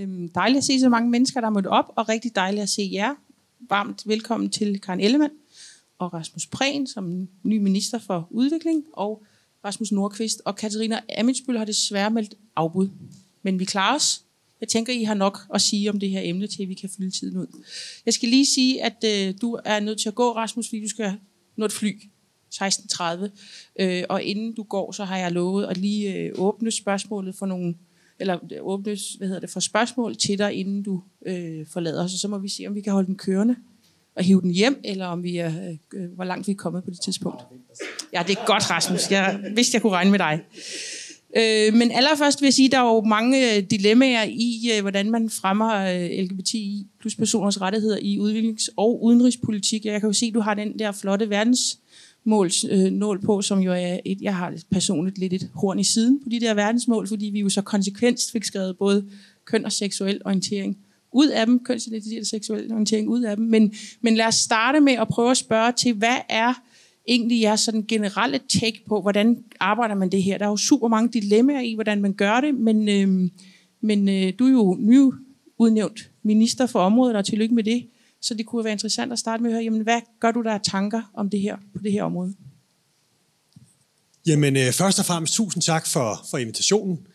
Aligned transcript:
Øhm, 0.00 0.28
dejligt 0.28 0.58
at 0.58 0.64
se 0.64 0.80
så 0.80 0.88
mange 0.88 1.10
mennesker, 1.10 1.40
der 1.40 1.48
er 1.48 1.52
mødt 1.52 1.66
op, 1.66 1.92
og 1.96 2.08
rigtig 2.08 2.34
dejligt 2.34 2.62
at 2.62 2.68
se 2.68 2.90
jer. 2.92 3.14
Varmt 3.68 4.02
velkommen 4.06 4.50
til 4.50 4.80
Karen 4.80 5.00
Ellemann 5.00 5.32
og 5.98 6.14
Rasmus 6.14 6.46
Prehn 6.46 6.86
som 6.86 7.28
ny 7.42 7.58
minister 7.58 7.98
for 7.98 8.28
udvikling, 8.30 8.84
og 8.92 9.22
Rasmus 9.64 9.92
Nordqvist 9.92 10.42
og 10.44 10.56
Katarina 10.56 11.00
Amitsbøl 11.18 11.58
har 11.58 11.64
desværre 11.64 12.10
meldt 12.10 12.34
afbud. 12.56 12.88
Men 13.42 13.58
vi 13.58 13.64
klarer 13.64 13.96
os. 13.96 14.22
Jeg 14.60 14.68
tænker, 14.68 14.92
I 14.92 15.02
har 15.02 15.14
nok 15.14 15.38
at 15.54 15.60
sige 15.60 15.90
om 15.90 16.00
det 16.00 16.10
her 16.10 16.20
emne, 16.24 16.46
til 16.46 16.68
vi 16.68 16.74
kan 16.74 16.90
fylde 16.96 17.10
tiden 17.10 17.36
ud. 17.36 17.46
Jeg 18.06 18.14
skal 18.14 18.28
lige 18.28 18.46
sige, 18.46 18.84
at 18.84 19.04
øh, 19.04 19.34
du 19.40 19.58
er 19.64 19.80
nødt 19.80 20.00
til 20.00 20.08
at 20.08 20.14
gå, 20.14 20.32
Rasmus, 20.32 20.68
fordi 20.68 20.82
du 20.82 20.88
skal 20.88 21.14
nå 21.56 21.64
et 21.64 21.72
fly 21.72 22.02
16.30. 22.54 23.28
Øh, 23.80 24.04
og 24.08 24.22
inden 24.22 24.54
du 24.54 24.62
går, 24.62 24.92
så 24.92 25.04
har 25.04 25.16
jeg 25.16 25.32
lovet 25.32 25.66
at 25.66 25.76
lige 25.76 26.14
øh, 26.14 26.32
åbne 26.34 26.70
spørgsmålet 26.70 27.34
for 27.34 27.46
nogle 27.46 27.74
eller 28.20 28.38
øh, 28.52 28.58
åbnes, 28.60 29.12
hvad 29.12 29.28
hedder 29.28 29.40
det, 29.40 29.50
for 29.50 29.60
spørgsmål 29.60 30.16
til 30.16 30.38
dig, 30.38 30.54
inden 30.54 30.82
du 30.82 31.02
øh, 31.26 31.66
forlader 31.66 32.04
os. 32.04 32.12
Og 32.12 32.18
så 32.18 32.28
må 32.28 32.38
vi 32.38 32.48
se, 32.48 32.66
om 32.66 32.74
vi 32.74 32.80
kan 32.80 32.92
holde 32.92 33.06
den 33.06 33.16
kørende 33.16 33.56
og 34.16 34.24
hive 34.24 34.40
den 34.40 34.50
hjem, 34.50 34.80
eller 34.84 35.06
om 35.06 35.22
vi 35.22 35.36
er, 35.36 35.52
øh, 35.68 35.76
øh, 35.94 36.10
hvor 36.14 36.24
langt 36.24 36.46
vi 36.46 36.52
er 36.52 36.56
kommet 36.56 36.84
på 36.84 36.90
det 36.90 37.00
tidspunkt. 37.00 37.42
Ja, 38.12 38.22
det 38.26 38.38
er 38.38 38.46
godt, 38.46 38.70
Rasmus. 38.70 39.10
Jeg 39.10 39.40
vidste, 39.54 39.74
jeg 39.74 39.82
kunne 39.82 39.92
regne 39.92 40.10
med 40.10 40.18
dig. 40.18 40.40
Øh, 41.36 41.74
men 41.74 41.90
allerførst 41.90 42.40
vil 42.40 42.46
jeg 42.46 42.54
sige, 42.54 42.66
at 42.66 42.72
der 42.72 42.78
er 42.78 42.94
jo 42.94 43.00
mange 43.00 43.56
øh, 43.56 43.62
dilemmaer 43.70 44.24
i, 44.28 44.70
øh, 44.76 44.80
hvordan 44.80 45.10
man 45.10 45.30
fremmer 45.30 45.74
øh, 45.74 46.24
LGBTI 46.24 46.86
plus 47.00 47.16
personers 47.16 47.60
rettigheder 47.60 47.98
i 48.02 48.18
udviklings- 48.18 48.68
og 48.76 49.04
udenrigspolitik. 49.04 49.84
Jeg 49.84 50.00
kan 50.00 50.08
jo 50.08 50.12
se, 50.12 50.26
at 50.26 50.34
du 50.34 50.40
har 50.40 50.54
den 50.54 50.78
der 50.78 50.92
flotte 50.92 51.30
mål, 52.24 52.50
øh, 52.70 52.92
nål 52.92 53.20
på, 53.20 53.42
som 53.42 53.58
jo 53.58 53.72
er 53.72 53.98
et, 54.04 54.20
jeg 54.20 54.36
har 54.36 54.54
personligt 54.70 55.18
lidt 55.18 55.32
et 55.32 55.50
horn 55.54 55.78
i 55.78 55.84
siden 55.84 56.20
på 56.22 56.28
de 56.28 56.40
der 56.40 56.54
verdensmål, 56.54 57.08
fordi 57.08 57.26
vi 57.26 57.40
jo 57.40 57.48
så 57.48 57.62
konsekvent 57.62 58.20
fik 58.32 58.44
skrevet 58.44 58.78
både 58.78 59.04
køn 59.44 59.64
og 59.64 59.72
seksuel 59.72 60.20
orientering 60.24 60.78
ud 61.12 61.28
af 61.28 61.46
dem, 61.46 61.64
kønsidentitet 61.64 62.20
og 62.20 62.26
seksuel 62.26 62.72
orientering 62.72 63.08
ud 63.08 63.22
af 63.22 63.36
dem. 63.36 63.44
Men, 63.44 63.74
men 64.00 64.16
lad 64.16 64.26
os 64.26 64.34
starte 64.34 64.80
med 64.80 64.92
at 64.92 65.08
prøve 65.08 65.30
at 65.30 65.36
spørge 65.36 65.72
til, 65.72 65.94
hvad 65.94 66.16
er 66.28 66.54
egentlig 67.08 67.40
jeres 67.40 67.60
sådan 67.60 67.84
generelle 67.88 68.40
take 68.48 68.82
på, 68.88 69.00
hvordan 69.00 69.44
arbejder 69.60 69.94
man 69.94 70.12
det 70.12 70.22
her? 70.22 70.38
Der 70.38 70.44
er 70.44 70.50
jo 70.50 70.56
super 70.56 70.88
mange 70.88 71.08
dilemmaer 71.08 71.60
i, 71.60 71.74
hvordan 71.74 72.00
man 72.00 72.12
gør 72.12 72.40
det, 72.40 72.54
men, 72.54 72.88
øh, 72.88 73.30
men 73.80 74.08
øh, 74.08 74.32
du 74.38 74.46
er 74.46 74.50
jo 74.50 74.76
nyudnævnt 74.80 76.10
minister 76.22 76.66
for 76.66 76.78
området, 76.78 77.16
og 77.16 77.24
tillykke 77.24 77.54
med 77.54 77.64
det. 77.64 77.86
Så 78.20 78.34
det 78.34 78.46
kunne 78.46 78.64
være 78.64 78.72
interessant 78.72 79.12
at 79.12 79.18
starte 79.18 79.42
med 79.42 79.50
at 79.50 79.54
høre, 79.54 79.64
jamen, 79.64 79.82
hvad 79.82 80.00
gør 80.20 80.30
du 80.30 80.42
der 80.42 80.52
af 80.52 80.60
tanker 80.64 81.02
om 81.14 81.30
det 81.30 81.40
her 81.40 81.56
på 81.56 81.82
det 81.82 81.92
her 81.92 82.02
område? 82.02 82.34
Jamen, 84.26 84.56
øh, 84.56 84.72
først 84.72 84.98
og 84.98 85.04
fremmest 85.04 85.34
tusind 85.34 85.62
tak 85.62 85.86
for, 85.86 86.26
for 86.30 86.38
invitationen. 86.38 87.06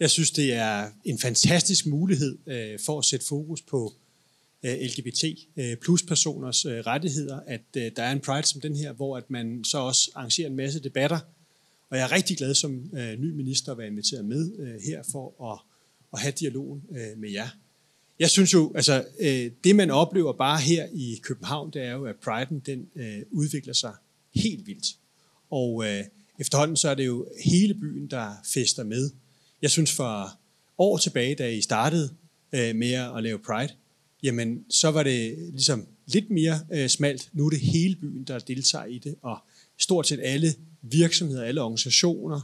Jeg 0.00 0.10
synes, 0.10 0.30
det 0.30 0.52
er 0.52 0.88
en 1.04 1.18
fantastisk 1.18 1.86
mulighed 1.86 2.38
øh, 2.46 2.78
for 2.86 2.98
at 2.98 3.04
sætte 3.04 3.26
fokus 3.26 3.62
på 3.62 3.92
øh, 4.62 4.74
LGBT 4.80 5.24
øh, 5.56 5.76
plus 5.76 6.02
personers 6.02 6.64
øh, 6.64 6.78
rettigheder, 6.78 7.40
at 7.46 7.64
øh, 7.76 7.90
der 7.96 8.02
er 8.02 8.12
en 8.12 8.20
Pride 8.20 8.46
som 8.46 8.60
den 8.60 8.76
her, 8.76 8.92
hvor 8.92 9.16
at 9.16 9.30
man 9.30 9.64
så 9.64 9.78
også 9.78 10.10
arrangerer 10.14 10.48
en 10.48 10.56
masse 10.56 10.80
debatter. 10.80 11.18
Og 11.90 11.96
jeg 11.96 12.04
er 12.04 12.12
rigtig 12.12 12.36
glad 12.36 12.54
som 12.54 12.90
øh, 12.94 13.18
ny 13.18 13.30
minister 13.30 13.72
at 13.72 13.78
være 13.78 13.86
inviteret 13.86 14.24
med 14.24 14.58
øh, 14.58 14.74
her 14.86 15.02
for 15.12 15.52
at, 15.52 15.58
at 16.12 16.20
have 16.20 16.32
dialogen 16.32 16.82
øh, 16.90 17.18
med 17.18 17.30
jer. 17.30 17.48
Jeg 18.22 18.30
synes 18.30 18.54
jo, 18.54 18.72
altså 18.74 19.04
øh, 19.20 19.50
det 19.64 19.76
man 19.76 19.90
oplever 19.90 20.32
bare 20.32 20.60
her 20.60 20.86
i 20.92 21.20
København, 21.22 21.70
det 21.72 21.82
er 21.82 21.92
jo, 21.92 22.04
at 22.04 22.14
Pride'en 22.26 22.60
den 22.66 22.86
øh, 22.96 23.22
udvikler 23.30 23.74
sig 23.74 23.92
helt 24.34 24.66
vildt. 24.66 24.86
Og 25.50 25.84
øh, 25.86 26.04
efterhånden 26.38 26.76
så 26.76 26.88
er 26.88 26.94
det 26.94 27.06
jo 27.06 27.28
hele 27.44 27.74
byen, 27.74 28.06
der 28.06 28.32
fester 28.54 28.84
med. 28.84 29.10
Jeg 29.62 29.70
synes 29.70 29.92
for 29.92 30.38
år 30.78 30.98
tilbage, 30.98 31.34
da 31.34 31.50
I 31.50 31.60
startede 31.60 32.10
øh, 32.52 32.76
med 32.76 32.92
at 32.92 33.22
lave 33.22 33.38
Pride, 33.38 33.72
jamen 34.22 34.64
så 34.70 34.90
var 34.90 35.02
det 35.02 35.38
ligesom 35.38 35.86
lidt 36.06 36.30
mere 36.30 36.60
øh, 36.72 36.88
smalt. 36.88 37.28
Nu 37.32 37.46
er 37.46 37.50
det 37.50 37.60
hele 37.60 37.96
byen, 37.96 38.24
der 38.24 38.38
deltager 38.38 38.84
i 38.84 38.98
det, 38.98 39.14
og 39.22 39.38
stort 39.78 40.08
set 40.08 40.20
alle 40.22 40.54
virksomheder, 40.82 41.44
alle 41.44 41.60
organisationer 41.60 42.40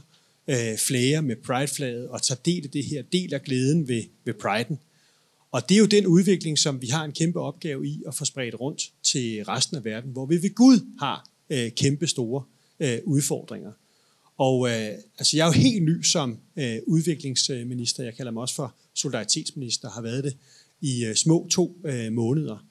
øh, 0.47 0.77
flager 0.77 1.21
med 1.21 1.35
Pride-flaget 1.35 2.07
og 2.07 2.21
tager 2.21 2.39
del 2.45 2.65
i 2.65 2.67
det 2.67 2.85
her, 2.85 3.01
deler 3.01 3.37
glæden 3.37 3.87
ved, 3.87 4.03
ved 4.25 4.33
Pride'en. 4.33 4.75
Og 5.51 5.69
det 5.69 5.75
er 5.75 5.79
jo 5.79 5.85
den 5.85 6.07
udvikling, 6.07 6.59
som 6.59 6.81
vi 6.81 6.87
har 6.87 7.05
en 7.05 7.11
kæmpe 7.11 7.39
opgave 7.39 7.87
i 7.87 8.03
at 8.07 8.15
få 8.15 8.25
spredt 8.25 8.59
rundt 8.59 8.91
til 9.03 9.43
resten 9.43 9.77
af 9.77 9.85
verden, 9.85 10.11
hvor 10.11 10.25
vi 10.25 10.41
ved 10.41 10.55
Gud 10.55 10.79
har 10.99 11.29
øh, 11.49 11.71
kæmpe 11.71 12.07
store 12.07 12.43
øh, 12.79 12.99
udfordringer. 13.05 13.71
Og 14.37 14.69
øh, 14.69 14.89
altså, 15.19 15.37
jeg 15.37 15.43
er 15.43 15.47
jo 15.47 15.51
helt 15.51 15.83
ny 15.83 16.01
som 16.03 16.37
øh, 16.55 16.77
udviklingsminister. 16.87 18.03
Jeg 18.03 18.15
kalder 18.15 18.31
mig 18.31 18.41
også 18.41 18.55
for 18.55 18.75
solidaritetsminister, 18.93 19.89
har 19.89 20.01
været 20.01 20.23
det 20.23 20.37
i 20.81 21.05
øh, 21.05 21.15
små 21.15 21.47
to 21.51 21.77
øh, 21.85 22.13
måneder. 22.13 22.65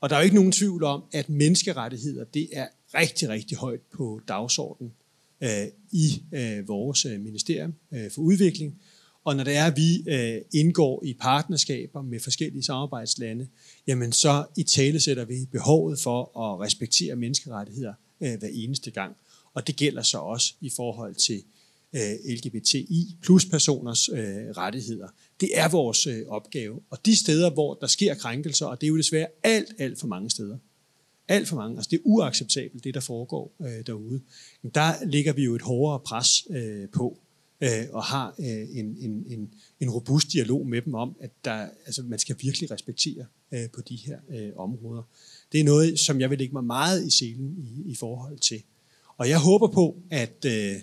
Og 0.00 0.10
der 0.10 0.16
er 0.16 0.20
jo 0.20 0.24
ikke 0.24 0.36
nogen 0.36 0.52
tvivl 0.52 0.84
om, 0.84 1.02
at 1.12 1.28
menneskerettigheder, 1.28 2.24
det 2.24 2.48
er 2.52 2.66
rigtig, 2.94 3.28
rigtig 3.28 3.56
højt 3.56 3.80
på 3.80 4.20
dagsordenen 4.28 4.92
øh, 5.40 5.66
i 5.90 6.22
øh, 6.32 6.68
vores 6.68 7.04
øh, 7.04 7.20
ministerium 7.20 7.74
øh, 7.92 8.10
for 8.10 8.22
udvikling. 8.22 8.80
Og 9.24 9.36
når 9.36 9.44
det 9.44 9.56
er, 9.56 9.64
at 9.64 9.76
vi 9.76 10.02
øh, 10.08 10.42
indgår 10.54 11.04
i 11.04 11.14
partnerskaber 11.14 12.02
med 12.02 12.20
forskellige 12.20 12.62
samarbejdslande, 12.62 13.48
jamen 13.86 14.12
så 14.12 14.44
i 14.56 14.62
tale 14.62 15.00
sætter 15.00 15.24
vi 15.24 15.46
behovet 15.52 15.98
for 15.98 16.38
at 16.38 16.60
respektere 16.60 17.16
menneskerettigheder 17.16 17.94
øh, 18.20 18.38
hver 18.38 18.48
eneste 18.52 18.90
gang. 18.90 19.16
Og 19.54 19.66
det 19.66 19.76
gælder 19.76 20.02
så 20.02 20.18
også 20.18 20.54
i 20.60 20.70
forhold 20.76 21.14
til 21.14 21.42
øh, 21.92 22.34
LGBTI 22.34 23.16
plus 23.22 23.46
personers 23.46 24.08
øh, 24.08 24.50
rettigheder. 24.56 25.08
Det 25.40 25.50
er 25.54 25.68
vores 25.68 26.06
øh, 26.06 26.26
opgave. 26.28 26.80
Og 26.90 27.06
de 27.06 27.16
steder, 27.16 27.50
hvor 27.50 27.74
der 27.74 27.86
sker 27.86 28.14
krænkelser, 28.14 28.66
og 28.66 28.80
det 28.80 28.86
er 28.86 28.88
jo 28.88 28.96
desværre 28.96 29.26
alt, 29.42 29.74
alt 29.78 30.00
for 30.00 30.06
mange 30.06 30.30
steder, 30.30 30.58
alt 31.28 31.48
for 31.48 31.56
mange, 31.56 31.76
altså 31.76 31.88
det 31.90 31.96
er 31.96 32.02
uacceptabelt, 32.04 32.84
det 32.84 32.94
der 32.94 33.00
foregår 33.00 33.52
øh, 33.62 33.86
derude, 33.86 34.20
men 34.62 34.72
der 34.74 35.04
ligger 35.04 35.32
vi 35.32 35.44
jo 35.44 35.54
et 35.54 35.62
hårdere 35.62 36.00
pres 36.00 36.46
øh, 36.50 36.88
på, 36.88 37.18
øh, 37.60 37.86
og 37.92 38.04
har 38.04 38.34
øh, 38.38 38.78
en, 38.78 38.96
en, 39.00 39.24
en, 39.28 39.50
en 39.80 39.90
robust 39.90 40.32
dialog 40.32 40.66
med 40.66 40.82
dem 40.82 40.94
om, 40.94 41.16
at 41.20 41.30
der, 41.44 41.68
altså, 41.86 42.02
man 42.02 42.18
skal 42.18 42.36
virkelig 42.40 42.70
respektere 42.70 43.26
øh, 43.52 43.70
på 43.70 43.80
de 43.80 43.96
her 43.96 44.18
øh, 44.30 44.50
områder. 44.56 45.02
Det 45.52 45.60
er 45.60 45.64
noget, 45.64 45.98
som 45.98 46.20
jeg 46.20 46.30
vil 46.30 46.38
lægge 46.38 46.52
mig 46.52 46.64
meget 46.64 47.06
i 47.06 47.10
selen 47.10 47.56
i, 47.58 47.90
i 47.90 47.94
forhold 47.94 48.38
til. 48.38 48.62
Og 49.16 49.28
jeg 49.28 49.38
håber 49.38 49.66
på, 49.68 49.96
at, 50.10 50.44
øh, 50.46 50.76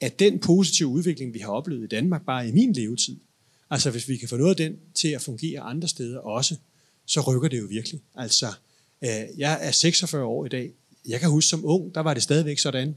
at 0.00 0.18
den 0.18 0.38
positive 0.38 0.88
udvikling, 0.88 1.34
vi 1.34 1.38
har 1.38 1.50
oplevet 1.50 1.84
i 1.84 1.86
Danmark, 1.86 2.26
bare 2.26 2.48
i 2.48 2.52
min 2.52 2.72
levetid, 2.72 3.16
altså 3.70 3.90
hvis 3.90 4.08
vi 4.08 4.16
kan 4.16 4.28
få 4.28 4.36
noget 4.36 4.50
af 4.50 4.56
den 4.56 4.76
til 4.94 5.08
at 5.08 5.22
fungere 5.22 5.60
andre 5.60 5.88
steder 5.88 6.18
også, 6.18 6.56
så 7.06 7.20
rykker 7.20 7.48
det 7.48 7.58
jo 7.58 7.66
virkelig. 7.66 8.00
Altså, 8.14 8.46
øh, 9.02 9.38
jeg 9.38 9.58
er 9.60 9.70
46 9.70 10.24
år 10.24 10.46
i 10.46 10.48
dag. 10.48 10.72
Jeg 11.08 11.20
kan 11.20 11.30
huske 11.30 11.48
som 11.48 11.64
ung, 11.64 11.94
der 11.94 12.00
var 12.00 12.14
det 12.14 12.22
stadigvæk 12.22 12.58
sådan, 12.58 12.96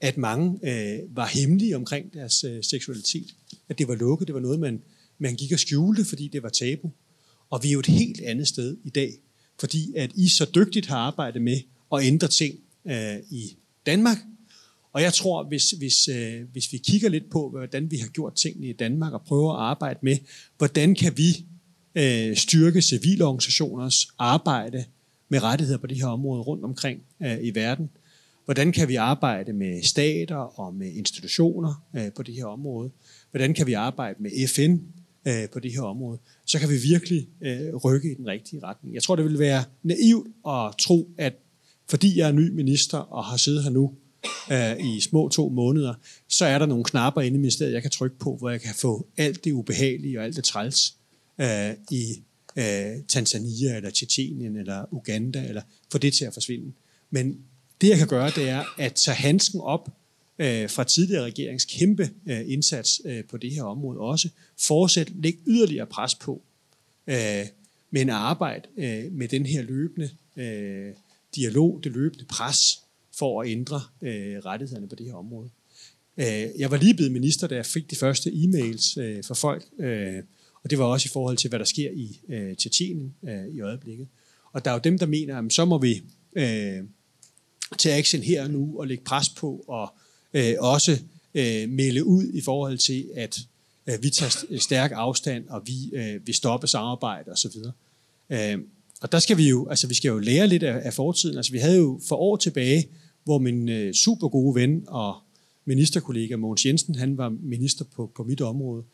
at 0.00 0.16
mange 0.16 0.58
øh, 0.62 1.16
var 1.16 1.26
hemmelige 1.26 1.76
omkring 1.76 2.14
deres 2.14 2.44
øh, 2.44 2.64
seksualitet. 2.64 3.34
At 3.68 3.78
det 3.78 3.88
var 3.88 3.94
lukket, 3.94 4.28
det 4.28 4.34
var 4.34 4.40
noget, 4.40 4.60
man, 4.60 4.82
man 5.18 5.36
gik 5.36 5.52
og 5.52 5.58
skjulte, 5.58 6.04
fordi 6.04 6.28
det 6.28 6.42
var 6.42 6.48
tabu. 6.48 6.90
Og 7.50 7.62
vi 7.62 7.68
er 7.68 7.72
jo 7.72 7.78
et 7.78 7.86
helt 7.86 8.20
andet 8.20 8.48
sted 8.48 8.76
i 8.84 8.90
dag, 8.90 9.12
fordi 9.60 9.94
at 9.96 10.10
I 10.14 10.28
så 10.28 10.50
dygtigt 10.54 10.86
har 10.86 10.96
arbejdet 10.96 11.42
med 11.42 11.58
at 11.92 12.04
ændre 12.04 12.28
ting 12.28 12.54
øh, 12.86 13.16
i 13.30 13.56
Danmark. 13.86 14.18
Og 14.92 15.02
jeg 15.02 15.14
tror, 15.14 15.44
hvis, 15.44 15.70
hvis, 15.70 16.08
øh, 16.08 16.42
hvis 16.52 16.72
vi 16.72 16.78
kigger 16.78 17.08
lidt 17.08 17.30
på, 17.30 17.50
hvordan 17.50 17.90
vi 17.90 17.96
har 17.96 18.08
gjort 18.08 18.34
tingene 18.34 18.66
i 18.66 18.72
Danmark, 18.72 19.12
og 19.12 19.22
prøver 19.22 19.52
at 19.52 19.60
arbejde 19.60 19.98
med, 20.02 20.16
hvordan 20.58 20.94
kan 20.94 21.12
vi 21.16 21.46
øh, 21.94 22.36
styrke 22.36 22.82
civilorganisationers 22.82 24.08
arbejde 24.18 24.84
med 25.28 25.42
rettigheder 25.42 25.78
på 25.78 25.86
det 25.86 25.96
her 25.96 26.06
område 26.06 26.42
rundt 26.42 26.64
omkring 26.64 27.00
øh, 27.22 27.38
i 27.42 27.54
verden, 27.54 27.90
hvordan 28.50 28.72
kan 28.72 28.88
vi 28.88 28.94
arbejde 28.94 29.52
med 29.52 29.82
stater 29.82 30.36
og 30.36 30.74
med 30.74 30.92
institutioner 30.92 31.84
øh, 31.96 32.12
på 32.12 32.22
det 32.22 32.34
her 32.34 32.44
område, 32.44 32.90
hvordan 33.30 33.54
kan 33.54 33.66
vi 33.66 33.72
arbejde 33.72 34.22
med 34.22 34.48
FN 34.48 34.76
øh, 35.28 35.48
på 35.52 35.60
det 35.60 35.72
her 35.72 35.82
område, 35.82 36.18
så 36.46 36.58
kan 36.58 36.68
vi 36.68 36.76
virkelig 36.76 37.28
øh, 37.40 37.74
rykke 37.74 38.12
i 38.12 38.14
den 38.14 38.26
rigtige 38.26 38.62
retning. 38.62 38.94
Jeg 38.94 39.02
tror, 39.02 39.16
det 39.16 39.24
vil 39.24 39.38
være 39.38 39.64
naivt 39.82 40.26
at 40.46 40.74
tro, 40.78 41.08
at 41.18 41.34
fordi 41.90 42.18
jeg 42.18 42.28
er 42.28 42.32
ny 42.32 42.50
minister 42.50 42.98
og 42.98 43.24
har 43.24 43.36
siddet 43.36 43.62
her 43.62 43.70
nu 43.70 43.94
øh, 44.52 44.94
i 44.94 45.00
små 45.00 45.28
to 45.28 45.48
måneder, 45.48 45.94
så 46.28 46.44
er 46.44 46.58
der 46.58 46.66
nogle 46.66 46.84
knapper 46.84 47.20
inde 47.20 47.34
i 47.34 47.40
ministeriet, 47.40 47.72
jeg 47.72 47.82
kan 47.82 47.90
trykke 47.90 48.18
på, 48.18 48.36
hvor 48.36 48.50
jeg 48.50 48.60
kan 48.60 48.74
få 48.74 49.06
alt 49.16 49.44
det 49.44 49.52
ubehagelige 49.52 50.18
og 50.18 50.24
alt 50.24 50.36
det 50.36 50.44
træls 50.44 50.94
øh, 51.40 51.70
i 51.90 52.22
øh, 52.56 53.04
Tanzania 53.08 53.76
eller 53.76 53.90
Tjetjenien 53.90 54.56
eller 54.56 54.94
Uganda, 54.94 55.48
eller 55.48 55.62
få 55.92 55.98
det 55.98 56.12
til 56.12 56.24
at 56.24 56.34
forsvinde. 56.34 56.72
Men 57.10 57.38
det, 57.80 57.88
jeg 57.88 57.98
kan 57.98 58.08
gøre, 58.08 58.30
det 58.30 58.48
er 58.48 58.64
at 58.78 58.94
tage 58.94 59.14
handsken 59.14 59.60
op 59.60 59.88
øh, 60.38 60.70
fra 60.70 60.84
tidligere 60.84 61.24
regerings 61.24 61.64
kæmpe 61.64 62.10
øh, 62.26 62.40
indsats 62.46 63.00
øh, 63.04 63.24
på 63.24 63.36
det 63.36 63.50
her 63.50 63.62
område 63.62 63.98
også, 63.98 64.28
fortsætte, 64.58 65.12
læg 65.22 65.38
yderligere 65.46 65.86
pres 65.86 66.14
på, 66.14 66.42
øh, 67.06 67.46
men 67.90 68.10
arbejde 68.10 68.68
øh, 68.76 69.12
med 69.12 69.28
den 69.28 69.46
her 69.46 69.62
løbende 69.62 70.10
øh, 70.36 70.92
dialog, 71.34 71.80
det 71.84 71.92
løbende 71.92 72.24
pres 72.24 72.80
for 73.18 73.42
at 73.42 73.48
ændre 73.48 73.80
øh, 74.02 74.38
rettighederne 74.38 74.88
på 74.88 74.94
det 74.94 75.06
her 75.06 75.14
område. 75.14 75.50
Øh, 76.16 76.48
jeg 76.58 76.70
var 76.70 76.76
lige 76.76 76.94
blevet 76.94 77.12
minister, 77.12 77.46
da 77.46 77.54
jeg 77.54 77.66
fik 77.66 77.90
de 77.90 77.96
første 77.96 78.30
e-mails 78.30 79.00
øh, 79.00 79.24
fra 79.24 79.34
folk, 79.34 79.64
øh, 79.78 80.22
Og 80.62 80.70
det 80.70 80.78
var 80.78 80.84
også 80.84 81.06
i 81.06 81.12
forhold 81.12 81.36
til, 81.36 81.48
hvad 81.48 81.58
der 81.58 81.64
sker 81.64 81.90
i 81.90 82.20
øh, 82.28 82.56
Tjetjenien 82.56 83.14
øh, 83.22 83.46
i 83.54 83.60
øjeblikket. 83.60 84.08
Og 84.52 84.64
der 84.64 84.70
er 84.70 84.74
jo 84.74 84.80
dem, 84.84 84.98
der 84.98 85.06
mener, 85.06 85.38
at 85.38 85.52
så 85.52 85.64
må 85.64 85.78
vi 85.78 86.02
øh, 86.36 86.84
tage 87.78 87.94
action 87.94 88.22
her 88.22 88.42
og 88.42 88.50
nu 88.50 88.78
og 88.78 88.86
lægge 88.86 89.04
pres 89.04 89.28
på 89.28 89.64
og 89.68 89.94
øh, 90.34 90.54
også 90.58 90.98
øh, 91.34 91.68
melde 91.68 92.04
ud 92.04 92.24
i 92.32 92.40
forhold 92.40 92.78
til, 92.78 93.06
at 93.14 93.38
øh, 93.86 94.02
vi 94.02 94.10
tager 94.10 94.58
stærk 94.58 94.92
afstand, 94.94 95.48
og 95.48 95.62
vi 95.66 95.90
øh, 95.92 96.26
vil 96.26 96.34
stoppe 96.34 96.66
samarbejde 96.66 97.30
osv. 97.30 97.50
Øh, 98.30 98.58
og 99.00 99.12
der 99.12 99.18
skal 99.18 99.36
vi 99.36 99.48
jo, 99.48 99.68
altså 99.68 99.86
vi 99.86 99.94
skal 99.94 100.08
jo 100.08 100.18
lære 100.18 100.46
lidt 100.46 100.62
af, 100.62 100.80
af 100.84 100.94
fortiden. 100.94 101.36
Altså 101.36 101.52
vi 101.52 101.58
havde 101.58 101.76
jo 101.76 102.00
for 102.08 102.16
år 102.16 102.36
tilbage, 102.36 102.88
hvor 103.24 103.38
min 103.38 103.68
øh, 103.68 103.94
super 103.94 104.28
gode 104.28 104.54
ven 104.54 104.84
og 104.86 105.16
ministerkollega 105.64 106.36
Mogens 106.36 106.66
Jensen, 106.66 106.94
han 106.94 107.18
var 107.18 107.28
minister 107.42 107.84
på, 107.84 108.12
på 108.16 108.24
mit 108.24 108.40
område. 108.40 108.84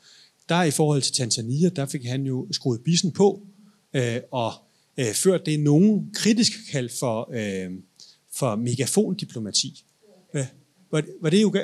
Der 0.49 0.63
i 0.63 0.71
forhold 0.71 1.03
til 1.03 1.13
Tanzania, 1.13 1.69
der 1.69 1.87
fik 1.87 2.05
han 2.05 2.27
jo 2.27 2.47
skruet 2.51 2.81
bissen 2.81 3.13
på, 3.13 3.43
øh, 3.95 4.17
og 4.31 4.53
øh, 4.97 5.15
ført 5.15 5.47
det 5.47 5.61
nogen 5.61 6.11
kritisk 6.15 6.53
kald 6.71 6.91
for, 6.99 7.31
øh, 7.33 7.71
for 8.37 8.57
megafondiplomati. 8.57 9.85
Ja, 10.35 10.47
var, 10.91 11.03
var 11.21 11.31
det 11.31 11.43
jo 11.43 11.55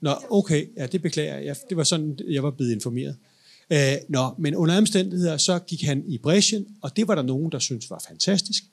Nå, 0.00 0.14
okay, 0.30 0.66
ja, 0.76 0.86
det 0.86 1.02
beklager 1.02 1.38
jeg. 1.38 1.56
Det 1.68 1.76
var 1.76 1.84
sådan, 1.84 2.18
jeg 2.28 2.42
var 2.42 2.50
blevet 2.50 2.72
informeret. 2.72 3.16
Øh, 3.70 3.96
nå, 4.08 4.34
men 4.38 4.54
under 4.54 4.78
omstændigheder, 4.78 5.36
så 5.36 5.58
gik 5.58 5.82
han 5.82 6.04
i 6.06 6.18
bræschen, 6.18 6.76
og 6.82 6.96
det 6.96 7.08
var 7.08 7.14
der 7.14 7.22
nogen, 7.22 7.52
der 7.52 7.58
syntes 7.58 7.90
var 7.90 8.04
fantastisk. 8.08 8.64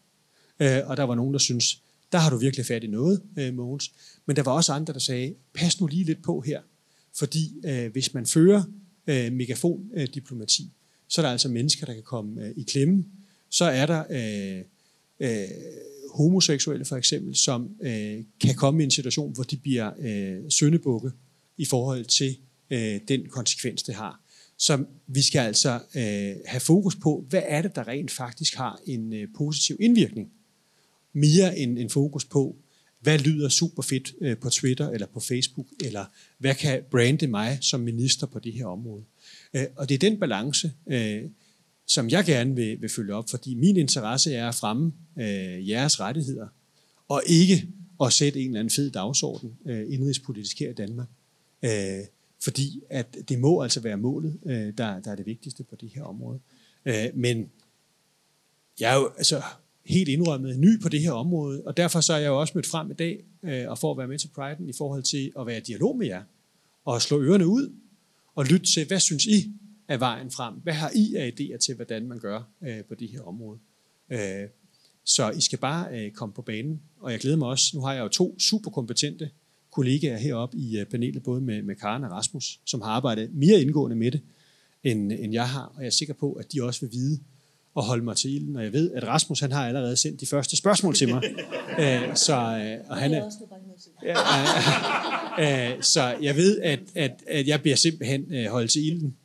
Øh, 0.59 0.79
og 0.85 0.97
der 0.97 1.03
var 1.03 1.15
nogen, 1.15 1.33
der 1.33 1.39
syntes, 1.39 1.81
der 2.11 2.17
har 2.17 2.29
du 2.29 2.38
virkelig 2.38 2.65
fat 2.65 2.83
i 2.83 2.88
noget, 2.88 3.21
øh, 3.38 3.53
Mogens. 3.53 3.91
Men 4.25 4.35
der 4.35 4.44
var 4.44 4.51
også 4.51 4.73
andre, 4.73 4.94
der 4.94 5.00
sagde, 5.00 5.33
pas 5.53 5.81
nu 5.81 5.88
lige 5.88 6.03
lidt 6.03 6.23
på 6.23 6.41
her. 6.41 6.61
Fordi 7.15 7.53
øh, 7.65 7.91
hvis 7.91 8.13
man 8.13 8.25
fører 8.25 8.63
øh, 9.07 9.31
megafondiplomati, 9.31 10.71
så 11.07 11.21
er 11.21 11.25
der 11.25 11.31
altså 11.31 11.50
mennesker, 11.50 11.85
der 11.85 11.94
kan 11.94 12.03
komme 12.03 12.45
øh, 12.45 12.53
i 12.55 12.63
klemme. 12.63 13.05
Så 13.50 13.65
er 13.65 13.85
der 13.85 14.03
øh, 14.09 14.63
øh, 15.23 15.47
homoseksuelle 16.13 16.85
for 16.85 16.95
eksempel, 16.95 17.35
som 17.35 17.69
øh, 17.83 18.23
kan 18.41 18.55
komme 18.55 18.83
i 18.83 18.83
en 18.83 18.91
situation, 18.91 19.33
hvor 19.33 19.43
de 19.43 19.57
bliver 19.57 19.91
øh, 19.99 20.51
søndebukke 20.51 21.11
i 21.57 21.65
forhold 21.65 22.05
til 22.05 22.37
øh, 22.69 22.99
den 23.07 23.25
konsekvens, 23.29 23.83
det 23.83 23.95
har. 23.95 24.19
Så 24.57 24.83
vi 25.07 25.21
skal 25.21 25.39
altså 25.39 25.73
øh, 25.73 26.35
have 26.45 26.59
fokus 26.59 26.95
på, 26.95 27.25
hvad 27.29 27.43
er 27.45 27.61
det, 27.61 27.75
der 27.75 27.87
rent 27.87 28.11
faktisk 28.11 28.55
har 28.55 28.79
en 28.85 29.13
øh, 29.13 29.27
positiv 29.37 29.77
indvirkning. 29.79 30.31
Mere 31.13 31.57
end 31.57 31.79
en 31.79 31.89
fokus 31.89 32.25
på, 32.25 32.55
hvad 32.99 33.19
lyder 33.19 33.49
super 33.49 33.83
fedt 33.83 34.13
øh, 34.21 34.37
på 34.37 34.49
Twitter 34.49 34.89
eller 34.89 35.07
på 35.07 35.19
Facebook, 35.19 35.67
eller 35.83 36.05
hvad 36.37 36.55
kan 36.55 36.83
brande 36.91 37.27
mig 37.27 37.57
som 37.61 37.79
minister 37.79 38.27
på 38.27 38.39
det 38.39 38.53
her 38.53 38.65
område. 38.65 39.03
Øh, 39.53 39.65
og 39.75 39.89
det 39.89 39.95
er 39.95 40.09
den 40.09 40.19
balance, 40.19 40.71
øh, 40.87 41.23
som 41.93 42.09
jeg 42.09 42.25
gerne 42.25 42.55
vil, 42.55 42.81
vil 42.81 42.89
følge 42.89 43.13
op, 43.13 43.29
fordi 43.29 43.55
min 43.55 43.77
interesse 43.77 44.33
er 44.33 44.47
at 44.47 44.55
fremme 44.55 44.93
øh, 45.17 45.69
jeres 45.69 45.99
rettigheder, 45.99 46.47
og 47.07 47.23
ikke 47.25 47.67
at 48.03 48.13
sætte 48.13 48.39
en 48.39 48.47
eller 48.47 48.59
anden 48.59 48.71
fed 48.71 48.91
dagsorden 48.91 49.53
øh, 49.65 49.93
indrigspolitisk 49.93 50.59
her 50.59 50.69
i 50.69 50.73
Danmark. 50.73 51.07
Øh, 51.63 52.05
fordi 52.43 52.81
at 52.89 53.17
det 53.29 53.39
må 53.39 53.61
altså 53.61 53.79
være 53.79 53.97
målet, 53.97 54.39
øh, 54.45 54.73
der, 54.77 54.99
der 54.99 55.11
er 55.11 55.15
det 55.15 55.25
vigtigste 55.25 55.63
på 55.63 55.75
det 55.75 55.89
her 55.95 56.03
område. 56.03 56.39
Øh, 56.85 57.05
men 57.13 57.49
jeg 58.79 58.93
er 58.93 58.95
jo 58.95 59.11
altså 59.17 59.41
helt 59.85 60.09
indrømmet 60.09 60.59
ny 60.59 60.81
på 60.81 60.89
det 60.89 60.99
her 60.99 61.11
område, 61.11 61.61
og 61.65 61.77
derfor 61.77 62.01
så 62.01 62.13
er 62.13 62.17
jeg 62.17 62.27
jo 62.27 62.39
også 62.39 62.53
mødt 62.55 62.67
frem 62.67 62.91
i 62.91 62.93
dag 62.93 63.23
øh, 63.43 63.69
og 63.69 63.77
for 63.77 63.91
at 63.91 63.97
være 63.97 64.07
med 64.07 64.19
til 64.19 64.29
Pride'en 64.37 64.69
i 64.69 64.73
forhold 64.77 65.03
til 65.03 65.31
at 65.39 65.47
være 65.47 65.57
i 65.57 65.61
dialog 65.61 65.97
med 65.97 66.07
jer, 66.07 66.23
og 66.85 67.01
slå 67.01 67.21
ørerne 67.21 67.47
ud 67.47 67.73
og 68.35 68.45
lytte 68.45 68.65
til, 68.73 68.87
hvad 68.87 68.99
synes 68.99 69.25
I 69.25 69.51
er 69.93 69.97
vejen 69.97 70.31
frem? 70.31 70.53
Hvad 70.53 70.73
har 70.73 70.91
I 70.95 71.15
af 71.15 71.33
idéer 71.39 71.57
til, 71.57 71.75
hvordan 71.75 72.07
man 72.07 72.19
gør 72.19 72.41
øh, 72.63 72.83
på 72.83 72.95
det 72.95 73.09
her 73.09 73.21
område? 73.21 73.59
Øh, 74.09 74.47
så 75.05 75.29
I 75.29 75.41
skal 75.41 75.59
bare 75.59 75.99
øh, 75.99 76.11
komme 76.11 76.33
på 76.33 76.41
banen, 76.41 76.81
og 76.99 77.11
jeg 77.11 77.19
glæder 77.19 77.37
mig 77.37 77.47
også. 77.47 77.77
Nu 77.77 77.81
har 77.81 77.93
jeg 77.93 78.01
jo 78.01 78.07
to 78.07 78.39
super 78.39 78.71
kompetente 78.71 79.29
kollegaer 79.71 80.17
heroppe 80.17 80.57
i 80.57 80.79
øh, 80.79 80.85
panelet, 80.85 81.23
både 81.23 81.41
med, 81.41 81.61
med 81.61 81.75
Karen 81.75 82.03
og 82.03 82.11
Rasmus, 82.11 82.59
som 82.65 82.81
har 82.81 82.89
arbejdet 82.89 83.29
mere 83.33 83.61
indgående 83.61 83.95
med 83.95 84.11
det, 84.11 84.21
end, 84.83 85.11
end 85.11 85.33
jeg 85.33 85.49
har. 85.49 85.73
Og 85.75 85.81
jeg 85.81 85.85
er 85.85 85.91
sikker 85.91 86.13
på, 86.13 86.33
at 86.33 86.53
de 86.53 86.63
også 86.63 86.81
vil 86.81 86.91
vide 86.91 87.19
og 87.73 87.83
holde 87.83 88.03
mig 88.03 88.17
til 88.17 88.35
ilden. 88.35 88.55
Og 88.55 88.63
jeg 88.63 88.73
ved, 88.73 88.91
at 88.91 89.03
Rasmus 89.07 89.39
han 89.39 89.51
har 89.51 89.67
allerede 89.67 89.97
sendt 89.97 90.21
de 90.21 90.25
første 90.25 90.57
spørgsmål 90.57 90.95
til 90.95 91.09
mig. 91.09 91.23
Æ, 91.79 91.99
så, 92.27 92.33
øh, 92.33 92.89
og 92.89 92.97
han 92.97 93.13
er, 93.13 93.31
ja, 94.03 94.15
øh, 95.75 95.83
så 95.83 96.15
jeg 96.21 96.35
ved, 96.35 96.59
at, 96.59 96.79
at, 96.95 97.23
at 97.27 97.47
jeg 97.47 97.61
bliver 97.61 97.75
simpelthen 97.75 98.47
holdt 98.47 98.71
til 98.71 98.87
ilden. 98.87 99.15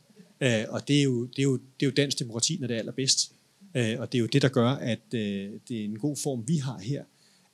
Æ, 0.41 0.65
og 0.65 0.89
det 0.89 0.99
er, 0.99 1.03
jo, 1.03 1.25
det, 1.27 1.39
er 1.39 1.43
jo, 1.43 1.57
det 1.57 1.87
er 1.87 1.87
jo 1.87 1.93
dansk 1.97 2.19
demokrati, 2.19 2.57
når 2.61 2.67
det 2.67 2.75
er 2.75 2.79
allerbedst. 2.79 3.33
Æ, 3.75 3.97
og 3.97 4.13
det 4.13 4.19
er 4.19 4.21
jo 4.21 4.27
det, 4.27 4.43
der 4.43 4.49
gør, 4.49 4.69
at 4.69 5.15
øh, 5.15 5.51
det 5.69 5.81
er 5.81 5.85
en 5.85 5.99
god 5.99 6.17
form, 6.17 6.49
vi 6.49 6.57
har 6.57 6.79
her 6.79 7.03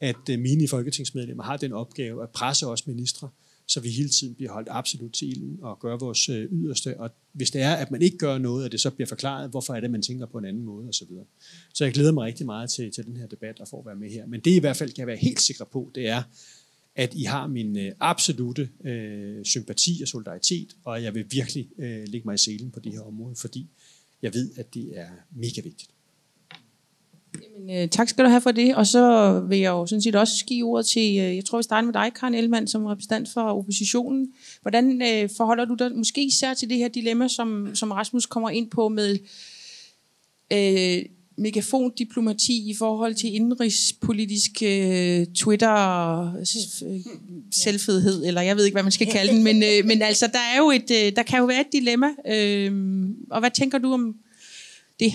at 0.01 0.29
øh, 0.31 0.39
mine 0.39 0.69
folketingsmedlemmer 0.69 1.43
har 1.43 1.57
den 1.57 1.73
opgave 1.73 2.23
at 2.23 2.31
presse 2.31 2.67
os 2.67 2.87
ministre, 2.87 3.29
så 3.67 3.81
vi 3.81 3.89
hele 3.89 4.09
tiden 4.09 4.35
bliver 4.35 4.53
holdt 4.53 4.69
absolut 4.71 5.13
til 5.13 5.29
ilden 5.29 5.59
og 5.63 5.79
gør 5.81 5.97
vores 5.97 6.29
øh, 6.29 6.49
yderste. 6.53 7.01
Og 7.01 7.11
hvis 7.33 7.51
det 7.51 7.63
er, 7.63 7.75
at 7.75 7.91
man 7.91 8.03
ikke 8.03 8.19
gør 8.19 8.39
noget, 8.39 8.65
og 8.65 8.73
det 8.73 8.81
så 8.81 8.91
bliver 8.91 9.07
forklaret, 9.07 9.51
hvorfor 9.51 9.75
er 9.75 9.81
det, 9.81 9.91
man 9.91 10.03
tænker 10.03 10.27
på 10.27 10.39
en 10.39 10.45
anden 10.45 10.65
måde 10.65 10.89
osv. 10.89 11.07
Så, 11.07 11.25
så 11.75 11.85
jeg 11.85 11.93
glæder 11.93 12.13
mig 12.13 12.25
rigtig 12.25 12.47
meget 12.47 12.71
til, 12.71 12.91
til 12.91 13.05
den 13.07 13.17
her 13.17 13.27
debat 13.27 13.61
og 13.61 13.69
for 13.69 13.81
at 13.81 13.87
være 13.87 13.97
med 13.97 14.11
her. 14.11 14.27
Men 14.27 14.41
det 14.41 14.51
i 14.51 14.59
hvert 14.59 14.77
fald 14.77 14.91
kan 14.91 14.99
jeg 14.99 15.07
være 15.07 15.17
helt 15.17 15.41
sikker 15.41 15.65
på, 15.65 15.91
det 15.95 16.09
er, 16.09 16.23
at 16.97 17.15
I 17.15 17.23
har 17.23 17.47
min 17.47 17.79
øh, 17.79 17.93
absolute 18.01 18.69
øh, 18.85 19.45
sympati 19.45 19.99
og 20.03 20.09
solidaritet, 20.09 20.77
og 20.85 21.03
jeg 21.03 21.15
vil 21.15 21.27
virkelig 21.31 21.69
øh, 21.79 22.09
lægge 22.09 22.25
mig 22.25 22.35
i 22.35 22.39
selen 22.39 22.71
på 22.71 22.81
det 22.81 22.93
her 22.93 23.01
område, 23.01 23.37
fordi 23.37 23.69
jeg 24.23 24.35
ved, 24.35 24.51
at 24.57 24.75
det 24.75 24.99
er 24.99 25.09
mega 25.37 25.61
vigtigt. 25.61 25.91
Jamen, 27.43 27.83
øh, 27.83 27.89
tak 27.89 28.09
skal 28.09 28.25
du 28.25 28.31
have 28.31 28.41
for 28.41 28.53
det. 28.53 28.77
Og 28.77 28.87
så 28.87 29.41
vil 29.49 29.59
jeg 29.59 29.71
jo 29.71 29.87
sådan 29.87 30.03
set 30.03 30.15
også 30.15 30.45
give 30.47 30.67
ordet 30.67 30.87
til, 30.87 31.19
øh, 31.19 31.37
jeg 31.37 31.45
tror 31.45 31.59
vi 31.59 31.63
starter 31.63 31.87
med 31.87 31.93
dig, 31.93 32.13
Karen 32.15 32.35
Ellemann, 32.35 32.69
som 32.69 32.85
repræsentant 32.85 33.29
for 33.29 33.41
oppositionen. 33.41 34.33
Hvordan 34.63 35.03
øh, 35.03 35.31
forholder 35.37 35.65
du 35.65 35.75
dig 35.75 35.97
måske 35.97 36.25
især 36.25 36.55
til 36.55 36.71
det 36.71 36.79
her 36.79 36.89
dilemma, 36.89 37.29
som, 37.29 37.75
som 37.75 37.91
Rasmus 37.91 38.27
kommer 38.27 38.51
ind 38.51 38.71
på 38.71 38.89
med 38.89 39.19
øh, 40.53 41.05
megafondiplomati 41.37 42.71
i 42.71 42.75
forhold 42.75 43.15
til 43.15 43.35
indrigspolitisk 43.35 44.63
øh, 44.63 45.27
Twitter-selvfedhed, 45.27 48.27
eller 48.27 48.41
jeg 48.41 48.57
ved 48.57 48.65
ikke, 48.65 48.75
hvad 48.75 48.83
man 48.83 48.93
skal 48.93 49.07
kalde 49.07 49.33
den, 49.33 49.45
men, 49.45 49.63
øh, 49.63 49.85
men 49.85 50.03
altså, 50.03 50.27
der, 50.27 50.39
er 50.39 50.59
jo 50.59 50.71
et, 50.71 50.91
øh, 50.91 51.13
der 51.17 51.23
kan 51.23 51.39
jo 51.39 51.45
være 51.45 51.61
et 51.61 51.73
dilemma. 51.73 52.07
Øh, 52.27 52.73
og 53.31 53.41
hvad 53.41 53.51
tænker 53.51 53.79
du 53.79 53.93
om 53.93 54.17
det? 55.01 55.13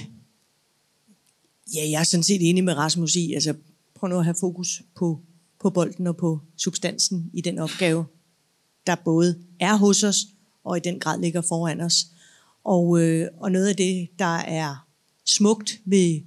Ja, 1.75 1.89
jeg 1.89 1.99
er 1.99 2.03
sådan 2.03 2.23
set 2.23 2.49
enig 2.49 2.63
med 2.63 2.73
Rasmus 2.73 3.15
i, 3.15 3.33
altså 3.33 3.53
prøv 3.95 4.09
nu 4.09 4.17
at 4.17 4.23
have 4.23 4.35
fokus 4.39 4.81
på, 4.95 5.19
på 5.59 5.69
bolden 5.69 6.07
og 6.07 6.17
på 6.17 6.39
substansen 6.57 7.29
i 7.33 7.41
den 7.41 7.59
opgave, 7.59 8.05
der 8.87 8.95
både 8.95 9.39
er 9.59 9.75
hos 9.75 10.03
os 10.03 10.25
og 10.63 10.77
i 10.77 10.79
den 10.79 10.99
grad 10.99 11.19
ligger 11.19 11.41
foran 11.41 11.81
os. 11.81 12.07
Og, 12.63 13.01
øh, 13.01 13.27
og 13.37 13.51
noget 13.51 13.67
af 13.67 13.75
det, 13.75 14.09
der 14.19 14.37
er 14.37 14.88
smukt 15.29 15.81
ved, 15.85 16.21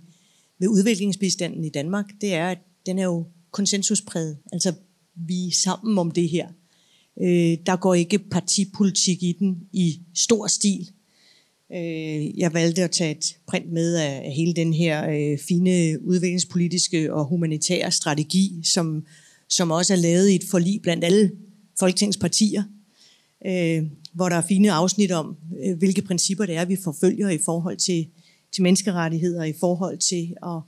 ved 0.59 0.69
udviklingsbistanden 0.69 1.65
i 1.65 1.69
Danmark, 1.69 2.07
det 2.21 2.35
er, 2.35 2.49
at 2.49 2.59
den 2.87 2.99
er 2.99 3.05
jo 3.05 3.27
konsensuspræget. 3.51 4.39
Altså, 4.53 4.73
vi 5.15 5.47
er 5.47 5.53
sammen 5.65 5.99
om 5.99 6.11
det 6.11 6.29
her. 6.29 6.49
Øh, 7.23 7.59
der 7.67 7.77
går 7.77 7.95
ikke 7.95 8.19
partipolitik 8.19 9.23
i 9.23 9.37
den 9.39 9.59
i 9.73 10.01
stor 10.15 10.47
stil. 10.47 10.91
Øh, 11.73 12.39
jeg 12.39 12.55
valgte 12.55 12.83
at 12.83 12.91
tage 12.91 13.11
et 13.11 13.37
print 13.47 13.73
med 13.73 13.95
af 13.95 14.33
hele 14.33 14.53
den 14.53 14.75
her 14.75 15.11
øh, 15.11 15.39
fine 15.39 15.99
udviklingspolitiske 16.05 17.15
og 17.15 17.25
humanitære 17.25 17.91
strategi, 17.91 18.61
som, 18.65 19.07
som 19.49 19.71
også 19.71 19.93
er 19.93 19.97
lavet 19.97 20.29
i 20.29 20.35
et 20.35 20.45
forlig 20.51 20.83
blandt 20.83 21.05
alle 21.05 21.31
Folketingets 21.79 22.19
partier, 22.19 22.63
øh, 23.47 23.83
hvor 24.13 24.29
der 24.29 24.37
er 24.37 24.47
fine 24.49 24.73
afsnit 24.73 25.13
om, 25.13 25.37
øh, 25.65 25.79
hvilke 25.79 26.03
principper 26.03 26.47
det 26.47 26.57
er, 26.57 26.65
vi 26.65 26.77
forfølger 26.85 27.29
i 27.29 27.39
forhold 27.39 27.77
til, 27.77 28.07
til 28.53 28.63
menneskerettigheder, 28.63 29.45
i 29.45 29.53
forhold 29.61 29.99
til 29.99 30.35
at, 30.43 30.61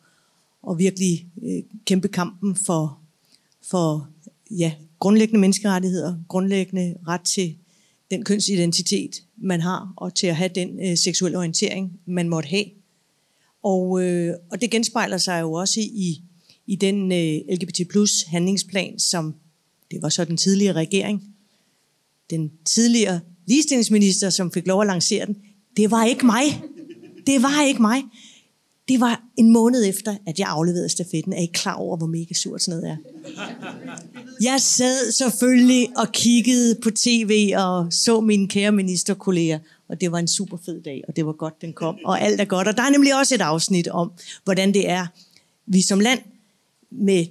at 0.71 0.79
virkelig 0.79 1.27
øh, 1.43 1.63
kæmpe 1.85 2.09
kampen 2.09 2.57
for, 2.57 2.99
for 3.63 4.09
ja, 4.51 4.73
grundlæggende 4.99 5.41
menneskerettigheder, 5.41 6.17
grundlæggende 6.29 6.97
ret 7.09 7.21
til 7.21 7.57
den 8.11 8.25
kønsidentitet, 8.25 9.23
man 9.37 9.61
har, 9.61 9.93
og 9.97 10.15
til 10.15 10.27
at 10.27 10.37
have 10.37 10.51
den 10.55 10.91
øh, 10.91 10.97
seksuelle 10.97 11.39
orientering, 11.39 12.01
man 12.07 12.29
måtte 12.29 12.49
have. 12.49 12.65
Og, 13.63 14.03
øh, 14.03 14.35
og 14.51 14.61
det 14.61 14.71
genspejler 14.71 15.19
sig 15.19 15.41
jo 15.41 15.53
også 15.53 15.81
i, 15.81 16.23
i 16.67 16.77
den 16.77 17.13
øh, 17.13 17.57
LGBT 17.57 17.81
plus 17.91 18.23
handlingsplan, 18.23 18.99
som 18.99 19.35
det 19.91 20.03
var 20.03 20.09
så 20.09 20.25
den 20.25 20.37
tidligere 20.37 20.73
regering, 20.73 21.23
den 22.31 22.53
tidligere 22.65 23.21
ligestillingsminister, 23.47 24.31
som 24.31 24.53
fik 24.53 24.67
lov 24.67 24.81
at 24.81 24.87
lancere 24.87 25.27
den. 25.27 25.37
Det 25.77 25.91
var 25.91 26.05
ikke 26.05 26.27
mig. 26.27 26.45
Det 27.27 27.43
var 27.43 27.63
ikke 27.63 27.83
mig. 27.83 28.03
Det 28.89 29.01
var 29.01 29.23
en 29.37 29.53
måned 29.53 29.89
efter, 29.89 30.17
at 30.27 30.39
jeg 30.39 30.49
afleverede 30.49 30.89
stafetten. 30.89 31.33
Er 31.33 31.43
I 31.43 31.51
klar 31.53 31.75
over, 31.75 31.97
hvor 31.97 32.07
mega 32.07 32.35
surt 32.35 32.63
sådan 32.63 32.81
noget 32.81 32.93
er? 32.93 32.97
Jeg 34.41 34.61
sad 34.61 35.13
selvfølgelig 35.13 35.89
og 35.97 36.13
kiggede 36.13 36.79
på 36.83 36.91
tv 36.91 37.53
og 37.57 37.93
så 37.93 38.21
mine 38.21 38.49
kære 38.49 38.73
ministerkolleger, 38.73 39.59
og 39.89 40.01
det 40.01 40.13
var 40.13 40.19
en 40.19 40.29
super 40.29 40.57
fed 40.65 40.83
dag, 40.83 41.03
og 41.09 41.17
det 41.17 41.27
var 41.27 41.33
godt, 41.33 41.63
den 41.63 41.73
kom, 41.73 41.97
og 42.05 42.21
alt 42.21 42.41
er 42.41 42.45
godt. 42.45 42.69
Og 42.69 42.77
der 42.77 42.83
er 42.83 42.91
nemlig 42.91 43.19
også 43.19 43.35
et 43.35 43.41
afsnit 43.41 43.89
om, 43.89 44.13
hvordan 44.45 44.75
det 44.75 44.91
er, 44.91 45.07
vi 45.67 45.83
som 45.83 46.01
land 46.01 46.21
med 46.91 47.27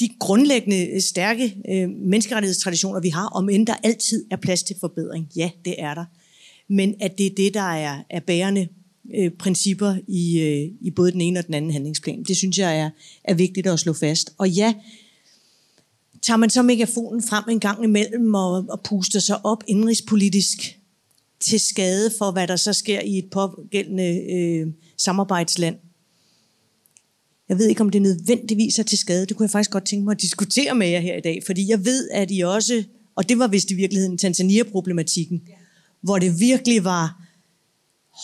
de 0.00 0.08
grundlæggende 0.18 1.00
stærke 1.00 1.56
øh, 1.68 1.88
menneskerettighedstraditioner, 1.88 3.00
vi 3.00 3.08
har, 3.08 3.26
om 3.26 3.48
end 3.48 3.66
der 3.66 3.74
altid 3.82 4.24
er 4.30 4.36
plads 4.36 4.62
til 4.62 4.76
forbedring. 4.80 5.28
Ja, 5.36 5.50
det 5.64 5.74
er 5.78 5.94
der. 5.94 6.04
Men 6.68 6.94
at 7.00 7.18
det 7.18 7.26
er 7.26 7.34
det, 7.36 7.54
der 7.54 7.72
er, 7.72 8.02
er 8.10 8.20
bærende 8.20 8.68
øh, 9.14 9.30
principper 9.30 9.96
i, 10.08 10.40
øh, 10.40 10.72
i 10.80 10.90
både 10.90 11.12
den 11.12 11.20
ene 11.20 11.38
og 11.38 11.46
den 11.46 11.54
anden 11.54 11.70
handlingsplan. 11.70 12.22
Det 12.22 12.36
synes 12.36 12.58
jeg 12.58 12.78
er, 12.78 12.90
er 13.24 13.34
vigtigt 13.34 13.66
at 13.66 13.80
slå 13.80 13.92
fast. 13.92 14.32
Og 14.38 14.50
ja, 14.50 14.74
tager 16.22 16.36
man 16.36 16.50
så 16.50 16.62
megafonen 16.62 17.22
frem 17.22 17.44
en 17.50 17.60
gang 17.60 17.84
imellem 17.84 18.34
og, 18.34 18.64
og 18.68 18.80
puster 18.84 19.20
sig 19.20 19.46
op 19.46 19.64
indrigspolitisk 19.66 20.78
til 21.40 21.60
skade 21.60 22.10
for, 22.18 22.30
hvad 22.30 22.48
der 22.48 22.56
så 22.56 22.72
sker 22.72 23.00
i 23.00 23.18
et 23.18 23.30
pågældende 23.30 24.32
øh, 24.32 24.66
samarbejdsland. 24.96 25.76
Jeg 27.48 27.58
ved 27.58 27.68
ikke, 27.68 27.80
om 27.80 27.90
det 27.90 28.02
nødvendigvis 28.02 28.78
er 28.78 28.82
til 28.82 28.98
skade. 28.98 29.26
Det 29.26 29.36
kunne 29.36 29.44
jeg 29.44 29.50
faktisk 29.50 29.70
godt 29.70 29.86
tænke 29.86 30.04
mig 30.04 30.12
at 30.12 30.20
diskutere 30.20 30.74
med 30.74 30.88
jer 30.88 31.00
her 31.00 31.16
i 31.16 31.20
dag, 31.20 31.42
fordi 31.46 31.68
jeg 31.68 31.84
ved, 31.84 32.08
at 32.10 32.30
I 32.30 32.40
også, 32.40 32.84
og 33.14 33.28
det 33.28 33.38
var 33.38 33.48
vist 33.48 33.70
i 33.70 33.74
virkeligheden 33.74 34.18
Tanzania-problematikken, 34.18 35.42
ja. 35.48 35.52
hvor 36.00 36.18
det 36.18 36.40
virkelig 36.40 36.84
var, 36.84 37.29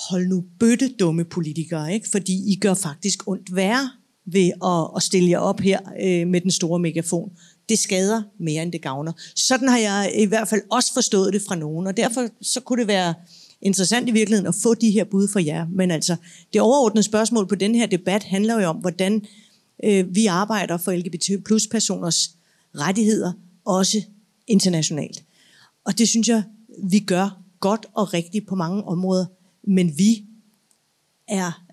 hold 0.08 0.26
nu 0.26 0.44
bøtte 0.60 0.88
dumme 0.88 1.24
politikere, 1.24 1.94
ikke? 1.94 2.08
fordi 2.12 2.52
I 2.52 2.56
gør 2.60 2.74
faktisk 2.74 3.28
ondt 3.28 3.56
værre 3.56 3.90
ved 4.26 4.50
at, 4.64 4.96
at 4.96 5.02
stille 5.02 5.30
jer 5.30 5.38
op 5.38 5.60
her 5.60 5.78
øh, 6.02 6.28
med 6.28 6.40
den 6.40 6.50
store 6.50 6.78
megafon. 6.78 7.30
Det 7.68 7.78
skader 7.78 8.22
mere, 8.40 8.62
end 8.62 8.72
det 8.72 8.82
gavner. 8.82 9.12
Sådan 9.34 9.68
har 9.68 9.78
jeg 9.78 10.12
i 10.18 10.24
hvert 10.24 10.48
fald 10.48 10.60
også 10.70 10.94
forstået 10.94 11.32
det 11.32 11.42
fra 11.48 11.54
nogen, 11.54 11.86
og 11.86 11.96
derfor 11.96 12.28
så 12.42 12.60
kunne 12.60 12.80
det 12.80 12.88
være 12.88 13.14
interessant 13.62 14.08
i 14.08 14.12
virkeligheden 14.12 14.48
at 14.48 14.54
få 14.62 14.74
de 14.74 14.90
her 14.90 15.04
bud 15.04 15.28
fra 15.28 15.44
jer. 15.44 15.66
Men 15.72 15.90
altså, 15.90 16.16
det 16.52 16.60
overordnede 16.60 17.02
spørgsmål 17.02 17.48
på 17.48 17.54
den 17.54 17.74
her 17.74 17.86
debat 17.86 18.24
handler 18.24 18.60
jo 18.60 18.68
om, 18.68 18.76
hvordan 18.76 19.24
øh, 19.84 20.14
vi 20.14 20.26
arbejder 20.26 20.76
for 20.76 20.92
LGBT 20.92 21.44
plus 21.44 21.66
personers 21.66 22.30
rettigheder, 22.74 23.32
også 23.64 24.02
internationalt. 24.46 25.24
Og 25.84 25.98
det 25.98 26.08
synes 26.08 26.28
jeg, 26.28 26.42
vi 26.90 26.98
gør 26.98 27.42
godt 27.60 27.86
og 27.94 28.14
rigtigt 28.14 28.46
på 28.46 28.54
mange 28.54 28.84
områder. 28.84 29.26
Men 29.66 29.98
vi 29.98 30.24
er 31.28 31.66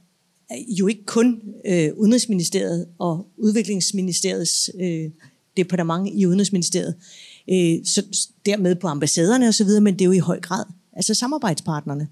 jo 0.79 0.87
ikke 0.87 1.05
kun 1.05 1.41
øh, 1.65 1.89
Udenrigsministeriet 1.97 2.87
og 2.99 3.27
Udviklingsministeriets 3.37 4.69
øh, 4.81 5.11
departement 5.57 6.09
i 6.13 6.25
Udenrigsministeriet, 6.25 6.95
øh, 7.49 7.85
så 7.85 8.27
dermed 8.45 8.75
på 8.75 8.87
ambassaderne 8.87 9.47
osv., 9.47 9.67
men 9.81 9.93
det 9.93 10.01
er 10.01 10.05
jo 10.05 10.11
i 10.11 10.17
høj 10.17 10.39
grad 10.39 10.65
altså 10.95 11.13
samarbejdspartnerne. 11.13 12.07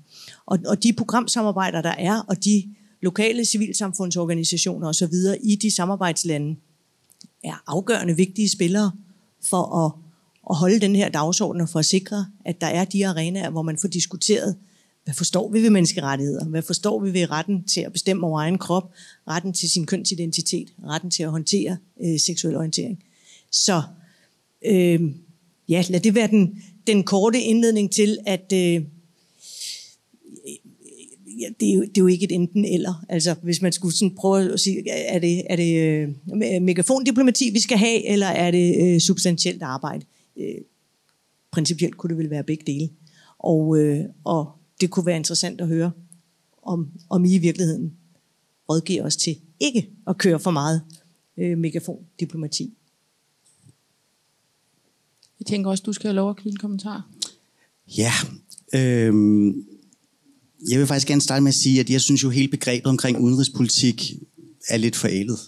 Og, 0.46 0.60
og 0.68 0.84
de 0.84 0.94
programsamarbejder, 0.94 1.82
der 1.82 1.94
er, 1.98 2.20
og 2.20 2.44
de 2.46 2.76
lokale 3.02 3.46
civilsamfundsorganisationer 3.46 4.88
osv. 4.88 5.14
i 5.44 5.56
de 5.56 5.72
samarbejdslande, 5.72 6.56
er 7.44 7.64
afgørende 7.68 8.16
vigtige 8.16 8.50
spillere 8.50 8.92
for 9.50 9.86
at, 9.86 9.92
at 10.50 10.56
holde 10.56 10.80
den 10.80 10.96
her 10.96 11.10
dagsorden 11.10 11.62
og 11.62 11.70
for 11.70 11.80
at 11.80 11.86
sikre, 11.86 12.26
at 12.46 12.62
der 12.62 12.68
er 12.68 12.86
de 12.86 13.08
arenaer, 13.08 13.50
hvor 13.50 13.62
man 13.62 13.78
får 13.78 13.88
diskuteret, 13.88 14.56
hvad 15.04 15.14
forstår 15.14 15.52
vi 15.52 15.64
ved 15.64 15.70
menneskerettigheder? 15.70 16.46
Hvad 16.46 16.62
forstår 16.62 17.00
vi 17.00 17.14
ved 17.14 17.32
retten 17.32 17.64
til 17.64 17.82
at 17.82 17.94
bestemme 17.94 18.28
over 18.28 18.40
egen 18.40 18.58
krop? 18.58 18.92
Retten 19.28 19.54
til 19.54 19.70
sin 19.70 19.86
kønsidentitet? 19.86 20.74
Retten 20.84 21.12
til 21.12 21.24
at 21.24 21.30
håndtere 21.30 21.78
øh, 22.04 22.20
seksuel 22.20 22.56
orientering? 22.56 23.04
Så 23.52 23.82
øh, 24.66 25.02
ja, 25.70 25.84
lad 25.90 26.00
det 26.00 26.16
være 26.16 26.28
den, 26.28 26.64
den 26.88 27.04
korte 27.04 27.42
indledning 27.42 27.92
til, 27.92 28.18
at 28.26 28.54
øh, 28.54 28.84
ja, 31.40 31.48
det, 31.60 31.70
er 31.70 31.74
jo, 31.74 31.82
det 31.82 31.98
er 31.98 32.02
jo 32.02 32.08
ikke 32.08 32.26
et 32.26 32.32
enten 32.32 32.66
eller. 32.66 33.06
Altså, 33.10 33.36
hvis 33.44 33.62
man 33.62 33.72
skulle 33.72 33.96
sådan 33.96 34.16
prøve 34.16 34.54
at 34.54 34.60
sige, 34.60 34.90
er 34.90 35.20
det, 35.20 35.44
er 35.50 35.56
det 35.56 35.82
øh, 35.82 36.62
megafondiplomati, 36.62 37.50
vi 37.54 37.60
skal 37.60 37.78
have, 37.78 38.08
eller 38.08 38.28
er 38.28 38.52
det 38.52 38.94
øh, 38.94 39.00
substantielt 39.00 39.62
arbejde? 39.62 40.06
Øh, 40.38 40.56
principielt 41.52 41.98
kunne 41.98 42.10
det 42.10 42.18
vel 42.18 42.30
være 42.30 42.44
begge 42.44 42.64
dele. 42.68 42.90
Og, 43.40 43.78
øh, 43.78 44.06
og 44.24 44.61
det 44.82 44.90
kunne 44.90 45.06
være 45.06 45.18
interessant 45.18 45.62
at 45.62 45.68
høre, 45.68 45.92
om, 46.64 46.88
om 47.10 47.26
I 47.26 47.36
i 47.36 47.38
virkeligheden 47.38 47.94
rådgiver 48.70 49.06
os 49.06 49.16
til 49.16 49.38
ikke 49.60 49.90
at 50.08 50.18
køre 50.18 50.40
for 50.40 50.52
meget 50.52 50.82
øh, 51.38 51.58
megafondiplomati. 51.58 52.74
Jeg 55.40 55.46
tænker 55.46 55.70
også, 55.70 55.84
du 55.86 55.94
skal 55.94 56.08
have 56.08 56.16
lov 56.16 56.30
at 56.30 56.36
knytte 56.36 56.56
en 56.56 56.58
kommentar. 56.58 57.10
Ja, 57.98 58.12
øh, 58.74 59.14
jeg 60.70 60.80
vil 60.80 60.88
faktisk 60.88 61.08
gerne 61.08 61.22
starte 61.22 61.44
med 61.44 61.50
at 61.50 61.56
sige, 61.56 61.80
at 61.80 61.90
jeg 61.90 62.02
synes 62.02 62.24
jo 62.24 62.30
hele 62.30 62.48
begrebet 62.48 62.86
omkring 62.86 63.20
udenrigspolitik 63.20 64.14
er 64.70 64.78
lidt 64.78 64.96
forældet. 64.96 65.40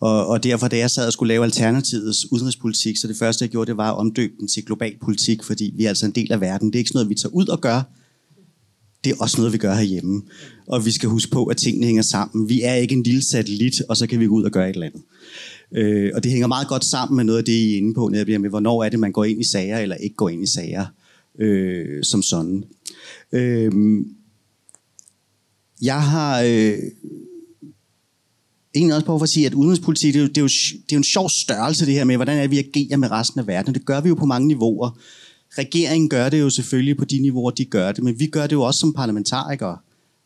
Og, 0.00 0.26
og 0.26 0.42
derfor, 0.42 0.68
da 0.68 0.78
jeg 0.78 0.90
sad 0.90 1.06
og 1.06 1.12
skulle 1.12 1.28
lave 1.28 1.44
Alternativets 1.44 2.32
udenrigspolitik, 2.32 2.96
så 2.96 3.08
det 3.08 3.16
første, 3.16 3.42
jeg 3.42 3.50
gjorde, 3.50 3.68
det 3.68 3.76
var 3.76 3.92
at 3.92 3.98
omdøbe 3.98 4.34
den 4.40 4.48
til 4.48 4.64
global 4.64 4.96
politik, 4.98 5.42
fordi 5.42 5.72
vi 5.76 5.84
er 5.84 5.88
altså 5.88 6.06
en 6.06 6.12
del 6.12 6.32
af 6.32 6.40
verden. 6.40 6.68
Det 6.68 6.74
er 6.74 6.78
ikke 6.78 6.88
sådan 6.88 6.96
noget, 6.96 7.08
vi 7.08 7.14
tager 7.14 7.34
ud 7.34 7.46
og 7.46 7.60
gør. 7.60 7.82
Det 9.04 9.12
er 9.12 9.16
også 9.20 9.36
noget, 9.36 9.52
vi 9.52 9.58
gør 9.58 9.74
herhjemme. 9.74 10.22
Og 10.66 10.86
vi 10.86 10.90
skal 10.90 11.08
huske 11.08 11.30
på, 11.30 11.44
at 11.44 11.56
tingene 11.56 11.86
hænger 11.86 12.02
sammen. 12.02 12.48
Vi 12.48 12.62
er 12.62 12.74
ikke 12.74 12.94
en 12.94 13.02
lille 13.02 13.22
satellit, 13.22 13.82
og 13.88 13.96
så 13.96 14.06
kan 14.06 14.20
vi 14.20 14.26
gå 14.26 14.34
ud 14.34 14.44
og 14.44 14.50
gøre 14.50 14.70
et 14.70 14.74
eller 14.74 14.86
andet. 14.86 15.02
Øh, 15.74 16.10
og 16.14 16.22
det 16.22 16.30
hænger 16.30 16.46
meget 16.46 16.68
godt 16.68 16.84
sammen 16.84 17.16
med 17.16 17.24
noget 17.24 17.38
af 17.38 17.44
det, 17.44 17.52
I 17.52 17.72
er 17.72 17.76
inde 17.76 17.94
på, 17.94 18.08
netop 18.08 18.40
med, 18.40 18.50
hvornår 18.50 18.84
er 18.84 18.88
det, 18.88 19.00
man 19.00 19.12
går 19.12 19.24
ind 19.24 19.40
i 19.40 19.44
sager, 19.44 19.78
eller 19.78 19.96
ikke 19.96 20.16
går 20.16 20.28
ind 20.28 20.42
i 20.42 20.46
sager 20.46 20.86
øh, 21.38 22.04
som 22.04 22.22
sådan. 22.22 22.64
Øh, 23.32 23.72
jeg 25.82 26.02
har 26.02 26.40
øh, 26.40 26.78
egentlig 28.74 28.94
også 28.94 29.06
på 29.06 29.18
for 29.18 29.22
at 29.22 29.28
sige, 29.28 29.46
at 29.46 29.54
udenrigspolitik, 29.54 30.14
det 30.14 30.20
er, 30.20 30.22
jo, 30.22 30.28
det, 30.28 30.36
er 30.36 30.42
jo, 30.42 30.48
det 30.72 30.92
er 30.92 30.96
jo 30.96 30.98
en 30.98 31.04
sjov 31.04 31.28
størrelse, 31.28 31.86
det 31.86 31.94
her 31.94 32.04
med, 32.04 32.16
hvordan 32.16 32.38
er 32.38 32.48
vi 32.48 32.58
agerer 32.58 32.96
med 32.96 33.10
resten 33.10 33.40
af 33.40 33.46
verden. 33.46 33.74
Det 33.74 33.84
gør 33.84 34.00
vi 34.00 34.08
jo 34.08 34.14
på 34.14 34.26
mange 34.26 34.48
niveauer. 34.48 34.98
Regeringen 35.58 36.08
gør 36.08 36.28
det 36.28 36.40
jo 36.40 36.50
selvfølgelig 36.50 36.96
på 36.96 37.04
de 37.04 37.18
niveauer, 37.18 37.50
de 37.50 37.64
gør 37.64 37.92
det, 37.92 38.04
men 38.04 38.18
vi 38.18 38.26
gør 38.26 38.46
det 38.46 38.52
jo 38.52 38.62
også 38.62 38.80
som 38.80 38.92
parlamentarikere. 38.92 39.78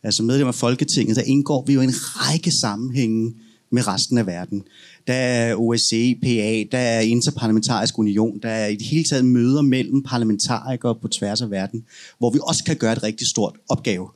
Altså 0.02 0.22
medlem 0.22 0.48
af 0.48 0.54
Folketinget, 0.54 1.16
der 1.16 1.22
indgår 1.22 1.64
vi 1.66 1.72
jo 1.72 1.80
en 1.80 1.92
række 1.94 2.50
sammenhænge 2.50 3.34
med 3.70 3.88
resten 3.88 4.18
af 4.18 4.26
verden. 4.26 4.62
Der 5.06 5.14
er 5.14 5.56
OSCE, 5.56 6.18
PA, 6.22 6.64
der 6.72 6.78
er 6.78 7.00
Interparlamentarisk 7.00 7.98
Union, 7.98 8.38
der 8.42 8.48
er 8.48 8.66
i 8.66 8.76
det 8.76 8.86
hele 8.86 9.04
taget 9.04 9.24
møder 9.24 9.62
mellem 9.62 10.02
parlamentarikere 10.02 10.94
på 10.94 11.08
tværs 11.08 11.42
af 11.42 11.50
verden, 11.50 11.84
hvor 12.18 12.30
vi 12.30 12.38
også 12.42 12.64
kan 12.64 12.76
gøre 12.76 12.92
et 12.92 13.02
rigtig 13.02 13.26
stort 13.26 13.54
opgave. 13.68 14.08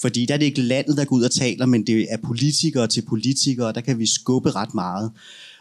Fordi 0.00 0.26
der 0.26 0.34
er 0.34 0.38
det 0.38 0.46
ikke 0.46 0.60
landet, 0.60 0.96
der 0.96 1.04
går 1.04 1.16
ud 1.16 1.22
og 1.22 1.30
taler, 1.30 1.66
men 1.66 1.86
det 1.86 2.06
er 2.10 2.16
politikere 2.24 2.86
til 2.86 3.02
politikere, 3.02 3.72
der 3.72 3.80
kan 3.80 3.98
vi 3.98 4.06
skubbe 4.06 4.50
ret 4.50 4.74
meget. 4.74 5.10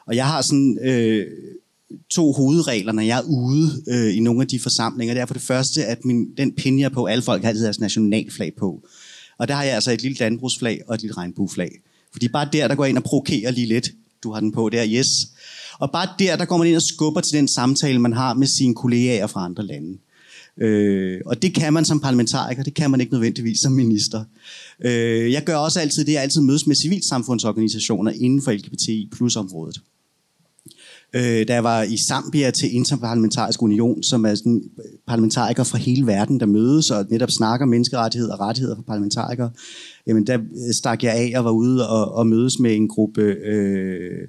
Og 0.07 0.15
jeg 0.15 0.27
har 0.27 0.41
sådan 0.41 0.77
øh, 0.81 1.25
to 2.09 2.31
hovedregler, 2.31 2.91
når 2.91 3.01
jeg 3.01 3.17
er 3.17 3.23
ude 3.23 3.83
øh, 3.87 4.17
i 4.17 4.19
nogle 4.19 4.41
af 4.41 4.47
de 4.47 4.59
forsamlinger. 4.59 5.13
Det 5.13 5.21
er 5.21 5.25
for 5.25 5.33
det 5.33 5.43
første, 5.43 5.85
at 5.85 6.05
min, 6.05 6.25
den 6.37 6.55
pin, 6.55 6.79
jeg 6.79 6.91
på, 6.91 7.05
alle 7.05 7.21
folk 7.21 7.41
har 7.41 7.49
altid 7.49 7.63
deres 7.63 7.79
nationalflag 7.79 8.51
på. 8.59 8.87
Og 9.37 9.47
der 9.47 9.53
har 9.53 9.63
jeg 9.63 9.75
altså 9.75 9.91
et 9.91 10.01
lille 10.01 10.17
landbrugsflag 10.17 10.81
og 10.87 10.95
et 10.95 11.01
lille 11.01 11.17
regnbueflag. 11.17 11.71
Fordi 12.11 12.27
bare 12.27 12.49
der, 12.53 12.67
der 12.67 12.75
går 12.75 12.85
ind 12.85 12.97
og 12.97 13.03
provokerer 13.03 13.51
lige 13.51 13.67
lidt. 13.67 13.91
Du 14.23 14.31
har 14.31 14.39
den 14.39 14.51
på 14.51 14.69
der, 14.69 14.85
yes. 14.87 15.07
Og 15.79 15.91
bare 15.91 16.07
der, 16.19 16.35
der 16.35 16.45
går 16.45 16.57
man 16.57 16.67
ind 16.67 16.75
og 16.75 16.81
skubber 16.81 17.21
til 17.21 17.37
den 17.37 17.47
samtale, 17.47 17.99
man 17.99 18.13
har 18.13 18.33
med 18.33 18.47
sine 18.47 18.75
kollegaer 18.75 19.27
fra 19.27 19.45
andre 19.45 19.65
lande. 19.65 19.97
Øh, 20.61 21.21
og 21.25 21.41
det 21.41 21.53
kan 21.53 21.73
man 21.73 21.85
som 21.85 21.99
parlamentariker, 21.99 22.63
det 22.63 22.73
kan 22.73 22.91
man 22.91 23.01
ikke 23.01 23.13
nødvendigvis 23.13 23.59
som 23.59 23.71
minister. 23.71 24.23
Øh, 24.85 25.31
jeg 25.31 25.43
gør 25.43 25.55
også 25.55 25.79
altid 25.79 26.05
det, 26.05 26.11
jeg 26.11 26.21
altid 26.21 26.41
mødes 26.41 26.67
med 26.67 26.75
civilsamfundsorganisationer 26.75 28.11
inden 28.11 28.41
for 28.41 28.51
LGBTI 28.51 29.09
plus 29.11 29.35
området. 29.35 29.81
Øh, 31.15 31.47
da 31.47 31.53
jeg 31.53 31.63
var 31.63 31.83
i 31.83 31.97
Zambia 31.97 32.51
til 32.51 32.75
Interparlamentarisk 32.75 33.61
Union, 33.61 34.03
som 34.03 34.25
er 34.25 34.35
sådan 34.35 34.63
øh, 34.77 34.85
parlamentarikere 35.07 35.65
fra 35.65 35.77
hele 35.77 36.07
verden, 36.07 36.39
der 36.39 36.45
mødes 36.45 36.91
og 36.91 37.05
netop 37.09 37.31
snakker 37.31 37.65
menneskerettigheder 37.65 38.33
og 38.33 38.39
rettigheder 38.39 38.75
for 38.75 38.83
parlamentarikere, 38.83 39.51
jamen 40.07 40.27
der 40.27 40.37
øh, 40.37 40.73
stak 40.73 41.03
jeg 41.03 41.13
af 41.13 41.39
og 41.39 41.45
var 41.45 41.51
ude 41.51 41.89
og, 41.89 42.11
og 42.11 42.27
mødes 42.27 42.59
med 42.59 42.75
en 42.75 42.87
gruppe 42.87 43.21
øh, 43.21 44.27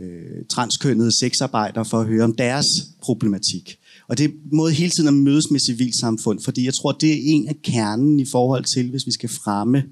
øh, 0.00 0.44
transkønnede 0.48 1.12
sexarbejdere 1.12 1.84
for 1.84 2.00
at 2.00 2.06
høre 2.06 2.24
om 2.24 2.34
deres 2.34 2.66
problematik. 3.02 3.78
Og 4.08 4.18
det 4.18 4.24
er 4.24 4.30
måde 4.52 4.72
hele 4.72 4.90
tiden 4.90 5.08
at 5.08 5.14
mødes 5.14 5.50
med 5.50 5.60
civilsamfund, 5.60 6.40
fordi 6.40 6.64
jeg 6.64 6.74
tror, 6.74 6.92
det 6.92 7.10
er 7.10 7.20
en 7.24 7.48
af 7.48 7.56
kernen 7.62 8.20
i 8.20 8.24
forhold 8.24 8.64
til, 8.64 8.90
hvis 8.90 9.06
vi 9.06 9.12
skal 9.12 9.28
fremme 9.28 9.84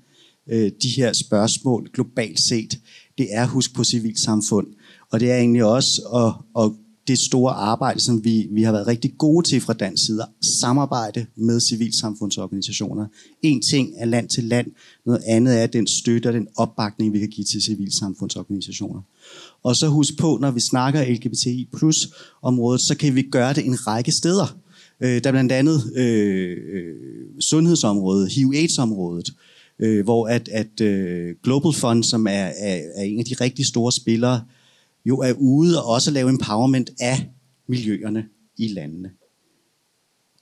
øh, 0.49 0.71
de 0.83 0.89
her 0.89 1.13
spørgsmål 1.13 1.91
globalt 1.95 2.41
set, 2.41 2.79
det 3.19 3.27
er 3.31 3.47
husk 3.47 3.75
på 3.75 3.85
civilsamfund. 3.85 4.67
Og 5.13 5.21
det 5.21 5.31
er 5.31 5.37
egentlig 5.37 5.65
også 5.65 6.03
at, 6.03 6.63
at 6.63 6.73
det 7.09 7.19
store 7.19 7.53
arbejde, 7.53 8.01
som 8.01 8.25
vi, 8.25 8.49
vi 8.51 8.63
har 8.63 8.73
været 8.73 8.87
rigtig 8.87 9.15
gode 9.19 9.49
til 9.49 9.61
fra 9.61 9.73
dansk 9.73 10.07
side, 10.07 10.27
samarbejde 10.61 11.27
med 11.37 11.61
civilsamfundsorganisationer. 11.61 13.07
En 13.43 13.63
ting 13.63 13.93
er 13.97 14.05
land 14.05 14.29
til 14.29 14.45
land, 14.45 14.67
noget 15.07 15.23
andet 15.27 15.63
er 15.63 15.67
den 15.67 15.87
støtte 15.87 16.27
og 16.27 16.33
den 16.33 16.49
opbakning, 16.57 17.13
vi 17.13 17.19
kan 17.19 17.29
give 17.29 17.45
til 17.45 17.63
civilsamfundsorganisationer. 17.63 19.01
Og 19.63 19.77
så 19.77 19.89
husk 19.89 20.19
på, 20.19 20.39
når 20.41 20.51
vi 20.51 20.61
snakker 20.61 21.05
LGBTI 21.05 21.69
plus 21.77 22.09
området, 22.43 22.81
så 22.81 22.97
kan 22.97 23.15
vi 23.15 23.23
gøre 23.23 23.53
det 23.53 23.67
en 23.67 23.87
række 23.87 24.13
steder. 24.13 24.57
Øh, 25.01 25.25
der 25.25 25.29
er 25.29 25.33
blandt 25.33 25.53
andet 25.53 25.97
øh, 25.97 26.57
øh, 26.73 26.95
sundhedsområdet, 27.41 28.33
HIV-AIDS-området, 28.33 29.33
øh, 29.79 30.05
hvor 30.05 30.27
at, 30.27 30.49
at 30.49 30.81
øh, 30.81 31.35
Global 31.43 31.73
Fund, 31.73 32.05
som 32.05 32.27
er, 32.27 32.31
er, 32.31 32.81
er 32.97 33.03
en 33.03 33.19
af 33.19 33.25
de 33.25 33.35
rigtig 33.41 33.67
store 33.67 33.93
spillere, 33.93 34.41
jo 35.05 35.19
er 35.19 35.33
ude 35.33 35.83
og 35.83 35.89
også 35.89 36.11
lave 36.11 36.29
empowerment 36.29 36.91
af 37.01 37.27
miljøerne 37.67 38.25
i 38.59 38.69
landene. 38.69 39.11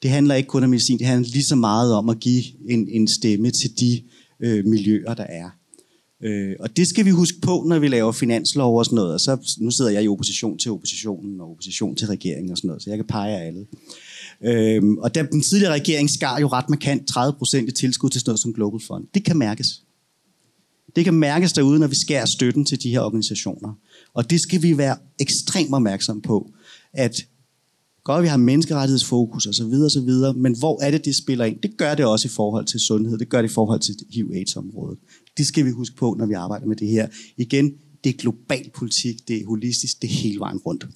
Det 0.02 0.10
handler 0.10 0.34
ikke 0.34 0.46
kun 0.46 0.64
om 0.64 0.70
medicin, 0.70 0.98
det 0.98 1.06
handler 1.06 1.30
lige 1.30 1.44
så 1.44 1.56
meget 1.56 1.94
om 1.94 2.08
at 2.08 2.20
give 2.20 2.44
en, 2.68 2.88
en 2.88 3.08
stemme 3.08 3.50
til 3.50 3.80
de 3.80 4.02
øh, 4.40 4.66
miljøer, 4.66 5.14
der 5.14 5.24
er. 5.28 5.50
Øh, 6.22 6.56
og 6.60 6.76
det 6.76 6.86
skal 6.86 7.04
vi 7.04 7.10
huske 7.10 7.40
på, 7.40 7.64
når 7.66 7.78
vi 7.78 7.88
laver 7.88 8.12
finanslov 8.12 8.78
og 8.78 8.84
sådan 8.84 8.96
noget. 8.96 9.14
Og 9.14 9.20
så, 9.20 9.56
nu 9.58 9.70
sidder 9.70 9.90
jeg 9.90 10.04
i 10.04 10.08
opposition 10.08 10.58
til 10.58 10.70
oppositionen 10.70 11.40
og 11.40 11.50
opposition 11.50 11.96
til 11.96 12.06
regeringen 12.06 12.50
og 12.50 12.56
sådan 12.56 12.68
noget, 12.68 12.82
så 12.82 12.90
jeg 12.90 12.98
kan 12.98 13.06
pege 13.06 13.36
af 13.36 13.46
alle. 13.46 13.66
Øh, 14.44 14.82
og 14.98 15.14
da 15.14 15.26
den 15.32 15.42
tidligere 15.42 15.72
regering 15.72 16.10
skar 16.10 16.40
jo 16.40 16.48
ret 16.48 16.68
markant 16.68 17.08
30 17.08 17.38
procent 17.38 17.68
i 17.68 17.72
tilskud 17.72 18.10
til 18.10 18.20
sådan 18.20 18.30
noget 18.30 18.40
som 18.40 18.54
Global 18.54 18.80
Fund. 18.80 19.06
Det 19.14 19.24
kan 19.24 19.36
mærkes. 19.36 19.82
Det 20.96 21.04
kan 21.04 21.14
mærkes 21.14 21.52
derude, 21.52 21.78
når 21.78 21.86
vi 21.86 21.94
skærer 21.94 22.26
støtten 22.26 22.64
til 22.64 22.82
de 22.82 22.90
her 22.90 23.00
organisationer. 23.00 23.74
Og 24.14 24.30
det 24.30 24.40
skal 24.40 24.62
vi 24.62 24.78
være 24.78 24.96
ekstremt 25.18 25.74
opmærksom 25.74 26.20
på, 26.20 26.50
at 26.92 27.26
godt 28.04 28.22
vi 28.22 28.28
har 28.28 28.36
menneskerettighedsfokus 28.36 29.46
og 29.46 29.54
så 29.54 29.64
videre, 29.64 29.86
og 29.86 29.90
så 29.90 30.00
videre, 30.00 30.34
men 30.34 30.58
hvor 30.58 30.82
er 30.82 30.90
det, 30.90 31.04
det 31.04 31.16
spiller 31.16 31.44
ind? 31.44 31.58
Det 31.62 31.76
gør 31.76 31.94
det 31.94 32.04
også 32.04 32.28
i 32.28 32.30
forhold 32.30 32.66
til 32.66 32.80
sundhed, 32.80 33.18
det 33.18 33.28
gør 33.28 33.42
det 33.42 33.50
i 33.50 33.52
forhold 33.52 33.80
til 33.80 33.94
HIV-AIDS-området. 34.14 34.98
Det 35.36 35.46
skal 35.46 35.64
vi 35.64 35.70
huske 35.70 35.96
på, 35.96 36.16
når 36.18 36.26
vi 36.26 36.34
arbejder 36.34 36.66
med 36.66 36.76
det 36.76 36.88
her. 36.88 37.08
Igen, 37.36 37.72
det 38.04 38.10
er 38.10 38.18
global 38.18 38.70
politik, 38.74 39.28
det 39.28 39.36
er 39.36 39.46
holistisk, 39.46 40.02
det 40.02 40.10
er 40.10 40.14
hele 40.14 40.38
vejen 40.38 40.58
rundt. 40.58 40.86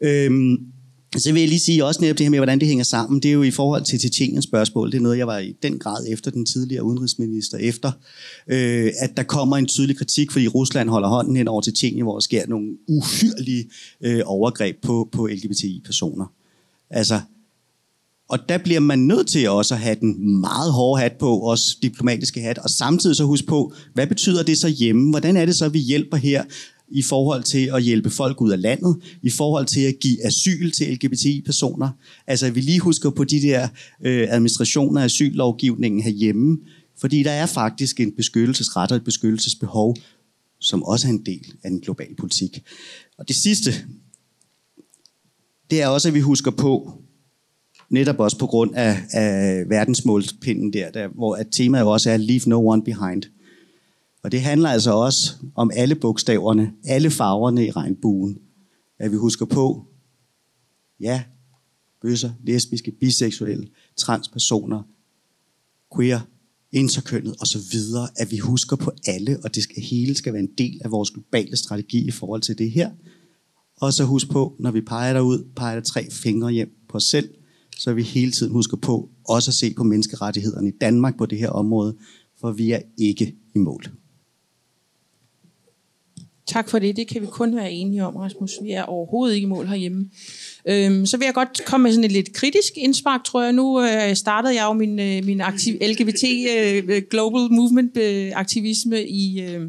Øhm, 0.00 0.56
så 1.16 1.32
vil 1.32 1.40
jeg 1.40 1.48
lige 1.48 1.60
sige 1.60 1.84
også 1.84 2.00
netop 2.00 2.18
det 2.18 2.24
her 2.24 2.30
med, 2.30 2.38
hvordan 2.38 2.60
det 2.60 2.68
hænger 2.68 2.84
sammen. 2.84 3.20
Det 3.22 3.28
er 3.28 3.32
jo 3.32 3.42
i 3.42 3.50
forhold 3.50 3.84
til 3.84 3.98
Tjetjeniens 3.98 4.44
spørgsmål. 4.44 4.92
Det 4.92 4.98
er 4.98 5.02
noget, 5.02 5.18
jeg 5.18 5.26
var 5.26 5.38
i 5.38 5.54
den 5.62 5.78
grad 5.78 6.06
efter 6.08 6.30
den 6.30 6.46
tidligere 6.46 6.84
udenrigsminister 6.84 7.58
efter. 7.58 7.92
Øh, 8.48 8.92
at 8.98 9.16
der 9.16 9.22
kommer 9.22 9.56
en 9.56 9.66
tydelig 9.66 9.98
kritik, 9.98 10.30
fordi 10.30 10.48
Rusland 10.48 10.88
holder 10.88 11.08
hånden 11.08 11.36
hen 11.36 11.48
over 11.48 11.60
Tjetjenien, 11.60 12.02
hvor 12.02 12.14
der 12.14 12.20
sker 12.20 12.46
nogle 12.46 12.66
uhyrlige 12.88 13.70
øh, 14.00 14.20
overgreb 14.24 14.76
på, 14.82 15.08
på 15.12 15.26
LGBTI-personer. 15.26 16.32
Altså, 16.90 17.20
og 18.28 18.48
der 18.48 18.58
bliver 18.58 18.80
man 18.80 18.98
nødt 18.98 19.28
til 19.28 19.48
også 19.48 19.74
at 19.74 19.80
have 19.80 19.96
den 20.00 20.40
meget 20.40 20.72
hårde 20.72 21.02
hat 21.02 21.12
på, 21.12 21.38
også 21.38 21.76
diplomatiske 21.82 22.40
hat, 22.40 22.58
og 22.58 22.70
samtidig 22.70 23.16
så 23.16 23.24
huske 23.24 23.46
på, 23.46 23.72
hvad 23.94 24.06
betyder 24.06 24.42
det 24.42 24.58
så 24.58 24.68
hjemme? 24.68 25.10
Hvordan 25.10 25.36
er 25.36 25.46
det 25.46 25.56
så, 25.56 25.68
vi 25.68 25.78
hjælper 25.78 26.16
her? 26.16 26.44
I 26.90 27.02
forhold 27.02 27.42
til 27.42 27.70
at 27.74 27.82
hjælpe 27.82 28.10
folk 28.10 28.40
ud 28.40 28.50
af 28.50 28.62
landet, 28.62 28.96
i 29.22 29.30
forhold 29.30 29.66
til 29.66 29.80
at 29.80 29.98
give 30.00 30.26
asyl 30.26 30.70
til 30.70 30.92
LGBTI-personer. 30.92 31.90
Altså 32.26 32.46
at 32.46 32.54
vi 32.54 32.60
lige 32.60 32.80
husker 32.80 33.10
på 33.10 33.24
de 33.24 33.42
der 33.42 33.68
øh, 34.04 34.26
administrationer 34.30 35.00
af 35.00 35.04
asyllovgivningen 35.04 36.02
herhjemme, 36.02 36.58
fordi 37.00 37.22
der 37.22 37.30
er 37.30 37.46
faktisk 37.46 38.00
en 38.00 38.12
beskyttelsesret 38.12 38.90
og 38.90 38.96
et 38.96 39.04
beskyttelsesbehov, 39.04 39.96
som 40.60 40.82
også 40.82 41.08
er 41.08 41.12
en 41.12 41.26
del 41.26 41.52
af 41.64 41.70
den 41.70 41.80
globale 41.80 42.14
politik. 42.14 42.62
Og 43.18 43.28
det 43.28 43.36
sidste, 43.36 43.74
det 45.70 45.82
er 45.82 45.86
også, 45.86 46.08
at 46.08 46.14
vi 46.14 46.20
husker 46.20 46.50
på, 46.50 46.92
netop 47.90 48.20
også 48.20 48.38
på 48.38 48.46
grund 48.46 48.74
af, 48.74 48.98
af 49.12 49.64
verdensmålspinden 49.68 50.72
der, 50.72 50.90
der, 50.90 51.08
hvor 51.08 51.34
at 51.34 51.46
temaet 51.52 51.86
også 51.86 52.10
er 52.10 52.16
Leave 52.16 52.42
No 52.46 52.68
One 52.68 52.82
Behind– 52.82 53.22
og 54.22 54.32
det 54.32 54.40
handler 54.40 54.68
altså 54.68 54.92
også 54.92 55.34
om 55.54 55.70
alle 55.74 55.94
bogstaverne, 55.94 56.72
alle 56.84 57.10
farverne 57.10 57.66
i 57.66 57.70
regnbuen. 57.70 58.38
At 58.98 59.10
vi 59.10 59.16
husker 59.16 59.46
på, 59.46 59.86
ja, 61.00 61.22
bøsser, 62.02 62.30
lesbiske, 62.44 62.90
biseksuelle, 62.90 63.68
transpersoner, 63.96 64.82
queer, 65.96 66.20
interkønnet 66.72 67.34
osv., 67.40 67.60
at 68.16 68.30
vi 68.30 68.38
husker 68.38 68.76
på 68.76 68.92
alle, 69.06 69.38
og 69.44 69.54
det 69.54 69.62
skal, 69.62 69.82
hele 69.82 70.14
skal 70.14 70.32
være 70.32 70.42
en 70.42 70.54
del 70.58 70.80
af 70.84 70.90
vores 70.90 71.10
globale 71.10 71.56
strategi 71.56 72.08
i 72.08 72.10
forhold 72.10 72.42
til 72.42 72.58
det 72.58 72.70
her. 72.70 72.90
Og 73.76 73.92
så 73.92 74.04
husk 74.04 74.30
på, 74.30 74.56
når 74.58 74.70
vi 74.70 74.80
peger 74.80 75.12
derud, 75.12 75.48
peger 75.56 75.74
der 75.74 75.82
tre 75.82 76.10
fingre 76.10 76.52
hjem 76.52 76.70
på 76.88 76.96
os 76.96 77.04
selv, 77.04 77.28
så 77.78 77.92
vi 77.92 78.02
hele 78.02 78.32
tiden 78.32 78.52
husker 78.52 78.76
på 78.76 79.10
også 79.28 79.50
at 79.50 79.54
se 79.54 79.74
på 79.74 79.84
menneskerettighederne 79.84 80.68
i 80.68 80.72
Danmark 80.80 81.18
på 81.18 81.26
det 81.26 81.38
her 81.38 81.50
område, 81.50 81.96
for 82.40 82.52
vi 82.52 82.72
er 82.72 82.80
ikke 82.98 83.36
i 83.54 83.58
mål. 83.58 83.84
Tak 86.48 86.70
for 86.70 86.78
det. 86.78 86.96
Det 86.96 87.08
kan 87.08 87.22
vi 87.22 87.26
kun 87.26 87.56
være 87.56 87.72
enige 87.72 88.04
om, 88.04 88.16
Rasmus. 88.16 88.52
Vi 88.62 88.70
er 88.70 88.82
overhovedet 88.82 89.34
ikke 89.34 89.44
i 89.44 89.48
mål 89.48 89.66
herhjemme. 89.66 90.10
Øhm, 90.68 91.06
så 91.06 91.16
vil 91.16 91.24
jeg 91.24 91.34
godt 91.34 91.64
komme 91.66 91.84
med 91.84 91.92
sådan 91.92 92.04
et 92.04 92.12
lidt 92.12 92.32
kritisk 92.32 92.72
indspark, 92.76 93.24
tror 93.24 93.42
jeg. 93.42 93.52
Nu 93.52 93.82
øh, 93.82 94.16
startede 94.16 94.54
jeg 94.54 94.64
jo 94.64 94.72
min, 94.72 94.98
øh, 94.98 95.24
min 95.24 95.40
aktiv, 95.40 95.74
LGBT 95.80 96.24
øh, 96.56 96.84
øh, 96.88 97.02
Global 97.10 97.40
Movement 97.50 97.96
øh, 97.96 98.32
aktivisme 98.34 99.08
i, 99.08 99.40
øh, 99.40 99.60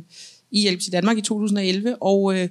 i 0.52 0.70
LGBT 0.70 0.92
Danmark 0.92 1.18
i 1.18 1.22
2011, 1.22 2.04
og 2.04 2.38
øh, 2.38 2.50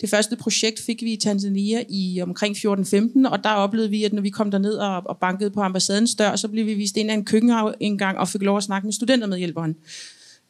det 0.00 0.10
første 0.10 0.36
projekt 0.36 0.80
fik 0.80 1.02
vi 1.02 1.12
i 1.12 1.16
Tanzania 1.16 1.82
i 1.88 2.20
omkring 2.22 2.56
14-15, 2.56 3.28
og 3.28 3.44
der 3.44 3.50
oplevede 3.50 3.90
vi, 3.90 4.04
at 4.04 4.12
når 4.12 4.22
vi 4.22 4.30
kom 4.30 4.50
derned 4.50 4.74
og, 4.74 5.02
og 5.06 5.18
bankede 5.20 5.50
på 5.50 5.60
ambassadens 5.60 6.14
dør, 6.14 6.36
så 6.36 6.48
blev 6.48 6.66
vi 6.66 6.74
vist 6.74 6.96
ind 6.96 7.10
af 7.10 7.14
en 7.14 7.24
køkkenindgang 7.24 8.18
og 8.18 8.28
fik 8.28 8.42
lov 8.42 8.56
at 8.56 8.62
snakke 8.62 8.86
med 8.86 8.92
studentermedhjælperen. 8.92 9.76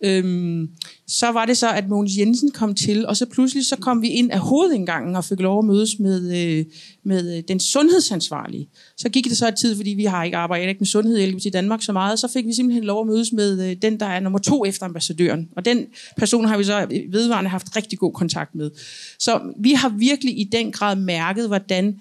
Øhm, 0.05 0.69
så 1.07 1.27
var 1.27 1.45
det 1.45 1.57
så, 1.57 1.71
at 1.73 1.89
Mogens 1.89 2.13
Jensen 2.19 2.51
kom 2.51 2.75
til, 2.75 3.07
og 3.07 3.17
så 3.17 3.27
pludselig 3.27 3.67
så 3.67 3.77
kom 3.77 4.03
vi 4.03 4.09
ind 4.09 4.33
af 4.33 4.39
hovedindgangen 4.39 5.17
og 5.17 5.25
fik 5.25 5.41
lov 5.41 5.59
at 5.59 5.65
mødes 5.65 5.99
med, 5.99 6.37
øh, 6.39 6.65
med 7.05 7.37
øh, 7.37 7.43
den 7.49 7.61
sundhedsansvarlige. 7.61 8.69
Så 8.97 9.09
gik 9.09 9.25
det 9.25 9.37
så 9.37 9.49
et 9.49 9.55
tid, 9.61 9.77
fordi 9.77 9.91
vi 9.91 10.05
har 10.05 10.25
ikke 10.25 10.37
arbejdet 10.37 10.69
ikke 10.69 10.79
med 10.79 10.87
sundhed 10.87 11.19
i 11.47 11.51
Danmark 11.51 11.83
så 11.83 11.93
meget, 11.93 12.19
så 12.19 12.29
fik 12.29 12.47
vi 12.47 12.53
simpelthen 12.53 12.85
lov 12.85 13.01
at 13.01 13.07
mødes 13.07 13.33
med 13.33 13.71
øh, 13.71 13.77
den, 13.83 14.01
der 14.01 14.07
er 14.07 14.21
nummer 14.21 14.39
to 14.39 14.65
efter 14.65 14.85
ambassadøren. 14.85 15.49
Og 15.57 15.65
den 15.65 15.87
person 16.17 16.45
har 16.45 16.59
vi 16.59 16.65
så 16.65 16.87
vedvarende 17.11 17.51
haft 17.51 17.77
rigtig 17.77 17.99
god 17.99 18.13
kontakt 18.13 18.55
med. 18.55 18.71
Så 19.19 19.41
vi 19.61 19.73
har 19.73 19.89
virkelig 19.89 20.41
i 20.41 20.45
den 20.45 20.73
grad 20.73 20.97
mærket, 20.97 21.47
hvordan... 21.47 22.01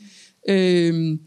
Øh, 0.50 1.18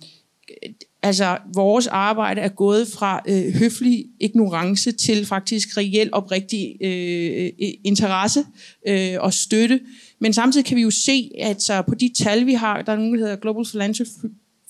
Altså, 1.02 1.38
vores 1.54 1.86
arbejde 1.86 2.40
er 2.40 2.48
gået 2.48 2.88
fra 2.88 3.22
øh, 3.28 3.54
høflig 3.54 4.06
ignorance 4.20 4.92
til 4.92 5.26
faktisk 5.26 5.76
reel 5.76 6.08
oprigtig 6.12 6.76
øh, 6.80 7.50
interesse 7.84 8.44
øh, 8.88 9.14
og 9.20 9.32
støtte. 9.32 9.80
Men 10.18 10.32
samtidig 10.32 10.66
kan 10.66 10.76
vi 10.76 10.82
jo 10.82 10.90
se, 10.90 11.30
at 11.38 11.62
så 11.62 11.82
på 11.82 11.94
de 11.94 12.10
tal, 12.18 12.46
vi 12.46 12.52
har, 12.52 12.82
der 12.82 12.92
er 12.92 12.96
nogen, 12.96 13.14
der 13.14 13.20
hedder 13.20 13.36
Global 13.36 13.64
Philanthropy, 13.64 14.26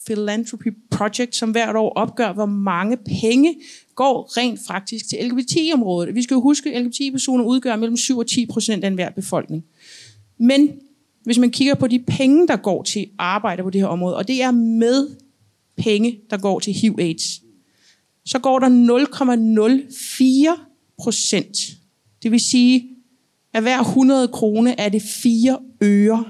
Philanthropy 0.07 0.69
Project, 0.91 1.37
som 1.37 1.51
hvert 1.51 1.77
år 1.77 1.93
opgør, 1.93 2.33
hvor 2.33 2.47
mange 2.47 2.97
penge 2.97 3.55
går 3.95 4.39
rent 4.39 4.61
faktisk 4.67 5.09
til 5.09 5.19
LGBT-området. 5.25 6.15
Vi 6.15 6.23
skal 6.23 6.35
jo 6.35 6.41
huske, 6.41 6.75
at 6.75 6.85
LGBT-personer 6.85 7.45
udgør 7.45 7.77
mellem 7.77 7.97
7 7.97 8.19
og 8.19 8.27
10 8.27 8.47
procent 8.47 8.85
af 8.85 8.89
enhver 8.89 9.11
befolkning. 9.11 9.65
Men 10.39 10.71
hvis 11.25 11.39
man 11.39 11.51
kigger 11.51 11.75
på 11.75 11.87
de 11.87 11.99
penge, 11.99 12.49
der 12.49 12.57
går 12.57 12.83
til 12.83 13.07
arbejde 13.19 13.63
på 13.63 13.71
det 13.71 13.81
her 13.81 13.89
område, 13.89 14.17
og 14.17 14.29
det 14.29 14.43
er 14.43 14.51
med 14.51 15.09
penge, 15.81 16.21
der 16.31 16.37
går 16.37 16.61
til 16.61 16.73
HIV-AIDS, 16.73 17.43
så 18.25 18.39
går 18.39 18.59
der 18.59 18.69
0,04 20.57 20.61
procent. 20.99 21.57
Det 22.23 22.31
vil 22.31 22.41
sige, 22.41 22.89
at 23.53 23.63
hver 23.63 23.81
100 23.81 24.29
kroner 24.29 24.75
er 24.79 24.89
det 24.89 25.03
4 25.03 25.59
øre, 25.83 26.25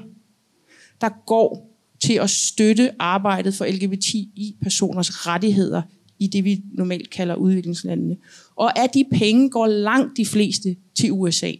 der 1.00 1.24
går 1.26 1.76
til 2.00 2.14
at 2.14 2.30
støtte 2.30 2.92
arbejdet 2.98 3.54
for 3.54 3.64
LGBTI-personers 3.64 5.26
rettigheder 5.26 5.82
i 6.18 6.26
det, 6.26 6.44
vi 6.44 6.62
normalt 6.72 7.10
kalder 7.10 7.34
udviklingslandene. 7.34 8.16
Og 8.56 8.78
af 8.78 8.90
de 8.90 9.04
penge 9.12 9.50
går 9.50 9.66
langt 9.66 10.16
de 10.16 10.26
fleste 10.26 10.76
til 10.94 11.12
USA. 11.12 11.52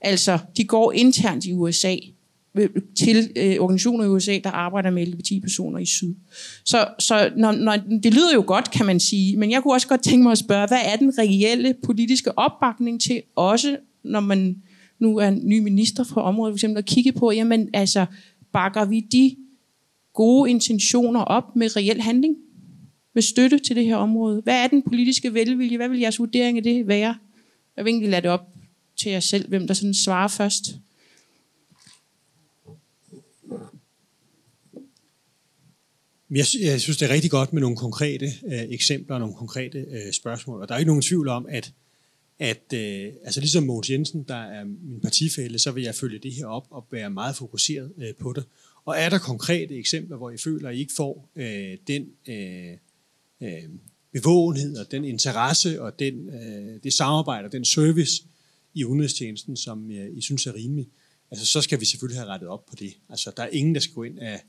Altså, 0.00 0.38
de 0.56 0.64
går 0.64 0.92
internt 0.92 1.44
i 1.44 1.52
USA 1.52 1.96
Øh, 2.54 2.68
til 2.98 3.30
øh, 3.36 3.56
organisationer 3.60 4.04
i 4.04 4.08
USA, 4.08 4.38
der 4.44 4.50
arbejder 4.50 4.90
med 4.90 5.06
LGBT-personer 5.06 5.78
i 5.78 5.86
syd. 5.86 6.14
Så, 6.64 6.88
så 6.98 7.30
når, 7.36 7.52
når, 7.52 7.76
det 8.02 8.14
lyder 8.14 8.34
jo 8.34 8.44
godt, 8.46 8.70
kan 8.70 8.86
man 8.86 9.00
sige, 9.00 9.36
men 9.36 9.50
jeg 9.50 9.62
kunne 9.62 9.74
også 9.74 9.88
godt 9.88 10.02
tænke 10.02 10.22
mig 10.22 10.32
at 10.32 10.38
spørge, 10.38 10.68
hvad 10.68 10.80
er 10.84 10.96
den 10.96 11.18
reelle 11.18 11.74
politiske 11.84 12.38
opbakning 12.38 13.00
til, 13.00 13.22
også 13.36 13.76
når 14.02 14.20
man 14.20 14.62
nu 14.98 15.16
er 15.16 15.30
ny 15.30 15.58
minister 15.58 16.04
for 16.04 16.20
området, 16.20 16.52
for 16.52 16.56
eksempel 16.56 16.78
at 16.78 16.84
kigge 16.84 17.12
på, 17.12 17.30
jamen 17.30 17.68
altså, 17.74 18.06
bakker 18.52 18.84
vi 18.84 19.00
de 19.00 19.36
gode 20.14 20.50
intentioner 20.50 21.20
op 21.20 21.56
med 21.56 21.76
reel 21.76 22.00
handling? 22.00 22.36
Med 23.14 23.22
støtte 23.22 23.58
til 23.58 23.76
det 23.76 23.84
her 23.84 23.96
område? 23.96 24.40
Hvad 24.44 24.64
er 24.64 24.66
den 24.66 24.82
politiske 24.82 25.34
velvilje? 25.34 25.76
Hvad 25.76 25.88
vil 25.88 26.00
jeres 26.00 26.18
vurdering 26.18 26.56
af 26.56 26.62
det 26.62 26.88
være? 26.88 27.16
Jeg 27.76 27.84
vil 27.84 27.90
egentlig 27.90 28.10
lade 28.10 28.22
det 28.22 28.30
op 28.30 28.48
til 28.96 29.12
jer 29.12 29.20
selv, 29.20 29.48
hvem 29.48 29.66
der 29.66 29.74
sådan 29.74 29.94
svarer 29.94 30.28
først. 30.28 30.64
Jeg, 36.34 36.46
jeg 36.60 36.80
synes, 36.80 36.96
det 36.96 37.10
er 37.10 37.14
rigtig 37.14 37.30
godt 37.30 37.52
med 37.52 37.60
nogle 37.60 37.76
konkrete 37.76 38.26
øh, 38.26 38.62
eksempler 38.68 39.14
og 39.14 39.20
nogle 39.20 39.34
konkrete 39.34 39.78
øh, 39.78 40.12
spørgsmål. 40.12 40.62
Og 40.62 40.68
der 40.68 40.74
er 40.74 40.78
ikke 40.78 40.88
nogen 40.90 41.02
tvivl 41.02 41.28
om, 41.28 41.46
at, 41.48 41.72
at 42.38 42.72
øh, 42.74 43.12
altså 43.24 43.40
ligesom 43.40 43.62
Mogens 43.62 43.90
Jensen, 43.90 44.22
der 44.22 44.34
er 44.34 44.64
min 44.64 45.00
partifælle, 45.00 45.58
så 45.58 45.70
vil 45.70 45.82
jeg 45.82 45.94
følge 45.94 46.18
det 46.18 46.32
her 46.32 46.46
op 46.46 46.66
og 46.70 46.86
være 46.90 47.10
meget 47.10 47.36
fokuseret 47.36 47.92
øh, 47.98 48.14
på 48.14 48.32
det. 48.32 48.44
Og 48.84 48.94
er 48.98 49.08
der 49.08 49.18
konkrete 49.18 49.74
eksempler, 49.74 50.16
hvor 50.16 50.30
I 50.30 50.36
føler, 50.36 50.68
at 50.68 50.76
I 50.76 50.78
ikke 50.78 50.92
får 50.96 51.30
øh, 51.36 51.76
den 51.86 52.06
øh, 52.28 52.72
øh, 53.40 53.68
bevågenhed 54.12 54.76
og 54.76 54.90
den 54.90 55.04
interesse 55.04 55.82
og 55.82 55.98
den, 55.98 56.28
øh, 56.28 56.80
det 56.82 56.92
samarbejde 56.92 57.46
og 57.46 57.52
den 57.52 57.64
service 57.64 58.22
i 58.74 58.84
udenrigstjenesten, 58.84 59.56
som 59.56 59.90
øh, 59.90 60.16
I 60.16 60.20
synes 60.20 60.46
er 60.46 60.54
rimelig, 60.54 60.88
altså, 61.30 61.46
så 61.46 61.60
skal 61.60 61.80
vi 61.80 61.84
selvfølgelig 61.84 62.20
have 62.20 62.28
rettet 62.28 62.48
op 62.48 62.66
på 62.66 62.76
det. 62.78 62.96
Altså, 63.08 63.32
der 63.36 63.42
er 63.42 63.48
ingen, 63.48 63.74
der 63.74 63.80
skal 63.80 63.94
gå 63.94 64.02
ind 64.02 64.18
af, 64.18 64.42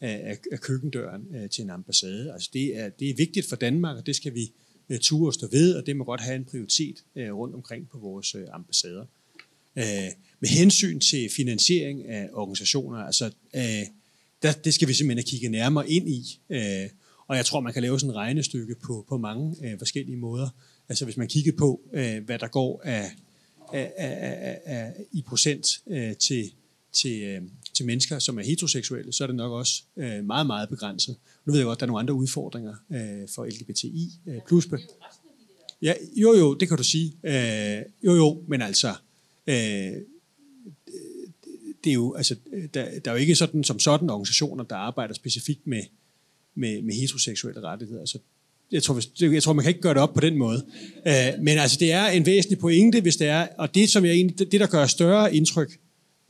af, 0.00 0.38
af 0.52 0.60
køkkendøren 0.60 1.22
øh, 1.34 1.50
til 1.50 1.64
en 1.64 1.70
ambassade. 1.70 2.32
Altså, 2.32 2.50
det, 2.52 2.76
er, 2.76 2.88
det 2.88 3.10
er 3.10 3.14
vigtigt 3.14 3.48
for 3.48 3.56
Danmark, 3.56 3.96
og 3.96 4.06
det 4.06 4.16
skal 4.16 4.34
vi 4.34 4.52
øh, 4.88 4.98
ture 4.98 5.28
og 5.28 5.34
stå 5.34 5.48
ved, 5.52 5.74
og 5.74 5.86
det 5.86 5.96
må 5.96 6.04
godt 6.04 6.20
have 6.20 6.36
en 6.36 6.44
prioritet 6.44 7.04
øh, 7.16 7.32
rundt 7.32 7.54
omkring 7.54 7.88
på 7.88 7.98
vores 7.98 8.34
øh, 8.34 8.46
ambassader. 8.52 9.06
Øh, 9.76 9.84
med 10.40 10.48
hensyn 10.48 11.00
til 11.00 11.30
finansiering 11.36 12.06
af 12.06 12.28
organisationer, 12.32 12.98
altså, 12.98 13.30
øh, 13.54 13.62
der, 14.42 14.52
det 14.64 14.74
skal 14.74 14.88
vi 14.88 14.92
simpelthen 14.92 15.26
kigge 15.26 15.48
nærmere 15.48 15.90
ind 15.90 16.08
i. 16.08 16.40
Øh, 16.50 16.88
og 17.26 17.36
jeg 17.36 17.46
tror, 17.46 17.60
man 17.60 17.72
kan 17.72 17.82
lave 17.82 18.00
sådan 18.00 18.10
et 18.10 18.16
regnestykke 18.16 18.74
på, 18.74 19.06
på 19.08 19.18
mange 19.18 19.56
øh, 19.64 19.78
forskellige 19.78 20.16
måder. 20.16 20.48
Altså 20.88 21.04
hvis 21.04 21.16
man 21.16 21.28
kigger 21.28 21.52
på, 21.58 21.80
øh, 21.92 22.24
hvad 22.24 22.38
der 22.38 22.48
går 22.48 22.80
af, 22.84 23.10
af, 23.72 23.92
af, 23.96 24.60
af, 24.64 24.92
i 25.12 25.22
procent 25.22 25.66
øh, 25.86 26.16
til, 26.16 26.52
til, 26.92 27.22
øh, 27.22 27.42
til 27.74 27.86
mennesker, 27.86 28.18
som 28.18 28.38
er 28.38 28.42
heteroseksuelle, 28.42 29.12
så 29.12 29.24
er 29.24 29.26
det 29.26 29.36
nok 29.36 29.52
også 29.52 29.82
øh, 29.96 30.24
meget, 30.24 30.46
meget 30.46 30.68
begrænset. 30.68 31.16
Nu 31.44 31.52
ved 31.52 31.60
jeg 31.60 31.64
godt, 31.64 31.76
at 31.76 31.80
der 31.80 31.86
er 31.86 31.88
nogle 31.88 32.00
andre 32.00 32.14
udfordringer 32.14 32.74
øh, 32.92 33.28
for 33.34 33.44
LGBTI. 33.46 34.10
Øh, 34.26 34.40
plus, 34.48 34.68
ja, 35.82 35.94
jo, 36.16 36.34
jo, 36.34 36.54
det 36.54 36.68
kan 36.68 36.76
du 36.76 36.84
sige. 36.84 37.12
Øh, 37.24 37.82
jo, 38.04 38.14
jo, 38.14 38.42
men 38.48 38.62
altså... 38.62 38.94
Øh, 39.46 39.92
det 41.84 41.90
er 41.90 41.94
jo, 41.94 42.14
altså, 42.14 42.36
der, 42.74 42.98
der 42.98 43.10
er 43.10 43.14
jo 43.14 43.20
ikke 43.20 43.34
sådan 43.34 43.64
som 43.64 43.78
sådan 43.78 44.10
organisationer, 44.10 44.64
der 44.64 44.76
arbejder 44.76 45.14
specifikt 45.14 45.66
med, 45.66 45.82
med, 46.54 46.82
med 46.82 46.94
heteroseksuelle 46.94 47.60
rettigheder. 47.60 48.00
Altså, 48.00 48.18
jeg 48.72 48.82
tror, 48.82 48.94
hvis, 48.94 49.08
jeg 49.20 49.42
tror, 49.42 49.52
man 49.52 49.62
kan 49.62 49.70
ikke 49.70 49.80
gøre 49.80 49.94
det 49.94 50.02
op 50.02 50.14
på 50.14 50.20
den 50.20 50.36
måde. 50.36 50.66
Uh, 51.06 51.44
men 51.44 51.58
altså, 51.58 51.76
det 51.80 51.92
er 51.92 52.06
en 52.06 52.26
væsentlig 52.26 52.58
pointe, 52.58 53.00
hvis 53.00 53.16
det 53.16 53.26
er, 53.26 53.48
og 53.58 53.74
det, 53.74 53.90
som 53.90 54.04
jeg 54.04 54.12
egentlig, 54.12 54.52
det, 54.52 54.60
der 54.60 54.66
gør 54.66 54.86
større 54.86 55.34
indtryk 55.34 55.78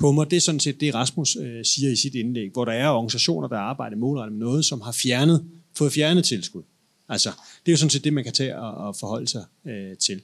på 0.01 0.13
mig, 0.13 0.31
det 0.31 0.37
er 0.37 0.41
sådan 0.41 0.61
set 0.61 0.81
det, 0.81 0.95
Rasmus 0.95 1.37
øh, 1.37 1.65
siger 1.65 1.91
i 1.91 1.97
sit 1.97 2.15
indlæg, 2.15 2.51
hvor 2.53 2.65
der 2.65 2.73
er 2.73 2.89
organisationer, 2.89 3.49
der 3.49 3.59
arbejder 3.59 3.97
målrettet 3.97 4.33
med 4.33 4.47
noget, 4.47 4.65
som 4.65 4.81
har 4.81 4.93
fjernet, 4.93 5.45
fået 5.77 5.93
fjernet 5.93 6.25
tilskud. 6.25 6.63
Altså, 7.09 7.29
det 7.67 7.73
er 7.73 7.73
jo 7.73 7.77
sådan 7.77 7.91
set 7.91 8.05
det, 8.05 8.13
man 8.13 8.25
kan 8.25 8.33
tage 8.33 8.59
og, 8.59 8.75
og 8.75 8.97
forholde 8.97 9.29
sig 9.29 9.45
øh, 9.67 9.97
til. 9.97 10.23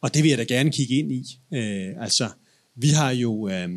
Og 0.00 0.14
det 0.14 0.22
vil 0.22 0.28
jeg 0.28 0.38
da 0.38 0.44
gerne 0.44 0.72
kigge 0.72 0.94
ind 0.94 1.12
i. 1.12 1.38
Øh, 1.52 2.02
altså, 2.02 2.28
vi 2.74 2.88
har 2.88 3.10
jo 3.10 3.48
øh, 3.48 3.68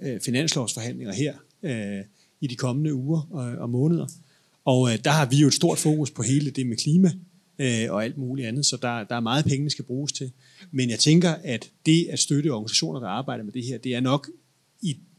øh 0.00 0.20
finanslovsforhandlinger 0.20 1.12
her 1.14 1.34
øh, 1.62 2.04
i 2.40 2.46
de 2.46 2.56
kommende 2.56 2.94
uger 2.94 3.28
og, 3.30 3.44
og 3.44 3.70
måneder, 3.70 4.06
og 4.64 4.92
øh, 4.92 4.98
der 5.04 5.10
har 5.10 5.26
vi 5.26 5.36
jo 5.36 5.46
et 5.46 5.54
stort 5.54 5.78
fokus 5.78 6.10
på 6.10 6.22
hele 6.22 6.50
det 6.50 6.66
med 6.66 6.76
klima 6.76 7.12
øh, 7.58 7.86
og 7.90 8.04
alt 8.04 8.18
muligt 8.18 8.48
andet, 8.48 8.66
så 8.66 8.76
der, 8.76 9.04
der 9.04 9.16
er 9.16 9.20
meget 9.20 9.44
penge, 9.44 9.64
der 9.64 9.70
skal 9.70 9.84
bruges 9.84 10.12
til. 10.12 10.32
Men 10.70 10.90
jeg 10.90 10.98
tænker, 10.98 11.30
at 11.30 11.70
det 11.86 12.06
at 12.10 12.18
støtte 12.18 12.48
organisationer, 12.48 13.00
der 13.00 13.08
arbejder 13.08 13.44
med 13.44 13.52
det 13.52 13.64
her, 13.64 13.78
det 13.78 13.94
er 13.94 14.00
nok 14.00 14.30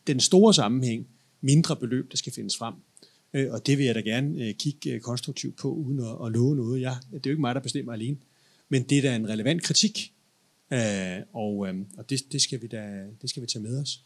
den 0.07 0.19
store 0.19 0.53
sammenhæng 0.53 1.07
mindre 1.41 1.75
beløb, 1.75 2.11
der 2.11 2.17
skal 2.17 2.33
findes 2.33 2.57
frem. 2.57 2.73
Øh, 3.33 3.51
og 3.51 3.65
det 3.65 3.77
vil 3.77 3.85
jeg 3.85 3.95
da 3.95 3.99
gerne 3.99 4.45
øh, 4.45 4.53
kigge 4.53 4.91
øh, 4.91 5.01
konstruktivt 5.01 5.57
på, 5.57 5.71
uden 5.71 5.99
at, 5.99 6.25
at 6.25 6.31
love 6.31 6.55
noget. 6.55 6.81
Jeg, 6.81 6.95
det 7.11 7.15
er 7.15 7.19
jo 7.25 7.31
ikke 7.31 7.41
mig, 7.41 7.55
der 7.55 7.61
bestemmer 7.61 7.93
alene. 7.93 8.17
Men 8.69 8.83
det 8.83 8.97
er 8.97 9.01
da 9.01 9.15
en 9.15 9.29
relevant 9.29 9.63
kritik, 9.63 10.13
og, 11.33 11.57
og 11.97 12.09
det, 12.09 12.31
det, 12.31 12.41
skal 12.41 12.61
vi 12.61 12.67
da, 12.67 13.03
det 13.21 13.29
skal 13.29 13.41
vi 13.41 13.47
tage 13.47 13.63
med 13.63 13.81
os. 13.81 14.03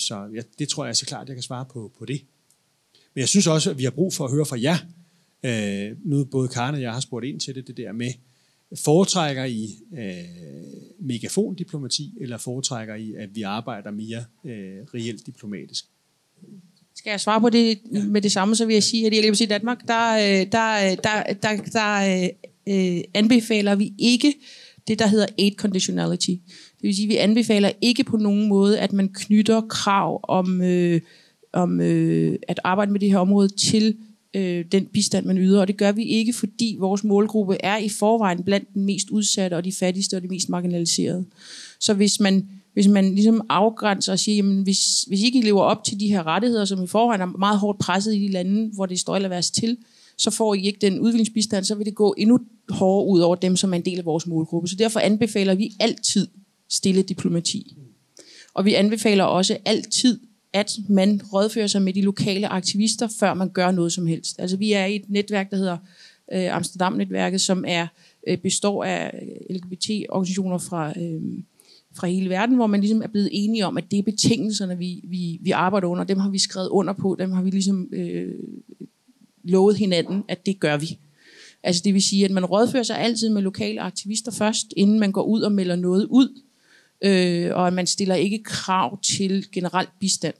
Så 0.00 0.30
ja, 0.34 0.42
det 0.58 0.68
tror 0.68 0.86
jeg 0.86 0.96
så 0.96 1.06
klart, 1.06 1.28
jeg 1.28 1.36
kan 1.36 1.42
svare 1.42 1.64
på, 1.72 1.92
på 1.98 2.04
det. 2.04 2.24
Men 3.14 3.20
jeg 3.20 3.28
synes 3.28 3.46
også, 3.46 3.70
at 3.70 3.78
vi 3.78 3.84
har 3.84 3.90
brug 3.90 4.14
for 4.14 4.24
at 4.24 4.30
høre 4.30 4.46
fra 4.46 4.60
jer. 4.62 4.76
Nu 6.04 6.24
både 6.24 6.48
Karen 6.48 6.74
og 6.74 6.82
jeg 6.82 6.92
har 6.92 7.00
spurgt 7.00 7.26
ind 7.26 7.40
til 7.40 7.54
det, 7.54 7.66
det 7.66 7.76
der 7.76 7.92
med, 7.92 8.12
foretrækker 8.78 9.44
I 9.44 9.68
øh, 9.98 10.14
megafondiplomati, 11.00 12.14
eller 12.20 12.38
foretrækker 12.38 12.94
I, 12.94 13.14
at 13.14 13.28
vi 13.34 13.42
arbejder 13.42 13.90
mere 13.90 14.24
øh, 14.44 14.84
reelt 14.94 15.26
diplomatisk? 15.26 15.84
Skal 16.94 17.10
jeg 17.10 17.20
svare 17.20 17.40
på 17.40 17.50
det 17.50 17.78
ja. 17.92 18.04
med 18.04 18.22
det 18.22 18.32
samme, 18.32 18.56
så 18.56 18.66
vil 18.66 18.72
jeg 18.72 18.82
sige, 18.82 19.06
at 19.06 19.14
i 19.14 19.20
LGBTI 19.20 19.46
Danmark, 19.46 19.88
der, 19.88 20.12
øh, 20.12 20.46
der, 20.52 20.96
der, 21.02 21.32
der, 21.42 21.56
der 21.72 22.22
øh, 22.68 23.04
anbefaler 23.14 23.74
vi 23.74 23.92
ikke 23.98 24.34
det, 24.88 24.98
der 24.98 25.06
hedder 25.06 25.26
aid 25.38 25.52
conditionality. 25.56 26.30
Det 26.30 26.82
vil 26.82 26.94
sige, 26.96 27.06
at 27.06 27.08
vi 27.08 27.16
anbefaler 27.16 27.72
ikke 27.80 28.04
på 28.04 28.16
nogen 28.16 28.48
måde, 28.48 28.78
at 28.80 28.92
man 28.92 29.08
knytter 29.08 29.60
krav 29.60 30.20
om 30.22 30.62
øh, 30.62 31.00
om 31.52 31.80
øh, 31.80 32.38
at 32.48 32.60
arbejde 32.64 32.92
med 32.92 33.00
det 33.00 33.10
her 33.10 33.18
område 33.18 33.48
til 33.48 33.96
øh, 33.98 34.09
øh, 34.34 34.64
den 34.72 34.86
bistand, 34.86 35.26
man 35.26 35.38
yder. 35.38 35.60
Og 35.60 35.68
det 35.68 35.76
gør 35.76 35.92
vi 35.92 36.04
ikke, 36.04 36.32
fordi 36.32 36.76
vores 36.78 37.04
målgruppe 37.04 37.56
er 37.60 37.76
i 37.76 37.88
forvejen 37.88 38.42
blandt 38.42 38.74
den 38.74 38.84
mest 38.84 39.10
udsatte 39.10 39.54
og 39.54 39.64
de 39.64 39.72
fattigste 39.72 40.16
og 40.16 40.22
de 40.22 40.28
mest 40.28 40.48
marginaliserede. 40.48 41.24
Så 41.80 41.94
hvis 41.94 42.20
man, 42.20 42.48
hvis 42.72 42.88
man 42.88 43.14
ligesom 43.14 43.46
afgrænser 43.48 44.12
og 44.12 44.18
siger, 44.18 44.36
jamen 44.36 44.62
hvis, 44.62 45.02
hvis 45.02 45.20
I 45.20 45.24
ikke 45.24 45.40
lever 45.40 45.62
op 45.62 45.84
til 45.84 46.00
de 46.00 46.08
her 46.08 46.26
rettigheder, 46.26 46.64
som 46.64 46.82
i 46.82 46.86
forvejen 46.86 47.20
er 47.20 47.26
meget 47.26 47.58
hårdt 47.58 47.78
presset 47.78 48.14
i 48.14 48.18
de 48.18 48.28
lande, 48.28 48.70
hvor 48.74 48.86
det 48.86 49.00
står 49.00 49.16
eller 49.16 49.28
værst 49.28 49.54
til, 49.54 49.76
så 50.18 50.30
får 50.30 50.54
I 50.54 50.66
ikke 50.66 50.78
den 50.80 51.00
udviklingsbistand, 51.00 51.64
så 51.64 51.74
vil 51.74 51.86
det 51.86 51.94
gå 51.94 52.14
endnu 52.18 52.38
hårdere 52.68 53.08
ud 53.08 53.20
over 53.20 53.34
dem, 53.34 53.56
som 53.56 53.72
er 53.72 53.76
en 53.76 53.84
del 53.84 53.98
af 53.98 54.04
vores 54.04 54.26
målgruppe. 54.26 54.68
Så 54.68 54.76
derfor 54.76 55.00
anbefaler 55.00 55.54
vi 55.54 55.72
altid 55.80 56.26
stille 56.68 57.02
diplomati. 57.02 57.76
Og 58.54 58.64
vi 58.64 58.74
anbefaler 58.74 59.24
også 59.24 59.56
altid 59.64 60.20
at 60.52 60.72
man 60.88 61.20
rådfører 61.32 61.66
sig 61.66 61.82
med 61.82 61.92
de 61.92 62.02
lokale 62.02 62.48
aktivister, 62.48 63.08
før 63.20 63.34
man 63.34 63.48
gør 63.48 63.70
noget 63.70 63.92
som 63.92 64.06
helst. 64.06 64.36
Altså 64.38 64.56
vi 64.56 64.72
er 64.72 64.86
i 64.86 64.96
et 64.96 65.04
netværk, 65.08 65.50
der 65.50 65.56
hedder 65.56 65.76
øh, 66.32 66.56
Amsterdam-netværket, 66.56 67.40
som 67.40 67.64
er 67.68 67.86
øh, 68.28 68.38
består 68.38 68.84
af 68.84 69.26
LGBT-organisationer 69.50 70.58
fra, 70.58 71.00
øh, 71.00 71.22
fra 71.96 72.06
hele 72.06 72.30
verden, 72.30 72.56
hvor 72.56 72.66
man 72.66 72.80
ligesom 72.80 73.02
er 73.02 73.06
blevet 73.06 73.28
enige 73.32 73.66
om, 73.66 73.76
at 73.76 73.90
det 73.90 73.98
er 73.98 74.02
betingelserne, 74.02 74.78
vi, 74.78 75.00
vi, 75.04 75.38
vi 75.42 75.50
arbejder 75.50 75.88
under. 75.88 76.04
Dem 76.04 76.18
har 76.18 76.30
vi 76.30 76.38
skrevet 76.38 76.68
under 76.68 76.92
på, 76.92 77.16
dem 77.18 77.32
har 77.32 77.42
vi 77.42 77.50
ligesom 77.50 77.88
øh, 77.92 78.34
lovet 79.44 79.76
hinanden, 79.76 80.22
at 80.28 80.46
det 80.46 80.60
gør 80.60 80.76
vi. 80.76 80.98
Altså 81.62 81.82
det 81.84 81.94
vil 81.94 82.02
sige, 82.02 82.24
at 82.24 82.30
man 82.30 82.44
rådfører 82.44 82.82
sig 82.82 82.98
altid 82.98 83.28
med 83.28 83.42
lokale 83.42 83.80
aktivister 83.80 84.32
først, 84.32 84.66
inden 84.76 85.00
man 85.00 85.12
går 85.12 85.22
ud 85.22 85.40
og 85.40 85.52
melder 85.52 85.76
noget 85.76 86.06
ud 86.10 86.40
øh, 87.02 87.54
og 87.54 87.66
at 87.66 87.72
man 87.72 87.86
stiller 87.86 88.14
ikke 88.14 88.42
krav 88.42 89.02
til 89.02 89.46
generelt 89.52 89.90
bistand. 89.98 90.34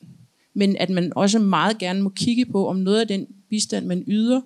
Men 0.55 0.77
at 0.77 0.91
man 0.91 1.13
også 1.17 1.39
meget 1.39 1.79
gerne 1.79 2.03
må 2.03 2.09
kigge 2.09 2.47
på, 2.47 2.69
om 2.69 2.77
noget 2.77 3.01
af 3.01 3.09
den 3.09 3.27
bistand, 3.49 3.87
man 3.87 4.05
yder, 4.07 4.41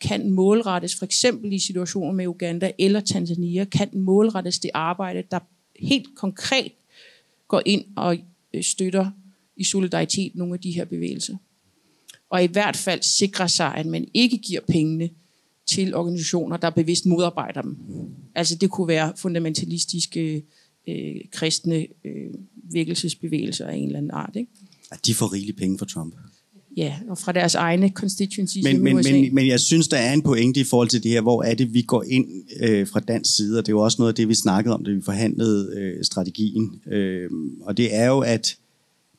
kan 0.00 0.30
målrettes, 0.30 0.94
for 0.96 1.04
eksempel 1.04 1.52
i 1.52 1.58
situationer 1.58 2.12
med 2.12 2.26
Uganda 2.26 2.72
eller 2.78 3.00
Tanzania, 3.00 3.64
kan 3.64 3.88
målrettes 3.92 4.58
det 4.58 4.70
arbejde, 4.74 5.22
der 5.30 5.38
helt 5.80 6.08
konkret 6.16 6.72
går 7.48 7.62
ind 7.66 7.84
og 7.96 8.18
øh, 8.54 8.62
støtter 8.62 9.10
i 9.56 9.64
solidaritet 9.64 10.34
nogle 10.34 10.54
af 10.54 10.60
de 10.60 10.70
her 10.70 10.84
bevægelser. 10.84 11.36
Og 12.30 12.44
i 12.44 12.46
hvert 12.46 12.76
fald 12.76 13.02
sikre 13.02 13.48
sig, 13.48 13.74
at 13.74 13.86
man 13.86 14.08
ikke 14.14 14.38
giver 14.38 14.60
pengene 14.68 15.10
til 15.66 15.94
organisationer, 15.94 16.56
der 16.56 16.70
bevidst 16.70 17.06
modarbejder 17.06 17.62
dem. 17.62 17.78
Altså 18.34 18.56
det 18.56 18.70
kunne 18.70 18.88
være 18.88 19.12
fundamentalistiske 19.16 20.34
øh, 20.34 20.42
kristne 21.32 21.86
øh, 22.04 22.34
vækkelsesbevægelser 22.72 23.66
af 23.66 23.74
en 23.74 23.86
eller 23.86 23.98
anden 23.98 24.10
art. 24.10 24.32
Ikke? 24.36 24.50
Ja, 24.92 24.96
de 25.06 25.14
får 25.14 25.32
rigelige 25.32 25.56
penge 25.56 25.78
for 25.78 25.84
Trump. 25.84 26.14
Ja, 26.76 26.96
og 27.08 27.18
fra 27.18 27.32
deres 27.32 27.54
egne 27.54 27.88
constituencies 27.88 28.64
men, 28.64 28.82
men, 28.82 28.96
men, 28.96 29.34
men 29.34 29.46
jeg 29.46 29.60
synes, 29.60 29.88
der 29.88 29.96
er 29.96 30.12
en 30.12 30.22
pointe 30.22 30.60
i 30.60 30.64
forhold 30.64 30.88
til 30.88 31.02
det 31.02 31.10
her, 31.10 31.20
hvor 31.20 31.42
er 31.42 31.54
det, 31.54 31.74
vi 31.74 31.82
går 31.82 32.04
ind 32.08 32.26
øh, 32.60 32.86
fra 32.86 33.00
dansk 33.00 33.36
side, 33.36 33.58
og 33.58 33.66
det 33.66 33.72
er 33.72 33.76
jo 33.76 33.80
også 33.80 33.96
noget 33.98 34.12
af 34.12 34.14
det, 34.14 34.28
vi 34.28 34.34
snakkede 34.34 34.74
om, 34.74 34.84
da 34.84 34.90
vi 34.90 35.00
forhandlede 35.00 35.74
øh, 35.76 36.04
strategien. 36.04 36.80
Øh, 36.92 37.30
og 37.62 37.76
det 37.76 37.94
er 37.94 38.06
jo, 38.06 38.18
at 38.20 38.56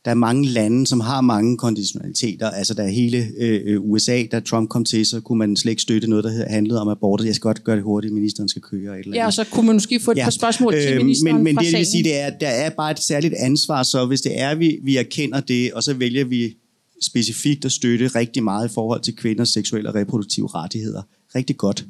der 0.06 0.12
er 0.12 0.16
mange 0.16 0.48
lande, 0.48 0.88
som 0.88 1.00
har 1.00 1.22
mange 1.22 1.58
konditionaliteter. 1.58 2.50
Altså 2.50 2.74
der 2.74 2.84
er 2.84 2.88
hele 2.88 3.28
øh, 3.38 3.82
USA, 3.82 4.24
da 4.32 4.40
Trump 4.40 4.70
kom 4.70 4.86
til, 4.86 5.06
så 5.06 5.22
kunne 5.22 5.40
man 5.40 5.56
slet 5.56 5.72
ikke 5.72 5.82
støtte 5.82 6.08
noget, 6.08 6.24
der 6.24 6.50
handlede 6.50 6.82
om 6.82 6.88
abort. 6.88 7.26
Jeg 7.26 7.36
skal 7.36 7.48
godt 7.48 7.64
gøre 7.64 7.76
det 7.76 7.84
hurtigt, 7.84 8.14
ministeren 8.14 8.50
skal 8.50 8.62
køre. 8.62 9.00
Et 9.00 9.06
eller 9.06 9.18
Ja, 9.18 9.26
og 9.26 9.34
så 9.34 9.46
kunne 9.52 9.66
man 9.66 9.76
måske 9.76 10.00
få 10.00 10.12
et 10.12 10.18
ja. 10.18 10.24
par 10.24 10.32
spørgsmål 10.32 10.74
til 10.74 10.92
øh, 10.92 10.98
ministeren 10.98 11.36
Men, 11.36 11.44
men 11.44 11.56
det, 11.58 11.72
jeg 11.72 11.78
vil 11.80 11.86
sige, 11.86 12.04
det 12.04 12.20
er, 12.20 12.30
der 12.30 12.48
er 12.48 12.70
bare 12.70 12.92
et 12.92 13.00
særligt 13.00 13.34
ansvar, 13.34 13.84
så 13.84 14.06
hvis 14.06 14.22
det 14.22 14.40
er, 14.40 14.56
vi, 14.56 14.80
vi 14.84 14.98
erkender 14.98 15.40
det, 15.40 15.74
og 15.74 15.84
så 15.84 15.94
vælger 15.94 16.26
vi 16.26 16.58
specifikt 17.02 17.66
at 17.66 17.72
støtte 17.72 18.08
rigtig 18.08 18.44
meget 18.44 18.70
i 18.70 18.74
forhold 18.74 19.02
til 19.02 19.16
kvinders 19.16 19.50
seksuelle 19.50 19.90
og 19.90 19.96
reproduktive 19.96 20.48
rettigheder. 20.48 21.02
Rigtig 21.36 21.58
godt. 21.58 21.86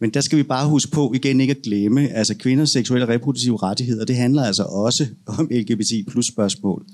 Men 0.00 0.10
der 0.10 0.20
skal 0.20 0.38
vi 0.38 0.42
bare 0.42 0.68
huske 0.68 0.90
på 0.90 1.12
igen 1.14 1.40
ikke 1.40 1.50
at 1.50 1.62
glemme, 1.62 2.08
altså 2.08 2.34
kvinders 2.34 2.70
seksuelle 2.70 3.04
og 3.04 3.08
reproduktive 3.08 3.56
rettigheder, 3.56 4.04
det 4.04 4.16
handler 4.16 4.44
altså 4.44 4.62
også 4.62 5.06
om 5.26 5.48
LGBT 5.52 5.92
plus 6.08 6.26
spørgsmål. 6.26 6.84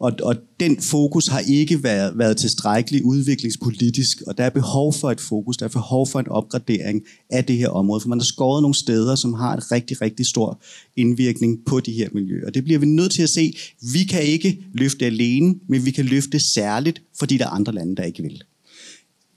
Og, 0.00 0.12
og 0.22 0.36
den 0.60 0.80
fokus 0.80 1.26
har 1.26 1.40
ikke 1.48 1.82
været, 1.82 2.18
været 2.18 2.36
tilstrækkelig 2.36 3.04
udviklingspolitisk, 3.04 4.22
og 4.26 4.38
der 4.38 4.44
er 4.44 4.50
behov 4.50 4.92
for 4.92 5.10
et 5.10 5.20
fokus, 5.20 5.56
der 5.56 5.64
er 5.64 5.70
behov 5.70 6.06
for 6.06 6.20
en 6.20 6.28
opgradering 6.28 7.02
af 7.30 7.44
det 7.44 7.56
her 7.56 7.68
område, 7.68 8.00
for 8.00 8.08
man 8.08 8.18
har 8.18 8.24
skåret 8.24 8.62
nogle 8.62 8.74
steder, 8.74 9.14
som 9.14 9.34
har 9.34 9.56
en 9.56 9.72
rigtig, 9.72 10.00
rigtig 10.02 10.26
stor 10.26 10.62
indvirkning 10.96 11.58
på 11.66 11.80
de 11.80 11.92
her 11.92 12.08
miljøer. 12.12 12.46
Og 12.46 12.54
det 12.54 12.64
bliver 12.64 12.78
vi 12.78 12.86
nødt 12.86 13.12
til 13.12 13.22
at 13.22 13.30
se. 13.30 13.56
Vi 13.92 14.04
kan 14.04 14.22
ikke 14.22 14.64
løfte 14.74 15.06
alene, 15.06 15.54
men 15.68 15.84
vi 15.84 15.90
kan 15.90 16.04
løfte 16.04 16.38
særligt, 16.38 17.02
fordi 17.18 17.36
der 17.36 17.44
er 17.44 17.50
andre 17.50 17.72
lande, 17.72 17.96
der 17.96 18.02
ikke 18.02 18.22
vil. 18.22 18.42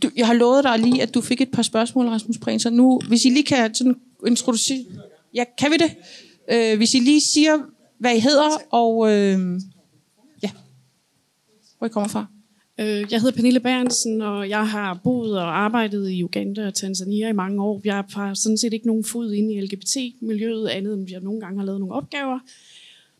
Du, 0.03 0.09
jeg 0.15 0.27
har 0.27 0.33
lovet 0.33 0.63
dig 0.63 0.79
lige, 0.79 1.01
at 1.01 1.13
du 1.13 1.21
fik 1.21 1.41
et 1.41 1.51
par 1.51 1.61
spørgsmål, 1.61 2.07
Rasmus 2.07 2.37
Prehn, 2.37 2.59
så 2.59 2.69
nu, 2.69 3.01
hvis 3.07 3.25
I 3.25 3.29
lige 3.29 3.43
kan 3.43 3.75
sådan 3.75 3.95
introducere... 4.27 4.85
Ja, 5.33 5.43
kan 5.57 5.71
vi 5.71 5.77
det? 5.77 5.95
Øh, 6.51 6.77
hvis 6.77 6.93
I 6.93 6.99
lige 6.99 7.21
siger, 7.21 7.57
hvad 7.97 8.15
I 8.15 8.19
hedder, 8.19 8.49
og 8.69 9.11
øh, 9.11 9.59
ja, 10.43 10.49
hvor 11.77 11.87
I 11.87 11.89
kommer 11.89 12.07
fra. 12.07 12.25
Øh, 12.79 13.05
jeg 13.11 13.21
hedder 13.21 13.35
Pernille 13.35 13.59
Bærensen, 13.59 14.21
og 14.21 14.49
jeg 14.49 14.69
har 14.69 14.99
boet 15.03 15.37
og 15.39 15.57
arbejdet 15.57 16.09
i 16.09 16.23
Uganda 16.23 16.67
og 16.67 16.73
Tanzania 16.73 17.29
i 17.29 17.33
mange 17.33 17.63
år. 17.63 17.81
Jeg 17.83 18.03
har 18.13 18.33
sådan 18.33 18.57
set 18.57 18.73
ikke 18.73 18.87
nogen 18.87 19.03
fod 19.03 19.33
inde 19.33 19.53
i 19.53 19.61
LGBT-miljøet, 19.61 20.67
andet 20.67 20.93
end 20.93 21.11
jeg 21.11 21.21
nogle 21.21 21.39
gange 21.39 21.59
har 21.59 21.65
lavet 21.65 21.79
nogle 21.79 21.95
opgaver. 21.95 22.39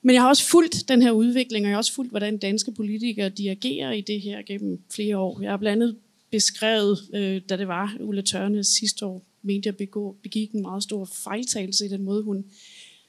Men 0.02 0.13
jeg 0.13 0.22
har 0.22 0.30
også 0.30 0.50
fulgt 0.50 0.84
den 0.88 1.02
her 1.02 1.12
udvikling, 1.12 1.65
og 1.65 1.69
jeg 1.69 1.76
har 1.76 1.80
også 1.80 1.93
fulgt, 1.93 2.12
hvordan 2.12 2.38
danske 2.38 2.72
politikere 2.72 3.30
de 3.30 3.50
agerer 3.50 3.91
i 3.91 4.02
det 4.02 4.22
her 4.22 4.41
gennem 4.41 4.80
flere 4.96 5.17
år. 5.17 5.41
Jeg 5.41 5.52
har 5.52 5.58
blandt 5.58 5.84
andet 5.84 5.98
beskrevet, 6.34 7.00
øh, 7.13 7.41
da 7.50 7.58
det 7.58 7.67
var 7.67 7.98
Ulla 8.00 8.22
Tørne 8.22 8.63
sidste 8.63 9.06
år, 9.06 9.26
mente 9.41 9.67
jeg 9.67 9.89
begik 10.24 10.52
en 10.52 10.62
meget 10.62 10.84
stor 10.84 11.10
fejltagelse 11.24 11.86
i 11.86 11.89
den 11.89 12.04
måde, 12.04 12.24
hun 12.24 12.46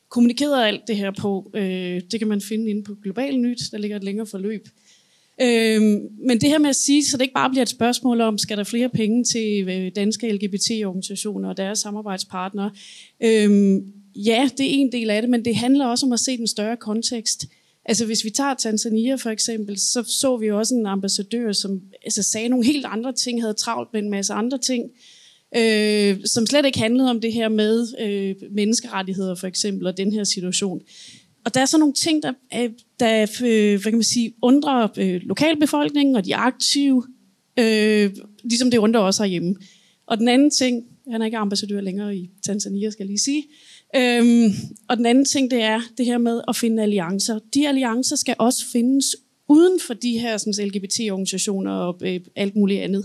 kommunikerede 0.09 0.67
alt 0.67 0.83
det 0.87 0.97
her 0.97 1.11
på. 1.11 1.51
Øh, 1.55 2.01
det 2.11 2.19
kan 2.19 2.29
man 2.29 2.41
finde 2.41 2.71
inde 2.71 2.83
på 2.83 2.95
Global 3.03 3.39
Nyt, 3.39 3.59
der 3.73 3.79
ligger 3.79 3.97
et 3.97 4.05
længere 4.05 4.27
forløb. 4.27 4.69
Øh, 5.41 5.83
men 6.29 6.41
det 6.41 6.49
her 6.49 6.59
med 6.59 6.69
at 6.69 6.77
sige, 6.77 7.05
så 7.05 7.17
det 7.17 7.23
ikke 7.23 7.35
bare 7.35 7.51
bliver 7.51 7.63
et 7.63 7.69
spørgsmål 7.69 8.21
om, 8.21 8.39
skal 8.39 8.57
der 8.57 8.65
flere 8.65 8.89
penge 8.89 9.25
til 9.25 9.69
øh, 9.69 9.93
danske 9.97 10.33
LGBT-organisationer 10.33 11.49
og 11.49 11.57
deres 11.57 11.79
samarbejdspartnere. 11.79 12.71
Øh, 13.23 13.83
ja, 14.17 14.49
det 14.59 14.67
er 14.67 14.71
en 14.71 14.93
del 14.93 15.11
af 15.11 15.23
det, 15.23 15.31
men 15.31 15.45
det 15.45 15.57
handler 15.57 15.87
også 15.87 16.07
om 16.07 16.13
at 16.13 16.21
se 16.21 16.37
den 16.37 16.47
større 16.47 16.77
kontekst. 16.77 17.47
Altså 17.87 18.07
hvis 18.07 18.25
vi 18.25 18.31
tager 18.31 18.55
Tanzania 18.55 19.15
for 19.15 19.31
eksempel, 19.31 19.79
så 19.79 20.03
så 20.03 20.37
vi 20.37 20.51
også 20.51 20.75
en 20.75 20.87
ambassadør, 20.87 21.53
som 21.53 21.83
altså, 22.05 22.23
sagde 22.23 22.49
nogle 22.49 22.67
helt 22.67 22.87
andre 22.89 23.13
ting, 23.13 23.43
havde 23.43 23.55
travlt 23.55 23.93
med 23.93 24.03
en 24.03 24.11
masse 24.11 24.33
andre 24.33 24.59
ting, 24.59 24.91
øh, 25.57 26.17
som 26.25 26.47
slet 26.47 26.67
ikke 26.67 26.79
handlede 26.79 27.11
om 27.11 27.21
det 27.21 27.33
her 27.33 27.49
med 27.49 27.87
øh, 28.01 28.35
menneskerettigheder 28.51 29.35
for 29.35 29.47
eksempel, 29.47 29.87
og 29.87 29.97
den 29.97 30.13
her 30.13 30.25
situation. 30.25 30.81
Og 31.45 31.55
der 31.55 31.61
er 31.61 31.67
så 31.67 31.79
nogle 31.79 31.95
ting, 31.95 32.23
der, 32.23 32.33
øh, 32.55 32.71
der 33.01 33.23
øh, 33.45 33.83
hvad 33.83 33.93
kan 33.93 33.95
man 33.95 34.03
sige, 34.03 34.35
undrer 34.43 34.89
øh, 34.97 35.21
lokalbefolkningen 35.23 36.17
og 36.17 36.25
de 36.25 36.37
aktive, 36.37 37.05
øh, 37.59 38.11
ligesom 38.45 38.71
det 38.71 38.79
undrer 38.79 39.01
også 39.01 39.23
herhjemme. 39.23 39.57
Og 40.07 40.19
den 40.19 40.29
anden 40.29 40.51
ting, 40.51 40.85
han 41.11 41.23
er 41.23 41.27
ikke 41.27 41.39
ambassadør 41.39 41.81
længere 41.81 42.17
i 42.17 42.31
Tanzania, 42.43 42.91
skal 42.91 43.05
jeg 43.05 43.09
lige 43.09 43.19
sige, 43.19 43.45
Øhm, 43.97 44.53
og 44.89 44.97
den 44.97 45.07
anden 45.07 45.25
ting, 45.25 45.51
det 45.51 45.63
er 45.63 45.81
det 45.99 46.07
her 46.07 46.19
med 46.19 46.41
at 46.49 46.57
finde 46.57 46.83
alliancer. 46.83 47.39
De 47.55 47.69
alliancer 47.69 48.17
skal 48.17 48.37
også 48.39 48.67
findes 48.73 49.17
uden 49.49 49.81
for 49.81 49.95
de 49.95 50.19
her 50.19 50.37
sådan, 50.37 50.67
LGBT-organisationer 50.67 51.73
og 51.73 52.01
øh, 52.03 52.21
alt 52.37 52.57
muligt 52.57 52.81
andet. 52.81 53.05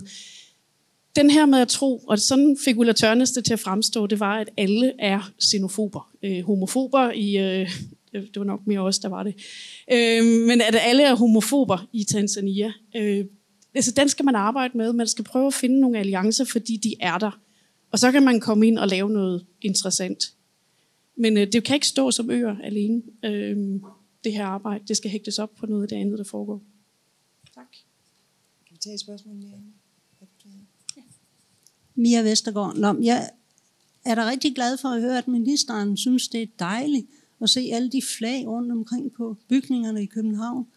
Den 1.15 1.29
her 1.29 1.45
med 1.45 1.59
at 1.59 1.67
tro, 1.67 1.97
og 1.97 2.19
sådan 2.19 2.57
fik 2.65 2.77
Ulla 2.77 2.93
Tørnes 2.93 3.31
det 3.31 3.45
til 3.45 3.53
at 3.53 3.59
fremstå, 3.59 4.07
det 4.07 4.19
var, 4.19 4.39
at 4.39 4.49
alle 4.57 4.93
er 4.99 5.31
xenofober. 5.43 6.11
Øh, 6.23 6.43
homofober 6.43 7.11
i... 7.11 7.37
Øh, 7.37 7.71
øh, 8.13 8.21
det 8.21 8.35
var 8.35 8.43
nok 8.43 8.67
mere 8.67 8.79
os, 8.79 8.99
der 8.99 9.09
var 9.09 9.23
det. 9.23 9.35
Øh, 9.91 10.25
men 10.47 10.61
at 10.61 10.75
alle 10.81 11.03
er 11.03 11.15
homofober 11.15 11.87
i 11.93 12.03
Tanzania. 12.03 12.71
Øh, 12.95 13.25
altså, 13.75 13.91
den 13.91 14.09
skal 14.09 14.25
man 14.25 14.35
arbejde 14.35 14.77
med. 14.77 14.93
Man 14.93 15.07
skal 15.07 15.25
prøve 15.25 15.47
at 15.47 15.53
finde 15.53 15.79
nogle 15.79 15.99
alliancer, 15.99 16.45
fordi 16.45 16.77
de 16.77 16.93
er 16.99 17.17
der. 17.17 17.39
Og 17.91 17.99
så 17.99 18.11
kan 18.11 18.23
man 18.23 18.39
komme 18.39 18.67
ind 18.67 18.77
og 18.77 18.87
lave 18.87 19.09
noget 19.09 19.45
interessant. 19.61 20.23
Men 21.19 21.37
øh, 21.37 21.51
det 21.51 21.63
kan 21.63 21.75
ikke 21.75 21.87
stå 21.87 22.11
som 22.11 22.29
øer 22.29 22.57
alene, 22.63 23.01
øh, 23.25 23.81
det 24.23 24.33
her 24.33 24.45
arbejde. 24.45 24.83
Det 24.87 24.97
skal 24.97 25.11
hægtes 25.11 25.39
op 25.39 25.55
på 25.55 25.65
noget 25.65 25.83
af 25.83 25.89
det 25.89 25.95
andet, 25.95 26.17
der 26.17 26.23
foregår. 26.23 26.61
Tak. 27.55 27.71
Kan 28.67 28.73
vi 28.75 28.77
tage 28.77 28.93
et 28.93 28.99
spørgsmål 28.99 29.35
mere? 29.35 29.61
Ja. 30.97 31.01
Mia 31.95 32.21
Vestergaard. 32.21 32.77
Nå, 32.77 32.99
jeg 33.01 33.29
er 34.05 34.15
da 34.15 34.29
rigtig 34.29 34.55
glad 34.55 34.77
for 34.77 34.89
at 34.89 35.01
høre, 35.01 35.17
at 35.17 35.27
ministeren 35.27 35.97
synes, 35.97 36.27
det 36.27 36.41
er 36.41 36.47
dejligt 36.59 37.07
at 37.41 37.49
se 37.49 37.69
alle 37.73 37.89
de 37.89 38.01
flag 38.17 38.47
rundt 38.47 38.71
omkring 38.71 39.13
på 39.13 39.37
bygningerne 39.47 40.03
i 40.03 40.05
København. 40.05 40.67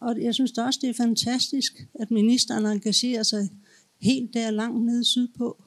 Og 0.00 0.22
jeg 0.22 0.34
synes 0.34 0.58
også, 0.58 0.78
det 0.82 0.90
er 0.90 0.94
fantastisk, 0.94 1.86
at 1.94 2.10
ministeren 2.10 2.66
engagerer 2.66 3.22
sig 3.22 3.50
helt 4.00 4.34
der 4.34 4.50
langt 4.50 4.84
nede 4.84 5.04
sydpå. 5.04 5.64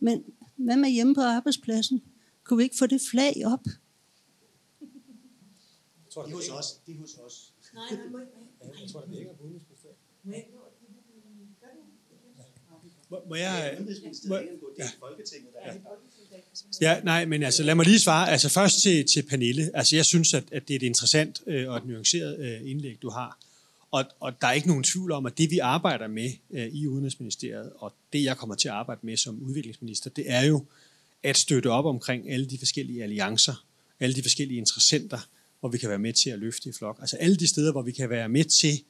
Men 0.00 0.22
hvad 0.56 0.76
med 0.76 0.90
hjemme 0.90 1.14
på 1.14 1.20
arbejdspladsen? 1.20 2.02
Kunne 2.48 2.58
vi 2.58 2.62
ikke 2.62 2.76
få 2.78 2.86
det 2.86 3.00
flag 3.10 3.34
op? 3.46 3.64
Jeg 6.04 6.12
tror, 6.14 6.22
det 6.22 6.32
er 6.32 6.36
hos 6.36 6.48
os. 6.48 6.80
Det 6.86 6.94
er 6.94 6.98
hos 6.98 7.14
os. 7.14 7.52
Nej, 7.74 7.84
nej, 7.90 8.06
nej. 8.06 8.80
Jeg 8.80 8.90
tror, 8.90 9.00
det 9.00 9.14
hænger 9.14 9.34
på 9.34 9.42
udenrigsministeriet. 9.42 9.96
Må, 13.10 13.22
må 13.28 13.34
jeg... 13.34 13.78
Må, 14.28 14.36
ja. 14.78 14.90
Ja, 16.80 17.00
nej, 17.00 17.24
men 17.24 17.42
altså 17.42 17.62
lad 17.62 17.74
mig 17.74 17.86
lige 17.86 17.98
svare. 17.98 18.30
Altså 18.30 18.48
først 18.48 18.82
til, 18.82 19.06
til 19.06 19.22
Pernille. 19.22 19.70
Altså 19.74 19.96
jeg 19.96 20.04
synes, 20.04 20.34
at, 20.34 20.44
at 20.52 20.68
det 20.68 20.74
er 20.74 20.78
et 20.78 20.82
interessant 20.82 21.42
øh, 21.46 21.70
og 21.70 21.76
et 21.76 21.86
nuanceret 21.86 22.38
øh, 22.38 22.70
indlæg, 22.70 23.02
du 23.02 23.10
har. 23.10 23.38
Og, 23.90 24.04
og 24.20 24.40
der 24.40 24.46
er 24.46 24.52
ikke 24.52 24.68
nogen 24.68 24.84
tvivl 24.84 25.12
om, 25.12 25.26
at 25.26 25.38
det 25.38 25.50
vi 25.50 25.58
arbejder 25.58 26.06
med 26.06 26.30
øh, 26.50 26.66
i 26.66 26.86
Udenrigsministeriet, 26.86 27.72
og 27.76 27.92
det 28.12 28.24
jeg 28.24 28.36
kommer 28.36 28.54
til 28.54 28.68
at 28.68 28.74
arbejde 28.74 29.00
med 29.02 29.16
som 29.16 29.42
udviklingsminister, 29.42 30.10
det 30.10 30.30
er 30.30 30.44
jo 30.44 30.64
at 31.22 31.36
støtte 31.36 31.70
op 31.70 31.84
omkring 31.84 32.30
alle 32.30 32.46
de 32.46 32.58
forskellige 32.58 33.02
alliancer, 33.02 33.64
alle 34.00 34.14
de 34.14 34.22
forskellige 34.22 34.58
interessenter, 34.58 35.18
hvor 35.60 35.68
vi 35.68 35.78
kan 35.78 35.88
være 35.88 35.98
med 35.98 36.12
til 36.12 36.30
at 36.30 36.38
løfte 36.38 36.68
i 36.68 36.72
flok. 36.72 36.98
Altså 37.00 37.16
alle 37.16 37.36
de 37.36 37.46
steder, 37.46 37.72
hvor 37.72 37.82
vi 37.82 37.92
kan 37.92 38.10
være 38.10 38.28
med 38.28 38.44
til 38.44 38.82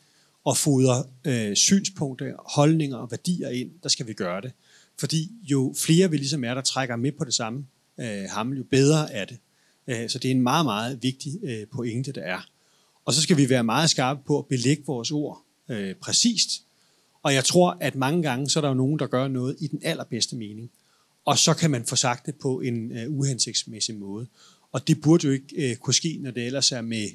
at 0.49 0.57
fodre 0.57 1.05
øh, 1.25 1.57
synspunkter, 1.57 2.33
holdninger 2.55 2.97
og 2.97 3.11
værdier 3.11 3.49
ind, 3.49 3.71
der 3.83 3.88
skal 3.88 4.07
vi 4.07 4.12
gøre 4.12 4.41
det. 4.41 4.53
Fordi 4.99 5.31
jo 5.43 5.75
flere 5.79 6.11
vi 6.11 6.17
ligesom 6.17 6.45
er, 6.45 6.55
der 6.55 6.61
trækker 6.61 6.97
med 6.97 7.12
på 7.12 7.25
det 7.25 7.35
samme 7.35 7.67
øh, 8.01 8.25
ham, 8.31 8.53
jo 8.53 8.64
bedre 8.71 9.12
er 9.12 9.25
det. 9.25 9.38
Øh, 9.87 10.11
så 10.11 10.19
det 10.19 10.29
er 10.29 10.33
en 10.33 10.43
meget, 10.43 10.64
meget 10.64 11.03
vigtig 11.03 11.38
øh, 11.43 11.67
pointe, 11.67 12.12
der 12.12 12.23
er. 12.23 12.49
Og 13.05 13.14
så 13.14 13.23
skal 13.23 13.37
vi 13.37 13.49
være 13.49 13.64
meget 13.64 13.91
skarpe 13.91 14.21
på 14.27 14.38
at 14.38 14.47
belægge 14.47 14.83
vores 14.87 15.11
ord 15.11 15.43
øh, 15.69 15.95
præcist. 15.95 16.51
Og 17.23 17.35
jeg 17.35 17.45
tror, 17.45 17.77
at 17.81 17.95
mange 17.95 18.23
gange, 18.23 18.51
så 18.51 18.59
er 18.59 18.61
der 18.61 18.69
jo 18.69 18.75
nogen, 18.75 18.99
der 18.99 19.07
gør 19.07 19.29
noget 19.29 19.57
i 19.61 19.67
den 19.67 19.81
allerbedste 19.83 20.37
mening 20.37 20.71
og 21.29 21.38
så 21.38 21.55
kan 21.55 21.71
man 21.71 21.85
få 21.85 21.97
sagt 21.97 22.27
det 22.27 22.35
på 22.35 22.61
en 22.61 22.93
øh, 22.93 23.19
uhensigtsmæssig 23.19 23.97
måde. 23.97 24.27
Og 24.73 24.88
det 24.88 25.01
burde 25.01 25.27
jo 25.27 25.33
ikke 25.33 25.71
øh, 25.71 25.77
kunne 25.77 25.95
ske, 25.95 26.19
når 26.21 26.31
det 26.31 26.47
ellers 26.47 26.73
er 26.73 26.81
med, 26.81 27.09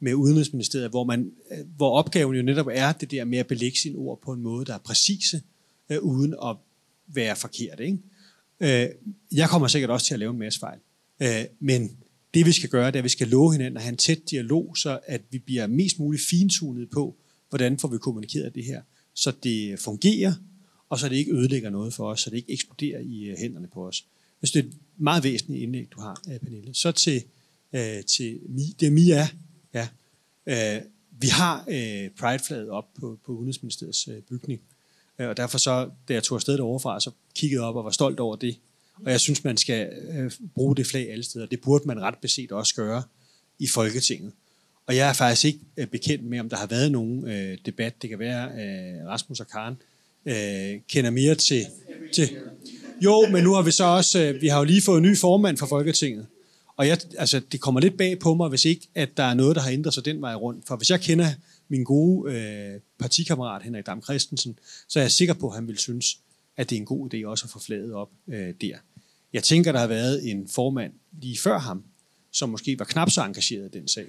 med 0.00 0.14
Udenrigsministeriet, 0.14 0.90
hvor, 0.90 1.04
man, 1.04 1.32
øh, 1.50 1.58
hvor 1.76 1.98
opgaven 1.98 2.36
jo 2.36 2.42
netop 2.42 2.66
er 2.72 2.92
det 2.92 3.10
der 3.10 3.24
med 3.24 3.38
at 3.38 3.46
belægge 3.46 3.78
sine 3.78 3.98
ord 3.98 4.20
på 4.20 4.32
en 4.32 4.42
måde, 4.42 4.64
der 4.64 4.74
er 4.74 4.78
præcise, 4.78 5.42
øh, 5.90 5.98
uden 6.02 6.34
at 6.44 6.56
være 7.06 7.36
forkert. 7.36 7.80
Ikke? 7.80 7.98
Øh, 8.60 8.88
jeg 9.32 9.48
kommer 9.48 9.68
sikkert 9.68 9.90
også 9.90 10.06
til 10.06 10.14
at 10.14 10.20
lave 10.20 10.32
en 10.32 10.38
masse 10.38 10.60
fejl. 10.60 10.78
øh, 11.22 11.44
men 11.60 11.96
det 12.34 12.46
vi 12.46 12.52
skal 12.52 12.70
gøre, 12.70 12.86
det 12.86 12.94
er, 12.94 13.00
at 13.00 13.04
vi 13.04 13.08
skal 13.08 13.28
love 13.28 13.52
hinanden 13.52 13.76
at 13.76 13.82
have 13.82 13.92
en 13.92 13.98
tæt 13.98 14.30
dialog, 14.30 14.76
så 14.76 14.98
at 15.06 15.22
vi 15.30 15.38
bliver 15.38 15.66
mest 15.66 15.98
muligt 15.98 16.22
fintunet 16.22 16.90
på, 16.90 17.16
hvordan 17.48 17.78
får 17.78 17.88
vi 17.88 17.98
kommunikeret 17.98 18.54
det 18.54 18.64
her, 18.64 18.82
så 19.14 19.32
det 19.42 19.78
fungerer, 19.78 20.32
og 20.88 20.98
så 20.98 21.08
det 21.08 21.16
ikke 21.16 21.32
ødelægger 21.32 21.70
noget 21.70 21.94
for 21.94 22.10
os, 22.10 22.20
så 22.20 22.30
det 22.30 22.36
ikke 22.36 22.52
eksploderer 22.52 23.00
i 23.00 23.24
øh, 23.24 23.36
hænderne 23.38 23.66
på 23.66 23.86
os. 23.86 24.04
Jeg 24.42 24.48
synes, 24.48 24.64
det 24.64 24.72
er 24.72 24.76
et 24.76 24.82
meget 24.96 25.24
væsentligt 25.24 25.62
indlæg, 25.62 25.88
du 25.92 26.00
har, 26.00 26.22
øh, 26.32 26.38
Pernille. 26.38 26.74
Så 26.74 26.92
til, 26.92 27.22
øh, 27.72 28.04
til 28.04 28.40
det 28.80 28.86
er 28.86 28.90
Mia. 28.90 29.28
Ja. 29.74 29.88
Øh, 30.46 30.82
vi 31.10 31.26
har 31.26 31.64
øh, 31.68 32.10
Pride-flaget 32.10 32.68
op 32.68 32.94
på, 33.00 33.18
på 33.26 33.32
Udenrigsministeriets 33.32 34.08
øh, 34.08 34.22
bygning, 34.22 34.60
øh, 35.18 35.28
og 35.28 35.36
derfor 35.36 35.58
så, 35.58 35.90
da 36.08 36.14
jeg 36.14 36.22
tog 36.22 36.36
afsted 36.36 36.58
overfra, 36.58 37.00
så 37.00 37.10
kiggede 37.34 37.60
jeg 37.60 37.68
op 37.68 37.76
og 37.76 37.84
var 37.84 37.90
stolt 37.90 38.20
over 38.20 38.36
det. 38.36 38.56
Og 39.04 39.10
jeg 39.10 39.20
synes, 39.20 39.44
man 39.44 39.56
skal 39.56 39.92
øh, 40.08 40.32
bruge 40.54 40.76
det 40.76 40.86
flag 40.86 41.10
alle 41.10 41.24
steder. 41.24 41.46
Det 41.46 41.60
burde 41.60 41.84
man 41.86 42.00
ret 42.00 42.18
beset 42.18 42.52
også 42.52 42.74
gøre 42.74 43.02
i 43.58 43.68
Folketinget. 43.68 44.32
Og 44.86 44.96
jeg 44.96 45.08
er 45.08 45.12
faktisk 45.12 45.44
ikke 45.44 45.60
øh, 45.76 45.86
bekendt 45.86 46.24
med, 46.24 46.40
om 46.40 46.48
der 46.48 46.56
har 46.56 46.66
været 46.66 46.92
nogen 46.92 47.28
øh, 47.28 47.58
debat. 47.66 48.02
Det 48.02 48.10
kan 48.10 48.18
være 48.18 48.46
øh, 48.46 49.06
Rasmus 49.06 49.40
og 49.40 49.48
Karen, 49.48 49.76
øh, 50.26 50.80
kender 50.88 51.10
mere 51.10 51.34
til, 51.34 51.66
til... 52.14 52.28
Jo, 53.04 53.26
men 53.30 53.44
nu 53.44 53.52
har 53.52 53.62
vi 53.62 53.70
så 53.70 53.84
også... 53.84 54.22
Øh, 54.22 54.42
vi 54.42 54.48
har 54.48 54.58
jo 54.58 54.64
lige 54.64 54.82
fået 54.82 54.98
en 54.98 55.02
ny 55.02 55.16
formand 55.16 55.56
for 55.56 55.66
Folketinget. 55.66 56.26
Og 56.76 56.88
jeg, 56.88 56.98
altså, 57.18 57.40
det 57.52 57.60
kommer 57.60 57.80
lidt 57.80 57.96
bag 57.96 58.18
på 58.18 58.34
mig, 58.34 58.48
hvis 58.48 58.64
ikke, 58.64 58.88
at 58.94 59.16
der 59.16 59.22
er 59.22 59.34
noget, 59.34 59.56
der 59.56 59.62
har 59.62 59.70
ændret 59.70 59.94
sig 59.94 60.04
den 60.04 60.20
vej 60.20 60.34
rundt. 60.34 60.66
For 60.66 60.76
hvis 60.76 60.90
jeg 60.90 61.00
kender 61.00 61.26
min 61.68 61.84
gode 61.84 62.32
øh, 62.32 62.80
partikammerat 62.98 63.62
Henrik 63.62 63.86
Dam 63.86 64.02
Christensen, 64.02 64.58
så 64.88 64.98
er 64.98 65.02
jeg 65.02 65.10
sikker 65.10 65.34
på, 65.34 65.48
at 65.48 65.54
han 65.54 65.68
vil 65.68 65.78
synes, 65.78 66.18
at 66.56 66.70
det 66.70 66.76
er 66.76 66.80
en 66.80 66.86
god 66.86 67.14
idé 67.14 67.26
også 67.26 67.44
at 67.44 67.50
få 67.50 67.58
flaget 67.58 67.92
op 67.92 68.10
øh, 68.28 68.54
der. 68.60 68.76
Jeg 69.32 69.42
tænker, 69.42 69.72
der 69.72 69.78
har 69.78 69.86
været 69.86 70.30
en 70.30 70.48
formand 70.48 70.92
lige 71.22 71.38
før 71.38 71.58
ham, 71.58 71.84
som 72.32 72.48
måske 72.48 72.78
var 72.78 72.84
knap 72.84 73.10
så 73.10 73.24
engageret 73.24 73.74
i 73.74 73.78
den 73.78 73.88
sag, 73.88 74.06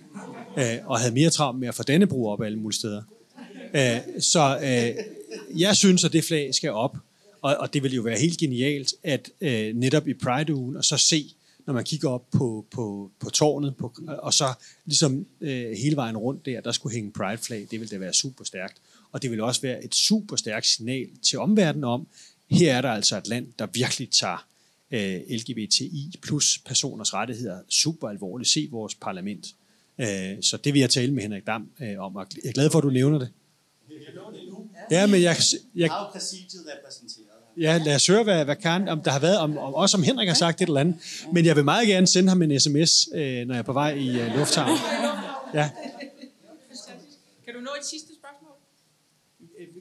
øh, 0.58 0.78
og 0.86 1.00
havde 1.00 1.14
mere 1.14 1.30
travlt 1.30 1.60
med 1.60 1.68
at 1.68 1.76
få 1.76 1.84
Dannebro 1.84 2.28
op 2.28 2.42
alle 2.42 2.60
mulige 2.60 2.78
steder. 2.78 3.02
Øh, 3.78 4.22
så 4.22 4.60
øh, 4.64 5.06
jeg 5.60 5.76
synes, 5.76 6.04
at 6.04 6.14
det 6.14 6.24
flag 6.24 6.56
skal 6.56 6.72
op, 6.72 6.98
og, 7.42 7.58
og 7.58 7.74
det 7.74 7.84
vil 7.84 7.94
jo 7.94 8.02
være 8.02 8.20
helt 8.20 8.38
genialt, 8.38 8.94
at 9.04 9.30
øh, 9.42 9.76
netop 9.76 10.08
i 10.08 10.14
Pride-ugen, 10.14 10.78
og 10.78 10.84
så 10.84 10.98
se, 10.98 11.34
når 11.66 11.74
man 11.74 11.84
kigger 11.84 12.10
op 12.10 12.30
på, 12.32 12.66
på, 12.72 13.12
på 13.20 13.30
tårnet, 13.30 13.76
på, 13.76 13.94
og 14.08 14.34
så 14.34 14.54
ligesom 14.86 15.26
øh, 15.42 15.72
hele 15.72 15.96
vejen 15.96 16.18
rundt 16.18 16.46
der, 16.46 16.62
der 16.62 16.72
skulle 16.72 16.96
hænge 16.96 17.12
Pride-flag, 17.12 17.68
det 17.72 17.80
ville 17.80 17.88
da 17.88 17.98
være 17.98 18.14
super 18.14 18.44
stærkt. 18.44 18.78
Og 19.12 19.22
det 19.22 19.30
ville 19.30 19.44
også 19.44 19.62
være 19.62 19.86
et 19.86 19.96
super 19.96 20.36
stærkt 20.36 20.66
signal 20.66 21.08
til 21.22 21.40
omverdenen 21.40 21.84
om, 21.84 22.08
her 22.50 22.78
er 22.78 22.82
der 22.82 22.90
altså 22.90 23.18
et 23.18 23.28
land, 23.28 23.48
der 23.60 23.68
virkelig 23.74 24.10
tager 24.10 24.48
øh, 24.92 25.22
LGBTI 25.30 26.14
plus 26.22 26.60
personers 26.66 27.14
rettigheder 27.14 27.60
super 27.70 28.10
alvorligt. 28.10 28.50
Se 28.50 28.68
vores 28.72 28.96
parlament. 28.96 29.56
Øh, 30.00 30.38
så 30.42 30.58
det 30.64 30.74
vil 30.74 30.80
jeg 30.80 30.90
tale 30.90 31.14
med 31.14 31.24
Henrik 31.24 31.48
Dam 31.48 31.70
øh, 31.82 32.00
om, 32.00 32.16
og 32.16 32.28
jeg 32.44 32.50
er 32.50 32.54
glad 32.54 32.70
for, 32.70 32.78
at 32.78 32.84
du 32.84 32.90
nævner 32.90 33.20
det. 33.20 33.30
Ja, 34.92 35.08
men 35.08 35.22
jeg, 35.22 35.36
jeg. 35.76 35.90
Ja, 37.60 37.78
lad 37.86 37.96
os 37.96 38.08
høre, 38.08 38.24
hvad, 38.24 38.46
hvad 38.46 38.56
Karen, 38.56 38.88
om 38.88 39.02
der 39.02 39.12
har 39.12 39.20
været, 39.20 39.38
om, 39.38 39.58
om, 39.58 39.74
også 39.74 39.98
om 39.98 40.04
Henrik 40.04 40.28
har 40.28 40.36
sagt 40.36 40.62
et 40.62 40.68
eller 40.68 40.80
andet. 40.80 40.96
Men 41.34 41.46
jeg 41.46 41.56
vil 41.56 41.64
meget 41.64 41.88
gerne 41.88 42.08
sende 42.08 42.30
ham 42.30 42.42
en 42.42 42.60
sms, 42.60 43.08
øh, 43.14 43.48
når 43.48 43.54
jeg 43.54 43.60
er 43.60 43.64
på 43.64 43.74
vej 43.74 43.94
i 43.94 44.20
øh, 44.20 44.36
lufthavnen. 44.36 44.78
Ja. 45.54 45.70
Kan 47.46 47.54
du 47.54 47.60
nå 47.60 47.72
et 47.80 47.86
sidste 47.86 48.10
spørgsmål? 48.20 48.52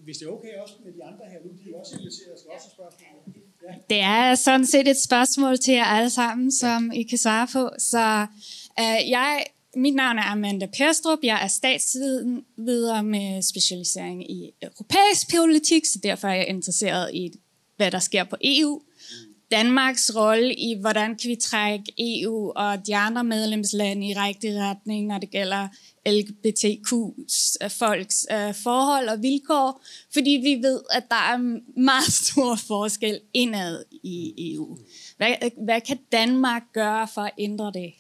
Hvis 0.05 0.17
det 0.17 0.27
er 0.27 0.31
okay 0.31 0.55
også 0.63 0.75
med 0.85 0.93
de 0.93 1.05
andre 1.05 1.25
her 1.33 1.39
nu, 1.45 1.51
de 1.65 1.71
er 1.75 1.79
også 1.81 1.93
inviteret, 1.95 2.39
skal 2.39 2.51
også 2.55 2.69
spørgsmål. 2.75 3.35
Det 3.91 4.01
er 4.01 4.35
sådan 4.35 4.67
set 4.67 4.89
et 4.89 5.01
spørgsmål 5.03 5.59
til 5.59 5.75
jer 5.75 5.85
alle 5.85 6.11
sammen, 6.11 6.53
som 6.53 6.93
I 6.95 7.03
kan 7.03 7.19
svare 7.19 7.49
på. 7.53 7.71
Så 7.79 8.27
øh, 8.81 9.11
jeg, 9.11 9.45
mit 9.77 9.95
navn 9.95 10.19
er 10.19 10.23
Amanda 10.23 10.67
Perstrup. 10.67 11.19
Jeg 11.23 11.43
er 11.43 11.49
statsleder 11.49 13.03
med 13.03 13.43
specialisering 13.43 14.31
i 14.31 14.51
europæisk 14.63 15.35
politik, 15.37 15.85
så 15.85 15.99
derfor 16.03 16.29
er 16.29 16.35
jeg 16.35 16.49
interesseret 16.49 17.15
i, 17.15 17.33
hvad 17.77 17.91
der 17.91 17.99
sker 17.99 18.25
på 18.25 18.37
EU. 18.41 18.81
Danmarks 19.51 20.17
rolle 20.17 20.55
i, 20.55 20.77
hvordan 20.81 21.17
kan 21.17 21.31
vi 21.31 21.37
trække 21.37 21.93
EU 21.99 22.53
og 22.57 22.87
de 22.87 22.97
andre 22.97 23.25
medlemslande 23.25 24.07
i 24.07 24.15
rigtig 24.15 24.61
retning, 24.61 25.07
når 25.07 25.19
det 25.19 25.31
gælder 25.31 25.69
LGBTQ-folks 26.07 28.27
øh, 28.33 28.55
forhold 28.55 29.09
og 29.09 29.23
vilkår, 29.23 29.83
fordi 30.13 30.31
vi 30.31 30.59
ved, 30.63 30.81
at 30.91 31.05
der 31.11 31.17
er 31.17 31.61
meget 31.81 32.13
stor 32.25 32.55
forskel 32.67 33.21
indad 33.35 33.85
i 34.03 34.35
EU. 34.55 34.79
Hvad, 35.17 35.35
øh, 35.45 35.51
hvad 35.65 35.81
kan 35.81 35.99
Danmark 36.13 36.63
gøre 36.73 37.09
for 37.15 37.23
at 37.23 37.33
ændre 37.39 37.73
det? 37.75 37.93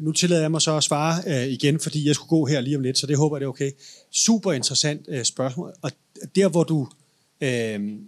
Nu 0.00 0.12
tillader 0.12 0.42
jeg 0.42 0.50
mig 0.50 0.62
så 0.62 0.76
at 0.76 0.84
svare 0.84 1.22
øh, 1.26 1.52
igen, 1.52 1.80
fordi 1.80 2.06
jeg 2.06 2.14
skulle 2.14 2.28
gå 2.28 2.46
her 2.46 2.60
lige 2.60 2.76
om 2.76 2.82
lidt, 2.82 2.98
så 2.98 3.06
det 3.06 3.16
håber 3.16 3.36
jeg, 3.36 3.40
det 3.40 3.44
er 3.44 3.48
okay. 3.48 3.70
Super 4.10 4.52
interessant 4.52 5.06
øh, 5.08 5.24
spørgsmål, 5.24 5.74
og 5.82 5.90
der 6.34 6.48
hvor 6.48 6.64
du 6.64 6.88
øh, 7.40 7.98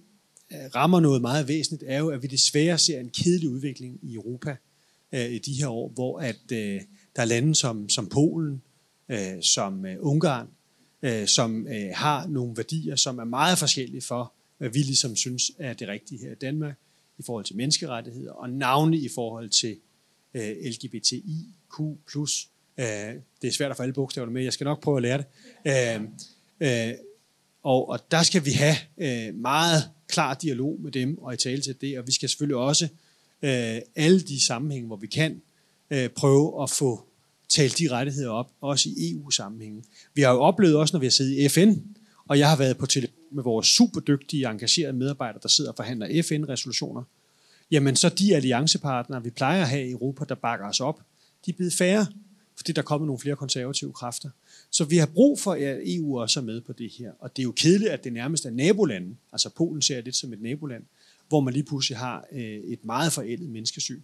rammer 0.53 1.01
noget 1.01 1.21
meget 1.21 1.49
væsentligt, 1.49 1.85
er 1.87 1.99
jo, 1.99 2.09
at 2.09 2.23
vi 2.23 2.27
desværre 2.27 2.79
ser 2.79 3.01
en 3.01 3.11
kedelig 3.11 3.49
udvikling 3.49 3.99
i 4.03 4.15
Europa 4.15 4.57
øh, 5.13 5.31
i 5.31 5.39
de 5.39 5.53
her 5.53 5.69
år, 5.69 5.89
hvor 5.89 6.19
at 6.19 6.53
øh, 6.53 6.81
der 7.17 7.23
er 7.23 7.25
lande 7.25 7.55
som, 7.55 7.89
som 7.89 8.07
Polen, 8.09 8.63
øh, 9.09 9.43
som 9.43 9.87
øh, 9.87 9.97
Ungarn, 10.01 10.49
øh, 11.03 11.27
som 11.27 11.67
øh, 11.67 11.91
har 11.95 12.27
nogle 12.27 12.57
værdier, 12.57 12.97
som 12.97 13.19
er 13.19 13.25
meget 13.25 13.59
forskellige 13.59 14.03
for, 14.03 14.33
hvad 14.59 14.69
vi 14.69 14.79
ligesom 14.79 15.17
synes 15.17 15.53
er 15.59 15.73
det 15.73 15.89
rigtige 15.89 16.21
her 16.21 16.33
i 16.33 16.39
Danmark, 16.41 16.75
i 17.19 17.23
forhold 17.23 17.45
til 17.45 17.57
menneskerettigheder, 17.57 18.33
og 18.33 18.51
navnlig 18.51 19.03
i 19.03 19.09
forhold 19.15 19.51
til 19.51 19.77
øh, 20.35 20.57
plus 22.11 22.49
Øh, 22.81 23.15
det 23.43 23.49
er 23.49 23.53
svært 23.53 23.71
at 23.71 23.77
få 23.77 23.83
alle 23.83 23.93
bogstaverne 23.93 24.33
med, 24.33 24.43
jeg 24.43 24.53
skal 24.53 24.65
nok 24.65 24.83
prøve 24.83 24.97
at 24.97 25.03
lære 25.03 25.19
det. 25.19 25.27
Øh, 26.61 26.89
øh, 26.89 26.95
og, 27.63 27.89
og 27.89 28.11
der 28.11 28.23
skal 28.23 28.45
vi 28.45 28.51
have 28.51 28.77
øh, 28.99 29.35
meget 29.35 29.91
klar 30.09 30.35
dialog 30.35 30.79
med 30.81 30.93
dem 30.93 31.19
og 31.19 31.35
i 31.35 31.37
tale 31.37 31.63
til 31.63 31.81
det, 31.81 31.99
og 31.99 32.07
vi 32.07 32.13
skal 32.13 32.29
selvfølgelig 32.29 32.57
også 32.57 32.89
øh, 33.43 33.79
alle 33.97 34.21
de 34.21 34.45
sammenhænge, 34.45 34.87
hvor 34.87 34.97
vi 34.97 35.07
kan, 35.07 35.43
øh, 35.91 36.09
prøve 36.09 36.63
at 36.63 36.71
få 36.71 37.05
talt 37.49 37.79
de 37.79 37.91
rettigheder 37.91 38.31
op, 38.31 38.51
også 38.61 38.89
i 38.89 39.13
EU-sammenhænge. 39.13 39.83
Vi 40.15 40.23
har 40.23 40.33
jo 40.33 40.41
oplevet 40.41 40.77
også, 40.77 40.95
når 40.95 41.01
vi 41.01 41.07
har 41.07 41.11
siddet 41.11 41.39
i 41.39 41.49
FN, 41.49 41.73
og 42.29 42.39
jeg 42.39 42.49
har 42.49 42.57
været 42.57 42.77
på 42.77 42.87
telefon 42.87 43.15
med 43.33 43.43
vores 43.43 43.67
superdygtige, 43.67 44.51
engagerede 44.51 44.93
medarbejdere, 44.93 45.41
der 45.43 45.49
sidder 45.49 45.71
og 45.71 45.77
forhandler 45.77 46.23
FN-resolutioner, 46.23 47.03
jamen 47.71 47.97
så 47.97 48.09
de 48.09 48.37
alliancepartnere, 48.37 49.23
vi 49.23 49.31
plejer 49.31 49.63
at 49.63 49.69
have 49.69 49.89
i 49.89 49.91
Europa, 49.91 50.25
der 50.29 50.35
bakker 50.35 50.69
os 50.69 50.81
op, 50.81 51.01
de 51.47 51.51
er 51.51 51.55
blevet 51.55 51.73
færre, 51.73 52.07
fordi 52.57 52.73
der 52.73 52.83
kommer 52.83 53.07
nogle 53.07 53.21
flere 53.21 53.37
konservative 53.37 53.93
kræfter. 53.93 54.31
Så 54.71 54.85
vi 54.85 54.97
har 54.97 55.07
brug 55.07 55.41
for, 55.41 55.53
at 55.53 55.81
EU 55.85 56.21
også 56.21 56.41
er 56.41 56.45
med 56.45 56.61
på 56.61 56.73
det 56.73 56.91
her. 56.91 57.13
Og 57.19 57.37
det 57.37 57.43
er 57.43 57.45
jo 57.45 57.53
kedeligt, 57.53 57.91
at 57.91 58.05
det 58.05 58.13
nærmest 58.13 58.47
er 58.47 58.51
nabolanden, 58.51 59.19
altså 59.33 59.51
Polen 59.51 59.83
ser 59.83 59.95
jeg 59.95 60.05
lidt 60.05 60.17
som 60.17 60.33
et 60.33 60.43
naboland, 60.43 60.85
hvor 61.29 61.41
man 61.41 61.55
lige 61.55 61.65
pludselig 61.65 61.99
har 61.99 62.27
øh, 62.33 62.43
et 62.43 62.85
meget 62.85 63.13
forældet 63.13 63.49
menneskesyn. 63.49 64.01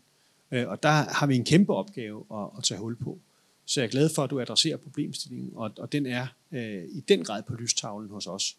Øh, 0.50 0.68
og 0.68 0.82
der 0.82 0.88
har 0.88 1.26
vi 1.26 1.36
en 1.36 1.44
kæmpe 1.44 1.74
opgave 1.74 2.24
at, 2.32 2.48
at 2.58 2.64
tage 2.64 2.80
hul 2.80 2.96
på. 2.96 3.18
Så 3.64 3.80
jeg 3.80 3.86
er 3.86 3.90
glad 3.90 4.08
for, 4.14 4.24
at 4.24 4.30
du 4.30 4.40
adresserer 4.40 4.76
problemstillingen, 4.76 5.52
og, 5.54 5.72
og 5.78 5.92
den 5.92 6.06
er 6.06 6.26
øh, 6.52 6.84
i 6.84 7.00
den 7.00 7.24
grad 7.24 7.42
på 7.42 7.54
lystavlen 7.54 8.10
hos 8.10 8.26
os. 8.26 8.56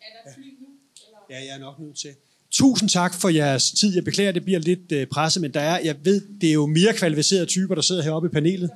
Er 0.00 0.06
der 0.24 0.34
fly 0.34 0.44
nu? 0.60 0.66
Eller? 1.06 1.18
Ja, 1.30 1.44
jeg 1.44 1.54
er 1.54 1.58
nok 1.58 1.78
nødt 1.78 1.96
til. 1.96 2.14
Tusind 2.50 2.88
tak 2.88 3.14
for 3.14 3.28
jeres 3.28 3.64
tid. 3.80 3.94
Jeg 3.94 4.04
beklager, 4.04 4.32
det 4.32 4.44
bliver 4.44 4.60
lidt 4.70 4.92
øh, 4.92 5.06
presset, 5.06 5.40
men 5.42 5.54
der 5.54 5.60
er, 5.60 5.78
jeg 5.88 5.96
ved, 6.04 6.18
det 6.40 6.48
er 6.48 6.52
jo 6.52 6.66
mere 6.66 6.92
kvalificerede 7.00 7.46
typer, 7.46 7.74
der 7.74 7.82
sidder 7.82 8.02
heroppe 8.02 8.28
i 8.28 8.32
panelet. 8.38 8.70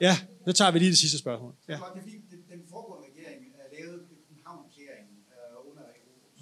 Ja, 0.00 0.14
så 0.46 0.52
tager 0.52 0.70
vi 0.72 0.78
lige 0.78 0.92
det 0.94 0.98
sidste 1.04 1.18
spørgsmål. 1.24 1.52
Ja. 1.68 1.78
Den, 2.52 2.62
foregående 2.72 3.04
regering 3.08 3.40
øh, 3.58 3.64
lavede 3.76 3.98
København-erklæringen 4.28 5.18
øh, 5.34 5.68
under 5.68 5.84
Europas. 6.00 6.40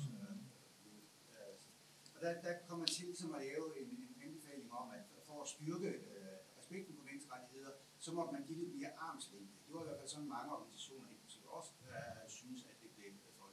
Øh, 1.34 2.14
og 2.14 2.18
der, 2.24 2.32
der 2.46 2.54
kom 2.68 2.78
man 2.82 2.90
til 2.98 3.08
som 3.20 3.28
at 3.36 3.40
lave 3.46 3.66
en, 3.80 3.88
en 4.04 4.14
anbefaling 4.26 4.68
om, 4.80 4.86
at 4.98 5.04
for 5.28 5.36
at 5.44 5.48
styrke 5.54 5.90
øh, 6.12 6.34
respekten 6.58 6.92
for 6.98 7.04
menneskerettigheder, 7.08 7.72
så 8.04 8.10
måtte 8.16 8.30
man 8.36 8.42
give 8.48 8.58
det 8.62 8.68
mere 8.78 8.92
armslængde. 9.08 9.52
Det 9.66 9.70
var 9.74 9.82
i 9.84 9.86
hvert 9.88 10.00
fald 10.00 10.10
sådan 10.14 10.30
mange 10.36 10.48
organisationer, 10.56 11.06
inklusive 11.14 11.46
også, 11.58 11.70
uh, 11.86 12.26
synes, 12.38 12.60
at 12.70 12.76
det 12.82 12.90
blev 12.96 13.10
for. 13.38 13.46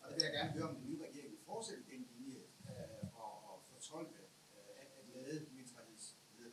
Og 0.00 0.04
der 0.08 0.14
vil 0.16 0.24
jeg 0.28 0.34
gerne 0.38 0.52
høre, 0.56 0.66
om 0.70 0.74
den 0.78 0.84
nye 0.90 1.00
regering 1.06 1.30
vil 1.34 1.42
fortsætte 1.50 1.82
den 1.92 2.02
linje 2.14 2.40
uh, 2.70 3.22
og, 3.24 3.32
og 3.48 3.56
fortolke, 3.70 4.20
uh, 4.54 4.82
at, 4.82 4.88
at 4.98 5.04
lade 5.14 5.38
menneskerettigheder 5.56 6.52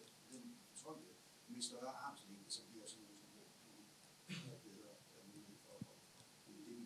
fortolke 0.71 1.09
med 1.51 1.61
større 1.69 1.93
armslængde, 2.05 2.47
så 2.55 2.61
bliver 2.69 2.85
sådan 2.91 3.05
noget 3.05 3.21
som 3.25 4.49
det 4.51 4.57
bedre 4.67 4.91
uh, 5.13 5.21
mulighed 5.31 5.57
for 5.65 5.73
at 5.79 6.25
kunne 6.43 6.61
leve. 6.69 6.85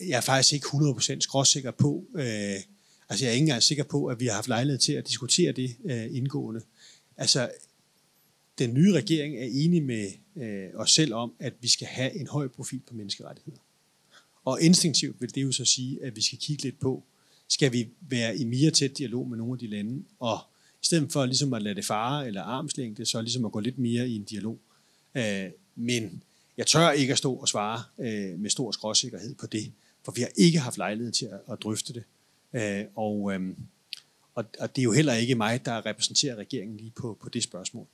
Jeg 0.00 0.16
er 0.16 0.20
faktisk 0.20 0.52
ikke 0.52 0.66
100% 0.66 1.20
skråsikker 1.20 1.70
på, 1.70 2.04
øh, 2.14 2.56
altså 3.08 3.24
jeg 3.24 3.28
er 3.28 3.32
ikke 3.32 3.42
engang 3.42 3.62
sikker 3.62 3.84
på, 3.84 4.06
at 4.06 4.20
vi 4.20 4.26
har 4.26 4.34
haft 4.34 4.48
lejlighed 4.48 4.78
til 4.78 4.92
at 4.92 5.08
diskutere 5.08 5.52
det 5.52 5.76
øh, 5.84 6.16
indgående. 6.16 6.60
Altså, 7.16 7.50
den 8.58 8.74
nye 8.74 8.92
regering 8.92 9.36
er 9.36 9.48
enig 9.50 9.82
med 9.82 10.10
øh, 10.36 10.68
os 10.74 10.90
selv 10.90 11.14
om, 11.14 11.32
at 11.38 11.54
vi 11.60 11.68
skal 11.68 11.86
have 11.86 12.20
en 12.20 12.26
høj 12.26 12.48
profil 12.48 12.80
på 12.88 12.94
menneskerettigheder. 12.94 13.58
Og 14.44 14.62
instinktivt 14.62 15.20
vil 15.20 15.34
det 15.34 15.42
jo 15.42 15.52
så 15.52 15.64
sige, 15.64 16.04
at 16.04 16.16
vi 16.16 16.22
skal 16.22 16.38
kigge 16.38 16.62
lidt 16.62 16.80
på, 16.80 17.02
skal 17.48 17.72
vi 17.72 17.88
være 18.00 18.36
i 18.36 18.44
mere 18.44 18.70
tæt 18.70 18.98
dialog 18.98 19.28
med 19.28 19.38
nogle 19.38 19.52
af 19.52 19.58
de 19.58 19.66
lande, 19.66 20.04
og 20.18 20.38
i 20.82 20.86
stedet 20.86 21.12
for 21.12 21.26
ligesom 21.26 21.52
at 21.52 21.62
lade 21.62 21.74
det 21.74 21.84
fare 21.84 22.26
eller 22.26 22.42
armslængde, 22.42 23.06
så 23.06 23.22
ligesom 23.22 23.44
at 23.44 23.52
gå 23.52 23.60
lidt 23.60 23.78
mere 23.78 24.08
i 24.08 24.16
en 24.16 24.24
dialog. 24.24 24.58
Øh, 25.14 25.50
men 25.74 26.22
jeg 26.56 26.66
tør 26.66 26.90
ikke 26.90 27.12
at 27.12 27.18
stå 27.18 27.34
og 27.34 27.48
svare 27.48 27.82
øh, 27.98 28.38
med 28.38 28.50
stor 28.50 28.70
skråsikkerhed 28.70 29.34
på 29.34 29.46
det, 29.46 29.72
for 30.06 30.12
vi 30.12 30.20
har 30.20 30.30
ikke 30.36 30.58
haft 30.58 30.78
lejlighed 30.78 31.12
til 31.12 31.26
at, 31.26 31.40
at 31.52 31.62
drøfte 31.62 31.92
det. 31.92 32.04
Øh, 32.52 32.84
og, 32.96 33.34
øh, 33.34 33.40
og, 34.34 34.44
og 34.58 34.76
det 34.76 34.82
er 34.82 34.84
jo 34.84 34.92
heller 34.92 35.14
ikke 35.14 35.34
mig, 35.34 35.64
der 35.64 35.86
repræsenterer 35.86 36.36
regeringen 36.36 36.76
lige 36.76 36.92
på, 36.96 37.18
på 37.22 37.28
det 37.28 37.42
spørgsmål. 37.42 37.86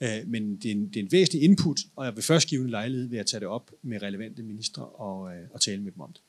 Øh, 0.00 0.26
men 0.26 0.56
det 0.56 0.70
er, 0.70 0.72
en, 0.72 0.88
det 0.88 0.96
er 0.96 1.00
en 1.00 1.12
væsentlig 1.12 1.42
input, 1.42 1.80
og 1.96 2.04
jeg 2.04 2.16
vil 2.16 2.24
først 2.24 2.48
give 2.48 2.64
en 2.64 2.70
lejlighed 2.70 3.08
ved 3.08 3.18
at 3.18 3.26
tage 3.26 3.40
det 3.40 3.48
op 3.48 3.70
med 3.82 4.02
relevante 4.02 4.42
ministre 4.42 4.84
og, 4.84 5.36
øh, 5.36 5.42
og 5.52 5.60
tale 5.60 5.82
med 5.82 5.92
dem 5.92 6.00
om 6.00 6.12
det. 6.12 6.22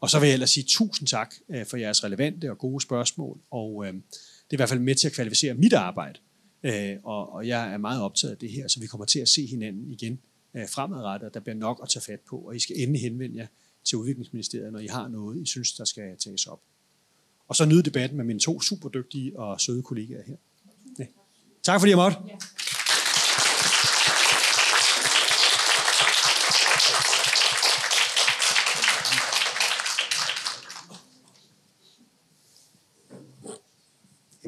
Og 0.00 0.10
så 0.10 0.18
vil 0.18 0.26
jeg 0.26 0.34
ellers 0.34 0.50
sige 0.50 0.64
tusind 0.68 1.08
tak 1.08 1.34
øh, 1.48 1.66
for 1.66 1.76
jeres 1.76 2.04
relevante 2.04 2.50
og 2.50 2.58
gode 2.58 2.82
spørgsmål, 2.82 3.38
og 3.50 3.86
øh, 3.86 3.92
det 3.92 4.00
er 4.50 4.54
i 4.54 4.56
hvert 4.56 4.68
fald 4.68 4.80
med 4.80 4.94
til 4.94 5.06
at 5.06 5.12
kvalificere 5.12 5.54
mit 5.54 5.72
arbejde. 5.72 6.18
Øh, 6.62 6.96
og, 7.02 7.32
og 7.32 7.46
jeg 7.46 7.72
er 7.72 7.76
meget 7.76 8.02
optaget 8.02 8.32
af 8.32 8.38
det 8.38 8.50
her, 8.50 8.68
så 8.68 8.80
vi 8.80 8.86
kommer 8.86 9.04
til 9.04 9.20
at 9.20 9.28
se 9.28 9.46
hinanden 9.46 9.90
igen 9.90 10.20
øh, 10.54 10.68
fremadrettet, 10.68 11.26
og 11.26 11.34
der 11.34 11.40
bliver 11.40 11.56
nok 11.56 11.80
at 11.82 11.88
tage 11.88 12.02
fat 12.02 12.20
på, 12.20 12.36
og 12.36 12.56
I 12.56 12.58
skal 12.58 12.76
endelig 12.78 13.02
henvende 13.02 13.36
jer 13.36 13.46
til 13.84 13.98
udviklingsministeriet, 13.98 14.72
når 14.72 14.78
I 14.78 14.86
har 14.86 15.08
noget, 15.08 15.42
I 15.42 15.46
synes, 15.46 15.72
der 15.72 15.84
skal 15.84 16.16
tages 16.18 16.46
op. 16.46 16.60
Og 17.48 17.56
så 17.56 17.64
nyde 17.64 17.82
debatten 17.82 18.16
med 18.16 18.24
mine 18.24 18.40
to 18.40 18.60
superdygtige 18.60 19.38
og 19.38 19.60
søde 19.60 19.82
kollegaer 19.82 20.22
her. 20.26 20.36
Ja. 20.98 21.06
Tak 21.62 21.80
fordi 21.80 21.90
jeg 21.90 21.96
måtte. 21.96 22.16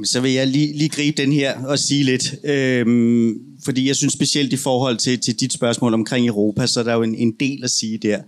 Så 0.05 0.21
vil 0.21 0.33
jeg 0.33 0.47
lige, 0.47 0.77
lige 0.79 0.89
gribe 0.89 1.23
den 1.23 1.33
her 1.33 1.65
og 1.65 1.79
sige 1.79 2.05
lidt. 2.05 2.35
Øhm, 2.45 3.35
fordi 3.65 3.89
jeg 3.89 3.97
synes 3.97 4.13
specielt 4.13 4.53
i 4.53 4.57
forhold 4.57 4.97
til, 4.97 5.21
til 5.21 5.41
dit 5.41 5.53
spørgsmål 5.53 5.95
omkring 5.95 6.27
Europa, 6.27 6.67
så 6.67 6.81
er 6.81 6.85
der 6.85 6.95
jo 6.95 7.03
en, 7.03 7.15
en 7.15 7.33
del 7.41 7.65
at 7.65 7.71
sige 7.71 7.99
der. 7.99 8.19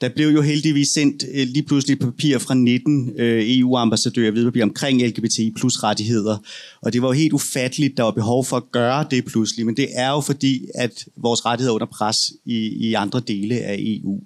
Der 0.00 0.08
blev 0.08 0.28
jo 0.28 0.42
heldigvis 0.42 0.88
sendt 0.88 1.24
øh, 1.34 1.46
lige 1.46 1.62
pludselig 1.62 1.98
papir 1.98 2.38
fra 2.38 2.54
19 2.54 3.12
øh, 3.18 3.58
EU-ambassadører 3.58 4.30
ved 4.30 4.62
omkring 4.62 5.06
LGBTI 5.06 5.52
plus 5.56 5.82
rettigheder. 5.82 6.38
Og 6.82 6.92
det 6.92 7.02
var 7.02 7.08
jo 7.08 7.12
helt 7.12 7.32
ufatteligt, 7.32 7.96
der 7.96 8.02
var 8.02 8.10
behov 8.10 8.44
for 8.44 8.56
at 8.56 8.72
gøre 8.72 9.06
det 9.10 9.24
pludselig. 9.24 9.66
Men 9.66 9.76
det 9.76 9.88
er 9.92 10.10
jo 10.10 10.20
fordi, 10.20 10.66
at 10.74 11.06
vores 11.16 11.46
rettigheder 11.46 11.72
er 11.72 11.74
under 11.74 11.86
pres 11.86 12.32
i, 12.44 12.56
i 12.88 12.94
andre 12.94 13.22
dele 13.26 13.58
af 13.60 13.76
EU. 13.78 14.20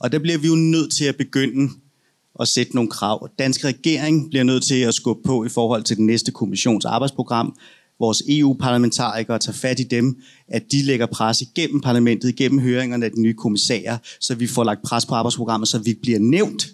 Og 0.00 0.12
der 0.12 0.18
bliver 0.18 0.38
vi 0.38 0.48
jo 0.48 0.54
nødt 0.54 0.92
til 0.92 1.04
at 1.04 1.16
begynde 1.16 1.70
at 2.40 2.48
sætte 2.48 2.74
nogle 2.74 2.90
krav. 2.90 3.28
Danske 3.38 3.66
regering 3.66 4.30
bliver 4.30 4.44
nødt 4.44 4.64
til 4.64 4.80
at 4.80 4.94
skubbe 4.94 5.22
på 5.22 5.44
i 5.44 5.48
forhold 5.48 5.82
til 5.82 5.96
den 5.96 6.06
næste 6.06 6.32
kommissions 6.32 6.84
arbejdsprogram. 6.84 7.56
Vores 8.00 8.22
EU-parlamentarikere 8.28 9.38
tager 9.38 9.56
fat 9.56 9.80
i 9.80 9.82
dem, 9.82 10.16
at 10.48 10.62
de 10.72 10.82
lægger 10.82 11.06
pres 11.06 11.40
igennem 11.40 11.80
parlamentet, 11.80 12.28
igennem 12.28 12.60
høringerne 12.60 13.04
af 13.04 13.10
de 13.12 13.22
nye 13.22 13.34
kommissærer, 13.34 13.98
så 14.20 14.34
vi 14.34 14.46
får 14.46 14.64
lagt 14.64 14.82
pres 14.82 15.06
på 15.06 15.14
arbejdsprogrammet, 15.14 15.68
så 15.68 15.78
vi 15.78 15.98
bliver 16.02 16.18
nævnt 16.18 16.66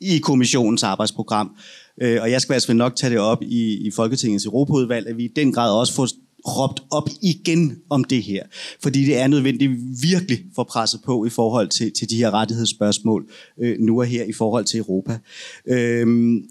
i 0.00 0.18
kommissionens 0.18 0.82
arbejdsprogram. 0.82 1.56
Øh, 2.02 2.22
og 2.22 2.30
jeg 2.30 2.40
skal 2.40 2.52
altså 2.54 2.72
nok 2.72 2.96
tage 2.96 3.10
det 3.10 3.18
op 3.18 3.42
i, 3.42 3.86
i 3.86 3.90
Folketingets 3.90 4.44
Europaudvalg, 4.44 5.06
at 5.06 5.16
vi 5.16 5.24
i 5.24 5.32
den 5.36 5.52
grad 5.52 5.72
også 5.72 5.94
får 5.94 6.08
råbt 6.46 6.82
op 6.90 7.08
igen 7.22 7.78
om 7.90 8.04
det 8.04 8.22
her. 8.22 8.42
Fordi 8.82 9.04
det 9.04 9.18
er 9.18 9.26
nødvendigt 9.26 9.72
virkelig 10.02 10.44
for 10.54 10.64
presset 10.64 11.00
på 11.04 11.24
i 11.24 11.28
forhold 11.28 11.68
til, 11.68 11.92
til 11.92 12.10
de 12.10 12.16
her 12.16 12.30
rettighedsspørgsmål 12.30 13.30
øh, 13.58 13.76
nu 13.78 14.00
og 14.00 14.06
her 14.06 14.24
i 14.24 14.32
forhold 14.32 14.64
til 14.64 14.78
Europa. 14.78 15.18
Øhm, 15.66 16.42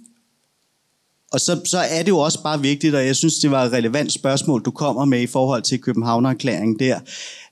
og 1.32 1.40
så, 1.40 1.62
så 1.66 1.78
er 1.78 2.04
det 2.04 2.10
jo 2.10 2.18
også 2.18 2.44
bare 2.44 2.62
vigtigt, 2.62 2.96
og 2.96 3.06
jeg 3.06 3.16
synes, 3.16 3.40
det 3.40 3.52
var 3.52 3.64
et 3.64 3.72
relevant 3.72 4.12
spørgsmål, 4.12 4.62
du 4.62 4.72
kommer 4.72 5.06
med 5.06 5.22
i 5.22 5.28
forhold 5.28 5.64
til 5.64 5.82
Københavnererklæringen 5.82 6.80
der, 6.80 7.00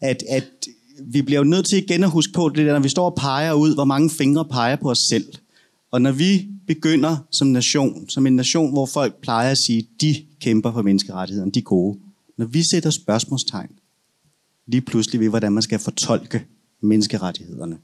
at, 0.01 0.23
at 0.29 0.43
vi 1.07 1.21
bliver 1.21 1.39
jo 1.39 1.43
nødt 1.43 1.65
til 1.65 1.77
igen 1.77 2.03
at 2.03 2.09
huske 2.09 2.33
på 2.33 2.49
det 2.49 2.65
der, 2.65 2.73
når 2.73 2.79
vi 2.79 2.89
står 2.89 3.05
og 3.05 3.15
peger 3.15 3.53
ud, 3.53 3.73
hvor 3.73 3.85
mange 3.85 4.09
fingre 4.09 4.45
peger 4.45 4.75
på 4.75 4.89
os 4.89 4.99
selv. 4.99 5.25
Og 5.91 6.01
når 6.01 6.11
vi 6.11 6.47
begynder 6.67 7.17
som 7.31 7.47
nation, 7.47 8.09
som 8.09 8.27
en 8.27 8.35
nation, 8.35 8.71
hvor 8.71 8.85
folk 8.85 9.21
plejer 9.21 9.51
at 9.51 9.57
sige, 9.57 9.87
de 10.01 10.15
kæmper 10.41 10.73
for 10.73 10.81
menneskerettighederne, 10.81 11.51
de 11.51 11.59
er 11.59 11.63
gode, 11.63 11.99
når 12.37 12.45
vi 12.45 12.63
sætter 12.63 12.89
spørgsmålstegn 12.89 13.79
lige 14.65 14.81
pludselig 14.81 15.21
ved, 15.21 15.29
hvordan 15.29 15.51
man 15.51 15.63
skal 15.63 15.79
fortolke 15.79 16.45
menneskerettighederne, 16.81 17.77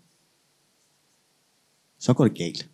så 1.99 2.13
går 2.13 2.27
det 2.27 2.37
galt. 2.37 2.69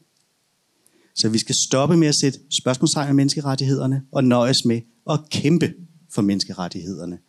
Så 1.16 1.30
vi 1.30 1.38
skal 1.38 1.56
stoppe 1.56 1.98
med 1.98 2.08
at 2.08 2.16
sætte 2.16 2.40
spørgsmålstegn 2.50 3.08
ved 3.08 3.14
menneskerettighederne 3.14 4.04
og 4.12 4.24
nøjes 4.24 4.66
med 4.66 4.82
at 5.10 5.20
kæmpe 5.30 5.74
for 6.10 6.22
menneskerettighederne. 6.22 7.20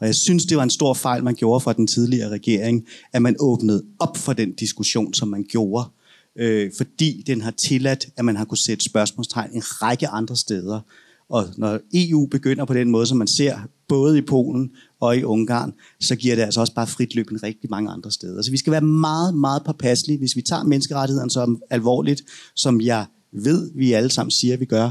Og 0.00 0.06
jeg 0.06 0.14
synes, 0.14 0.46
det 0.46 0.56
var 0.56 0.62
en 0.62 0.70
stor 0.70 0.94
fejl, 0.94 1.24
man 1.24 1.34
gjorde 1.34 1.60
fra 1.60 1.72
den 1.72 1.86
tidligere 1.86 2.28
regering, 2.28 2.86
at 3.12 3.22
man 3.22 3.36
åbnede 3.40 3.84
op 3.98 4.16
for 4.16 4.32
den 4.32 4.52
diskussion, 4.52 5.14
som 5.14 5.28
man 5.28 5.44
gjorde, 5.48 5.88
øh, 6.36 6.72
fordi 6.76 7.22
den 7.26 7.40
har 7.40 7.50
tilladt, 7.50 8.08
at 8.16 8.24
man 8.24 8.36
har 8.36 8.44
kunne 8.44 8.58
sætte 8.58 8.84
spørgsmålstegn 8.84 9.50
en 9.52 9.62
række 9.64 10.08
andre 10.08 10.36
steder, 10.36 10.80
og 11.28 11.46
når 11.56 11.80
EU 11.94 12.26
begynder 12.26 12.64
på 12.64 12.74
den 12.74 12.90
måde, 12.90 13.06
som 13.06 13.18
man 13.18 13.26
ser 13.26 13.58
både 13.88 14.18
i 14.18 14.20
Polen 14.20 14.70
og 15.00 15.16
i 15.16 15.24
Ungarn, 15.24 15.72
så 16.00 16.16
giver 16.16 16.34
det 16.34 16.42
altså 16.42 16.60
også 16.60 16.74
bare 16.74 16.86
frit 16.86 17.14
løb 17.14 17.26
rigtig 17.42 17.70
mange 17.70 17.90
andre 17.90 18.10
steder. 18.10 18.42
Så 18.42 18.50
vi 18.50 18.56
skal 18.56 18.70
være 18.70 18.80
meget, 18.80 19.34
meget 19.34 19.62
påpasselige, 19.64 20.18
hvis 20.18 20.36
vi 20.36 20.42
tager 20.42 20.62
menneskerettighederne 20.62 21.30
så 21.30 21.56
alvorligt, 21.70 22.22
som 22.54 22.80
jeg 22.80 23.06
ved, 23.32 23.70
vi 23.74 23.92
alle 23.92 24.10
sammen 24.10 24.30
siger, 24.30 24.56
vi 24.56 24.64
gør. 24.64 24.90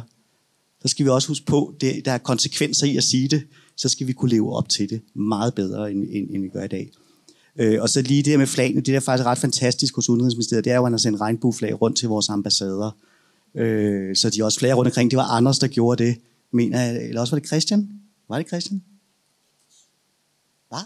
Så 0.81 0.87
skal 0.87 1.05
vi 1.05 1.09
også 1.09 1.27
huske 1.27 1.45
på, 1.45 1.75
at 1.83 2.05
der 2.05 2.11
er 2.11 2.17
konsekvenser 2.17 2.87
i 2.87 2.97
at 2.97 3.03
sige 3.03 3.27
det, 3.27 3.43
så 3.77 3.89
skal 3.89 4.07
vi 4.07 4.13
kunne 4.13 4.31
leve 4.31 4.55
op 4.55 4.69
til 4.69 4.89
det 4.89 5.01
meget 5.15 5.53
bedre, 5.53 5.91
end, 5.91 6.03
end, 6.11 6.29
end 6.29 6.41
vi 6.41 6.49
gør 6.49 6.63
i 6.63 6.67
dag. 6.67 6.91
Øh, 7.59 7.81
og 7.81 7.89
så 7.89 8.01
lige 8.01 8.23
det 8.23 8.31
her 8.31 8.37
med 8.37 8.47
flagene, 8.47 8.75
det 8.75 8.87
der 8.87 8.95
er 8.95 8.99
faktisk 8.99 9.25
ret 9.25 9.37
fantastisk 9.37 9.95
hos 9.95 10.09
Udenrigsministeriet, 10.09 10.65
det 10.65 10.71
er 10.71 10.75
jo, 10.75 10.81
at 10.81 10.85
han 10.85 10.93
har 10.93 10.97
sendt 10.97 11.21
regnbueflag 11.21 11.81
rundt 11.81 11.97
til 11.97 12.09
vores 12.09 12.29
ambassader. 12.29 12.91
Øh, 13.55 14.15
så 14.15 14.29
de 14.29 14.39
er 14.39 14.45
også 14.45 14.59
flere 14.59 14.73
rundt 14.73 14.87
omkring. 14.87 15.11
Det 15.11 15.17
var 15.17 15.23
Anders, 15.23 15.59
der 15.59 15.67
gjorde 15.67 16.03
det, 16.03 16.17
mener 16.53 16.81
jeg. 16.81 16.95
Øh, 16.95 17.09
eller 17.09 17.21
også 17.21 17.35
var 17.35 17.39
det 17.39 17.47
Christian? 17.47 17.89
Var 18.29 18.37
det 18.37 18.47
Christian? 18.47 18.83
Hvad? 20.69 20.79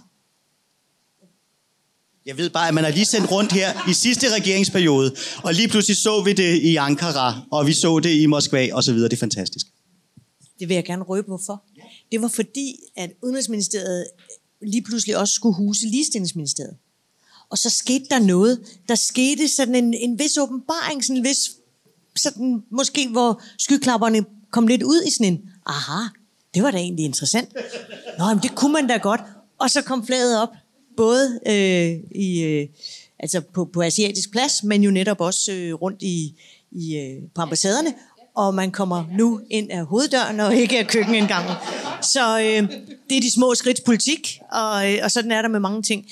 Jeg 2.26 2.38
ved 2.38 2.50
bare, 2.50 2.68
at 2.68 2.74
man 2.74 2.84
har 2.84 2.92
lige 2.92 3.06
sendt 3.06 3.32
rundt 3.32 3.52
her 3.52 3.90
i 3.90 3.94
sidste 3.94 4.36
regeringsperiode, 4.36 5.16
og 5.44 5.54
lige 5.54 5.68
pludselig 5.68 5.98
så 5.98 6.24
vi 6.24 6.34
det 6.34 6.62
i 6.62 6.76
Ankara, 6.76 7.42
og 7.52 7.68
vi 7.68 7.74
så 7.74 8.00
det 8.00 8.22
i 8.22 8.26
Moskva, 8.26 8.74
og 8.74 8.84
så 8.84 8.94
videre. 8.94 9.10
Det 9.10 9.16
er 9.16 9.20
fantastisk. 9.20 9.68
Det 10.60 10.70
vil 10.70 10.76
jeg 10.76 10.86
gerne 10.86 11.04
røbe 11.04 11.28
hvorfor. 11.28 11.64
Det 12.12 12.22
var 12.22 12.28
fordi, 12.28 12.76
at 12.96 13.12
Udenrigsministeriet 13.24 14.06
lige 14.62 14.82
pludselig 14.82 15.18
også 15.18 15.34
skulle 15.34 15.56
huse 15.56 15.86
ligestillingsministeriet. 15.88 16.78
Og 17.50 17.58
så 17.58 17.70
skete 17.70 18.06
der 18.10 18.20
noget. 18.20 18.60
Der 18.88 18.96
skete 18.96 19.48
sådan 19.48 19.76
en, 19.76 19.94
en 19.94 20.20
vis 20.20 20.38
åbenbaring, 20.38 21.04
sådan 21.04 21.18
en 21.18 21.24
vis 21.24 21.52
sådan, 22.20 22.64
måske 22.72 23.08
hvor 23.08 23.42
skyklapperne 23.58 24.26
kom 24.52 24.68
lidt 24.68 24.84
ud 24.84 25.04
i 25.08 25.12
sådan 25.12 25.34
en, 25.34 25.42
aha, 25.66 26.08
det 26.54 26.64
var 26.64 26.72
da 26.72 26.78
egentlig 26.78 27.06
interessant. 27.06 27.50
Nå, 28.20 28.26
men 28.26 28.40
det 28.44 28.56
kunne 28.56 28.74
man 28.74 28.88
da 28.88 28.98
godt. 28.98 29.22
Og 29.60 29.70
så 29.70 29.82
kom 29.82 30.06
flaget 30.06 30.42
op, 30.42 30.50
både 30.98 31.40
øh, 31.48 32.20
i, 32.22 32.42
øh, 32.42 32.68
altså 33.20 33.42
på, 33.42 33.66
på 33.66 33.82
asiatisk 33.82 34.32
plads, 34.32 34.64
men 34.64 34.84
jo 34.84 34.92
netop 34.92 35.22
også 35.22 35.52
øh, 35.52 35.74
rundt 35.74 36.02
i, 36.02 36.36
i, 36.72 36.98
øh, 36.98 37.22
på 37.36 37.42
ambassaderne. 37.42 37.94
Og 38.36 38.54
man 38.54 38.72
kommer 38.72 39.06
nu 39.18 39.42
ind 39.50 39.72
af 39.72 39.86
hoveddøren 39.86 40.40
og 40.40 40.56
ikke 40.56 40.80
af 40.80 40.88
køkkenindgangen. 40.88 41.54
Så 42.02 42.40
øh, 42.40 42.70
det 43.10 43.18
er 43.18 43.22
de 43.22 43.32
små 43.32 43.56
skridts 43.56 43.82
politik, 43.82 44.40
og, 44.52 44.94
øh, 44.94 45.00
og 45.04 45.12
sådan 45.12 45.32
er 45.32 45.42
der 45.42 45.50
med 45.50 45.60
mange 45.60 45.82
ting. 45.82 46.06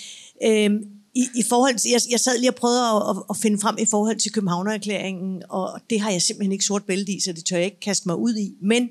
Øh, 0.43 0.72
i, 1.18 1.30
i 1.36 1.43
forhold 1.43 1.78
til, 1.78 1.91
jeg, 1.91 2.01
jeg 2.09 2.20
sad 2.20 2.38
lige 2.38 2.49
og 2.49 2.55
prøvede 2.55 2.82
at, 2.82 3.01
at, 3.09 3.24
at 3.30 3.38
finde 3.38 3.59
frem 3.59 3.78
i 3.80 3.86
forhold 3.86 4.18
til 4.20 4.32
Københavnererklæringen, 4.32 5.43
og 5.49 5.80
det 5.89 6.01
har 6.01 6.11
jeg 6.11 6.22
simpelthen 6.22 6.51
ikke 6.51 6.65
sort 6.65 6.84
bælte 6.86 7.11
i, 7.11 7.20
så 7.20 7.34
det 7.34 7.45
tør 7.45 7.57
jeg 7.57 7.65
ikke 7.65 7.80
kaste 7.80 8.07
mig 8.07 8.15
ud 8.15 8.36
i. 8.36 8.55
Men 8.61 8.89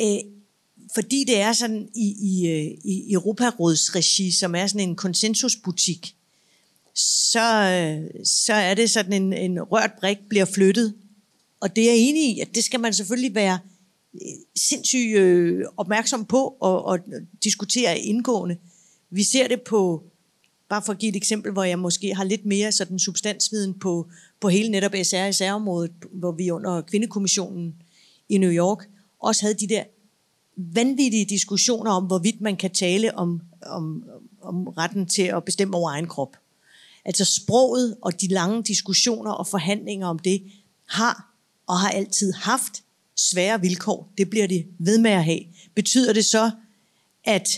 øh, 0.00 0.18
fordi 0.94 1.24
det 1.24 1.40
er 1.40 1.52
sådan 1.52 1.88
i, 1.94 2.14
i, 2.20 2.48
øh, 2.48 2.78
i 2.84 3.12
Europaråds 3.12 3.94
regi, 3.94 4.30
som 4.30 4.54
er 4.54 4.66
sådan 4.66 4.88
en 4.88 4.96
konsensusbutik, 4.96 6.16
så, 6.94 7.40
så 8.24 8.52
er 8.52 8.74
det 8.74 8.90
sådan 8.90 9.12
en, 9.12 9.32
en 9.32 9.62
rørt 9.62 9.92
brik 10.00 10.18
bliver 10.28 10.44
flyttet. 10.44 10.94
Og 11.60 11.76
det 11.76 11.84
er 11.84 11.92
jeg 11.92 12.00
enig 12.00 12.36
i, 12.36 12.40
at 12.40 12.54
det 12.54 12.64
skal 12.64 12.80
man 12.80 12.94
selvfølgelig 12.94 13.34
være 13.34 13.58
øh, 14.14 14.20
sindssygt 14.56 15.16
øh, 15.16 15.64
opmærksom 15.76 16.24
på 16.24 16.56
og, 16.60 16.84
og 16.84 16.98
øh, 16.98 17.22
diskutere 17.44 17.98
indgående. 17.98 18.56
Vi 19.10 19.22
ser 19.22 19.48
det 19.48 19.62
på 19.62 20.11
Bare 20.72 20.82
for 20.82 20.92
at 20.92 20.98
give 20.98 21.10
et 21.10 21.16
eksempel, 21.16 21.52
hvor 21.52 21.64
jeg 21.64 21.78
måske 21.78 22.14
har 22.14 22.24
lidt 22.24 22.46
mere 22.46 22.72
sådan 22.72 22.98
substansviden 22.98 23.78
på, 23.78 24.08
på 24.40 24.48
hele 24.48 24.68
netop 24.68 24.92
SR-SR-området, 25.02 25.92
hvor 26.12 26.32
vi 26.32 26.50
under 26.50 26.80
kvindekommissionen 26.80 27.74
i 28.28 28.38
New 28.38 28.50
York 28.50 28.88
også 29.20 29.42
havde 29.42 29.54
de 29.54 29.68
der 29.68 29.84
vanvittige 30.56 31.24
diskussioner 31.24 31.90
om, 31.90 32.04
hvorvidt 32.04 32.40
man 32.40 32.56
kan 32.56 32.70
tale 32.70 33.14
om, 33.14 33.40
om, 33.66 34.04
om 34.42 34.68
retten 34.68 35.06
til 35.06 35.22
at 35.22 35.44
bestemme 35.44 35.76
over 35.76 35.90
egen 35.90 36.06
krop. 36.06 36.36
Altså 37.04 37.24
sproget 37.24 37.96
og 38.02 38.20
de 38.20 38.28
lange 38.28 38.62
diskussioner 38.62 39.30
og 39.30 39.46
forhandlinger 39.46 40.06
om 40.06 40.18
det 40.18 40.42
har 40.88 41.34
og 41.66 41.78
har 41.78 41.90
altid 41.90 42.32
haft 42.32 42.82
svære 43.16 43.60
vilkår. 43.60 44.12
Det 44.18 44.30
bliver 44.30 44.46
det 44.46 44.66
ved 44.78 44.98
med 44.98 45.10
at 45.10 45.24
have. 45.24 45.40
Betyder 45.74 46.12
det 46.12 46.24
så, 46.24 46.50
at 47.24 47.48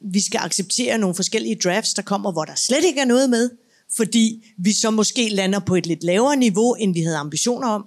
vi 0.00 0.20
skal 0.20 0.38
acceptere 0.38 0.98
nogle 0.98 1.14
forskellige 1.14 1.54
drafts, 1.54 1.94
der 1.94 2.02
kommer, 2.02 2.32
hvor 2.32 2.44
der 2.44 2.54
slet 2.54 2.84
ikke 2.84 3.00
er 3.00 3.04
noget 3.04 3.30
med, 3.30 3.50
fordi 3.96 4.44
vi 4.56 4.72
så 4.72 4.90
måske 4.90 5.28
lander 5.28 5.58
på 5.58 5.74
et 5.74 5.86
lidt 5.86 6.04
lavere 6.04 6.36
niveau, 6.36 6.74
end 6.74 6.94
vi 6.94 7.00
havde 7.00 7.16
ambitioner 7.16 7.68
om? 7.68 7.84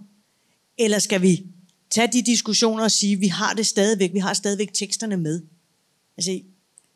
Eller 0.77 0.99
skal 0.99 1.21
vi 1.21 1.45
tage 1.89 2.09
de 2.13 2.21
diskussioner 2.21 2.83
og 2.83 2.91
sige, 2.91 3.19
vi 3.19 3.27
har 3.27 3.53
det 3.53 3.65
stadigvæk, 3.65 4.13
vi 4.13 4.19
har 4.19 4.33
stadigvæk 4.33 4.73
teksterne 4.73 5.17
med? 5.17 5.41
Altså, 6.17 6.31
jeg 6.31 6.41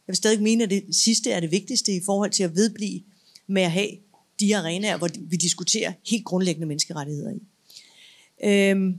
vil 0.07 0.15
stadig 0.15 0.41
mene, 0.41 0.63
at 0.63 0.69
det 0.69 0.83
sidste 0.91 1.31
er 1.31 1.39
det 1.39 1.51
vigtigste 1.51 1.95
i 1.95 2.01
forhold 2.05 2.31
til 2.31 2.43
at 2.43 2.55
vedblive 2.55 3.01
med 3.47 3.61
at 3.61 3.71
have 3.71 3.89
de 4.39 4.57
arenaer, 4.57 4.97
hvor 4.97 5.09
vi 5.19 5.35
diskuterer 5.35 5.93
helt 6.09 6.25
grundlæggende 6.25 6.67
menneskerettigheder 6.67 7.31
i. 7.31 7.39
Øhm, 8.43 8.97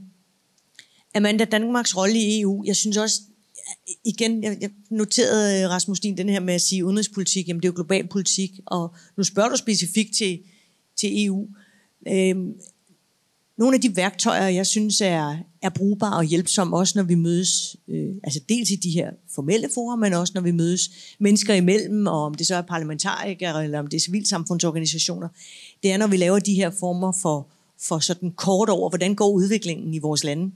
Amanda 1.15 1.45
Danmarks 1.45 1.97
rolle 1.97 2.19
i 2.19 2.41
EU, 2.41 2.63
jeg 2.65 2.75
synes 2.75 2.97
også, 2.97 3.21
igen, 4.05 4.43
jeg, 4.43 4.57
jeg 4.61 4.69
noterede 4.89 5.63
øh, 5.63 5.69
Rasmus 5.69 5.99
Din 5.99 6.17
den 6.17 6.29
her 6.29 6.39
med 6.39 6.53
at 6.53 6.61
sige 6.61 6.85
udenrigspolitik, 6.85 7.47
jamen 7.47 7.61
det 7.61 7.67
er 7.67 7.71
jo 7.71 7.75
global 7.75 8.07
politik, 8.07 8.59
og 8.65 8.95
nu 9.17 9.23
spørger 9.23 9.49
du 9.49 9.57
specifikt 9.57 10.15
til, 10.15 10.39
til 10.95 11.25
EU. 11.25 11.47
Øhm, 12.07 12.53
nogle 13.57 13.75
af 13.75 13.81
de 13.81 13.95
værktøjer, 13.95 14.47
jeg 14.47 14.67
synes 14.67 15.01
er, 15.01 15.37
er 15.61 15.69
brugbare 15.69 16.17
og 16.17 16.23
hjælpsomme, 16.23 16.77
også 16.77 16.93
når 16.95 17.03
vi 17.03 17.15
mødes, 17.15 17.77
øh, 17.87 18.09
altså 18.23 18.39
dels 18.49 18.71
i 18.71 18.75
de 18.75 18.89
her 18.89 19.11
formelle 19.35 19.69
forer, 19.73 19.95
men 19.95 20.13
også 20.13 20.31
når 20.35 20.41
vi 20.41 20.51
mødes 20.51 20.89
mennesker 21.19 21.53
imellem, 21.53 22.07
og 22.07 22.23
om 22.23 22.33
det 22.33 22.47
så 22.47 22.55
er 22.55 22.61
parlamentarikere, 22.61 23.63
eller 23.63 23.79
om 23.79 23.87
det 23.87 23.97
er 23.97 24.01
civilsamfundsorganisationer, 24.01 25.27
det 25.83 25.91
er, 25.91 25.97
når 25.97 26.07
vi 26.07 26.17
laver 26.17 26.39
de 26.39 26.53
her 26.53 26.71
former 26.79 27.11
for, 27.21 27.47
for 27.81 27.99
sådan 27.99 28.31
kort 28.31 28.69
over, 28.69 28.89
hvordan 28.89 29.15
går 29.15 29.29
udviklingen 29.29 29.93
i 29.93 29.99
vores 29.99 30.23
lande. 30.23 30.51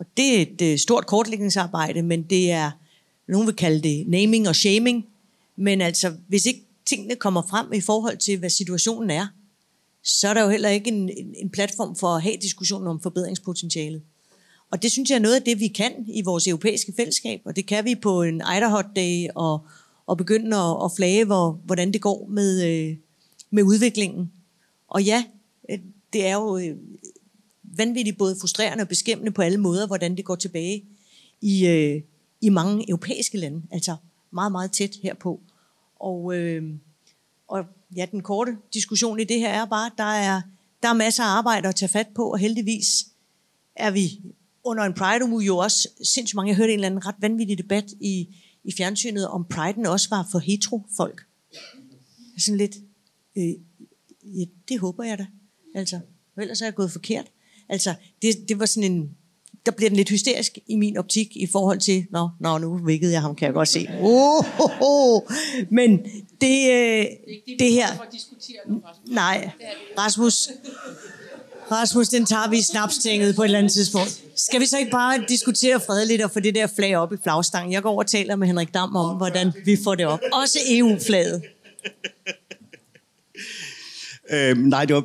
Og 0.00 0.06
det 0.16 0.36
er 0.36 0.42
et 0.42 0.62
øh, 0.62 0.78
stort 0.78 1.06
kortlægningsarbejde, 1.06 2.02
men 2.02 2.22
det 2.22 2.50
er, 2.50 2.70
nogen 3.28 3.46
vil 3.46 3.56
kalde 3.56 3.82
det 3.82 4.08
naming 4.08 4.48
og 4.48 4.56
shaming, 4.56 5.06
men 5.56 5.80
altså, 5.80 6.12
hvis 6.28 6.46
ikke 6.46 6.66
tingene 6.86 7.16
kommer 7.16 7.42
frem 7.50 7.72
i 7.72 7.80
forhold 7.80 8.16
til, 8.16 8.38
hvad 8.38 8.50
situationen 8.50 9.10
er, 9.10 9.26
så 10.02 10.28
er 10.28 10.34
der 10.34 10.42
jo 10.42 10.48
heller 10.48 10.68
ikke 10.68 10.90
en, 10.90 11.08
en, 11.08 11.34
en 11.36 11.50
platform 11.50 11.96
for 11.96 12.06
at 12.06 12.22
have 12.22 12.36
diskussionen 12.42 12.88
om 12.88 13.00
forbedringspotentialet. 13.00 14.02
Og 14.70 14.82
det 14.82 14.92
synes 14.92 15.10
jeg 15.10 15.16
er 15.16 15.20
noget 15.20 15.36
af 15.36 15.42
det, 15.42 15.60
vi 15.60 15.68
kan 15.68 15.92
i 16.08 16.22
vores 16.22 16.46
europæiske 16.46 16.92
fællesskab, 16.96 17.40
og 17.44 17.56
det 17.56 17.66
kan 17.66 17.84
vi 17.84 17.94
på 17.94 18.22
en 18.22 18.42
Idaho 18.56 18.82
Day 18.96 19.26
og, 19.34 19.66
og 20.06 20.16
begynde 20.16 20.56
at, 20.56 20.76
at 20.84 20.92
flage, 20.96 21.24
hvor, 21.24 21.60
hvordan 21.64 21.92
det 21.92 22.00
går 22.00 22.26
med, 22.30 22.64
øh, 22.64 22.96
med 23.50 23.62
udviklingen. 23.62 24.32
Og 24.88 25.02
ja, 25.02 25.24
øh, 25.70 25.78
det 26.12 26.26
er 26.26 26.34
jo 26.34 26.58
øh, 26.58 26.76
vanvittigt 27.76 28.18
både 28.18 28.36
frustrerende 28.40 28.82
og 28.82 28.88
beskæmmende 28.88 29.32
på 29.32 29.42
alle 29.42 29.58
måder, 29.58 29.86
hvordan 29.86 30.16
det 30.16 30.24
går 30.24 30.36
tilbage 30.36 30.84
i, 31.40 31.66
øh, 31.66 32.02
i 32.40 32.48
mange 32.48 32.88
europæiske 32.88 33.38
lande, 33.38 33.62
altså 33.70 33.96
meget, 34.30 34.52
meget 34.52 34.72
tæt 34.72 34.96
herpå. 35.02 35.40
Og, 36.00 36.36
øh, 36.36 36.74
og 37.48 37.64
ja, 37.96 38.06
den 38.10 38.22
korte 38.22 38.56
diskussion 38.74 39.20
i 39.20 39.24
det 39.24 39.38
her 39.38 39.48
er 39.48 39.64
bare, 39.64 39.86
at 39.86 39.92
der 39.98 40.04
er, 40.04 40.42
der 40.82 40.88
er 40.88 40.92
masser 40.92 41.22
af 41.22 41.28
arbejde 41.28 41.68
at 41.68 41.74
tage 41.74 41.88
fat 41.88 42.08
på, 42.14 42.32
og 42.32 42.38
heldigvis 42.38 43.06
er 43.76 43.90
vi 43.90 44.20
under 44.64 44.84
en 44.84 44.94
Pride-uge 44.94 45.44
jo 45.44 45.56
også 45.56 45.88
sindssygt 46.04 46.34
mange. 46.34 46.48
Jeg 46.48 46.56
hørte 46.56 46.72
en 46.72 46.78
eller 46.78 46.86
anden 46.86 47.06
ret 47.06 47.14
vanvittig 47.18 47.58
debat 47.58 47.92
i, 48.00 48.28
i 48.64 48.72
fjernsynet, 48.72 49.28
om 49.28 49.46
Pride'en 49.54 49.88
også 49.88 50.08
var 50.10 50.28
for 50.32 50.38
hetero-folk. 50.38 51.26
Sådan 52.38 52.58
lidt, 52.58 52.76
øh, 53.36 53.54
ja, 54.24 54.44
det 54.68 54.78
håber 54.78 55.04
jeg 55.04 55.18
da. 55.18 55.26
Altså, 55.74 56.00
ellers 56.36 56.60
er 56.60 56.66
jeg 56.66 56.74
gået 56.74 56.92
forkert. 56.92 57.26
Altså, 57.70 57.94
det, 58.22 58.48
det 58.48 58.58
var 58.58 58.66
sådan 58.66 58.92
en, 58.92 59.10
der 59.66 59.72
bliver 59.72 59.90
den 59.90 59.96
lidt 59.96 60.08
hysterisk 60.08 60.58
i 60.66 60.76
min 60.76 60.96
optik 60.96 61.36
i 61.36 61.46
forhold 61.46 61.78
til, 61.78 62.06
nå, 62.10 62.28
nå 62.40 62.58
nu 62.58 62.80
vækkede 62.86 63.12
jeg 63.12 63.20
ham, 63.20 63.36
kan 63.36 63.46
jeg 63.46 63.54
godt 63.54 63.68
se. 63.68 63.88
Oh, 64.00 64.60
oh, 64.60 64.70
oh. 64.80 65.22
Men 65.70 65.98
det, 66.40 66.70
øh, 66.70 67.06
det 67.58 67.72
her... 67.72 67.86
Nej, 69.06 69.50
Rasmus, 69.98 70.48
Rasmus, 71.70 72.08
den 72.08 72.26
tager 72.26 72.50
vi 72.50 72.58
i 72.58 72.62
snapstænget 72.62 73.36
på 73.36 73.42
et 73.42 73.46
eller 73.46 73.58
andet 73.58 73.72
tidspunkt. 73.72 74.22
Skal 74.36 74.60
vi 74.60 74.66
så 74.66 74.78
ikke 74.78 74.90
bare 74.90 75.24
diskutere 75.28 75.80
fredeligt 75.80 76.22
og 76.22 76.30
få 76.30 76.40
det 76.40 76.54
der 76.54 76.66
flag 76.66 76.96
op 76.96 77.12
i 77.12 77.16
flagstangen? 77.22 77.72
Jeg 77.72 77.82
går 77.82 77.90
over 77.90 78.02
og 78.02 78.10
taler 78.10 78.36
med 78.36 78.46
Henrik 78.46 78.74
Dam 78.74 78.96
om, 78.96 79.16
hvordan 79.16 79.52
vi 79.64 79.76
får 79.84 79.94
det 79.94 80.06
op. 80.06 80.20
Også 80.32 80.58
EU-flaget. 80.68 81.42
Øhm, 84.32 84.58
nej, 84.58 84.84
det 84.84 84.96
var, 84.96 85.04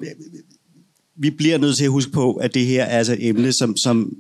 vi 1.16 1.30
bliver 1.30 1.58
nødt 1.58 1.78
til 1.78 1.84
at 1.84 1.92
huske 1.92 2.12
på, 2.12 2.34
at 2.34 2.54
det 2.54 2.66
her 2.66 2.84
er 2.84 2.98
altså 2.98 3.14
et 3.14 3.28
emne, 3.28 3.52
som, 3.52 3.78
som, 3.78 4.18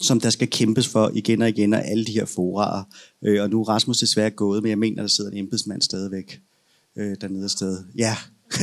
som 0.00 0.20
der 0.20 0.30
skal 0.30 0.48
kæmpes 0.48 0.88
for 0.88 1.10
igen 1.14 1.42
og 1.42 1.48
igen, 1.48 1.72
og 1.72 1.86
alle 1.86 2.04
de 2.04 2.12
her 2.12 2.24
forarer. 2.24 2.82
Øh, 3.24 3.42
og 3.42 3.50
nu 3.50 3.60
er 3.60 3.68
Rasmus 3.68 3.98
desværre 3.98 4.30
gået, 4.30 4.62
men 4.62 4.70
jeg 4.70 4.78
mener, 4.78 5.02
der 5.02 5.08
sidder 5.08 5.30
en 5.30 5.36
embedsmand 5.36 5.82
stadigvæk 5.82 6.40
øh, 6.98 7.16
dernede 7.20 7.48
sted. 7.48 7.78
Ja, 7.98 8.16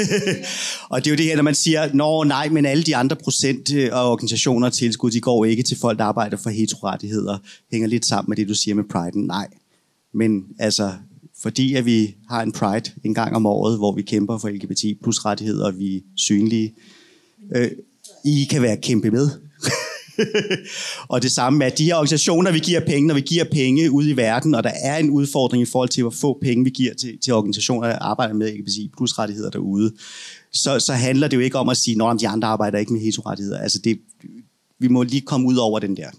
og 0.90 1.06
det 1.06 1.08
er 1.08 1.12
jo 1.12 1.18
det 1.18 1.26
her, 1.26 1.36
når 1.36 1.44
man 1.44 1.56
siger, 1.56 1.94
nå 1.94 2.24
nej, 2.24 2.50
men 2.50 2.66
alle 2.66 2.84
de 2.84 2.96
andre 2.96 3.16
procent 3.16 3.74
øh, 3.74 3.90
og 3.92 4.12
organisationer 4.12 4.68
og 4.68 4.74
tilskud, 4.74 5.12
de 5.12 5.22
går 5.22 5.46
ikke 5.46 5.64
til 5.64 5.78
folk, 5.78 6.00
der 6.00 6.06
arbejder 6.06 6.38
for 6.38 6.50
heterorettigheder, 6.50 7.38
hænger 7.72 7.88
lidt 7.88 8.06
sammen 8.06 8.30
med 8.30 8.38
det, 8.38 8.50
du 8.50 8.54
siger 8.54 8.76
med 8.76 8.84
Pride. 8.84 9.26
Nej, 9.26 9.48
men 10.14 10.46
altså, 10.60 10.94
fordi 11.42 11.74
at 11.74 11.86
vi 11.86 12.16
har 12.30 12.42
en 12.42 12.52
Pride 12.52 12.92
en 13.04 13.14
gang 13.14 13.36
om 13.36 13.46
året, 13.46 13.78
hvor 13.78 13.96
vi 13.96 14.02
kæmper 14.02 14.38
for 14.38 14.50
LGBT 14.50 15.02
plus 15.04 15.26
rettigheder, 15.26 15.66
og 15.66 15.80
vi 15.80 15.96
er 15.96 16.02
synlige, 16.18 16.68
øh, 16.68 17.03
Øh, 17.56 17.72
I 18.26 18.48
kan 18.50 18.62
være 18.62 18.78
kæmpe 18.78 19.12
med. 19.12 19.30
og 21.10 21.22
det 21.22 21.32
samme 21.32 21.60
med, 21.60 21.68
at 21.68 21.78
de 21.78 21.86
her 21.86 21.96
organisationer, 21.96 22.52
vi 22.52 22.60
giver 22.60 22.80
penge, 22.80 23.08
når 23.08 23.16
vi 23.16 23.22
giver 23.22 23.44
penge 23.44 23.92
ud 23.92 24.08
i 24.08 24.14
verden, 24.14 24.56
og 24.56 24.64
der 24.64 24.72
er 24.84 24.98
en 24.98 25.10
udfordring 25.10 25.64
i 25.64 25.66
forhold 25.66 25.90
til, 25.90 26.04
hvor 26.04 26.12
få 26.12 26.38
penge 26.42 26.64
vi 26.64 26.70
giver 26.70 26.94
til, 26.94 27.20
til 27.24 27.34
organisationer, 27.34 27.88
der 27.88 28.00
arbejder 28.00 28.34
med 28.34 28.54
LGBT 28.54 28.98
plus 28.98 29.20
rettigheder 29.20 29.50
derude, 29.50 29.94
så, 30.54 30.80
så 30.80 30.94
handler 30.94 31.28
det 31.28 31.38
jo 31.38 31.42
ikke 31.42 31.58
om 31.58 31.70
at 31.70 31.78
sige, 31.78 32.10
at 32.10 32.20
de 32.20 32.28
andre 32.28 32.48
arbejder 32.48 32.78
ikke 32.78 32.94
med 32.94 33.02
heterorettigheder. 33.02 33.60
Altså 33.60 33.80
det, 33.84 34.00
vi 34.80 34.88
må 34.88 35.04
lige 35.04 35.22
komme 35.22 35.48
ud 35.48 35.56
over 35.56 35.80
den 35.80 35.98
der 35.98 36.10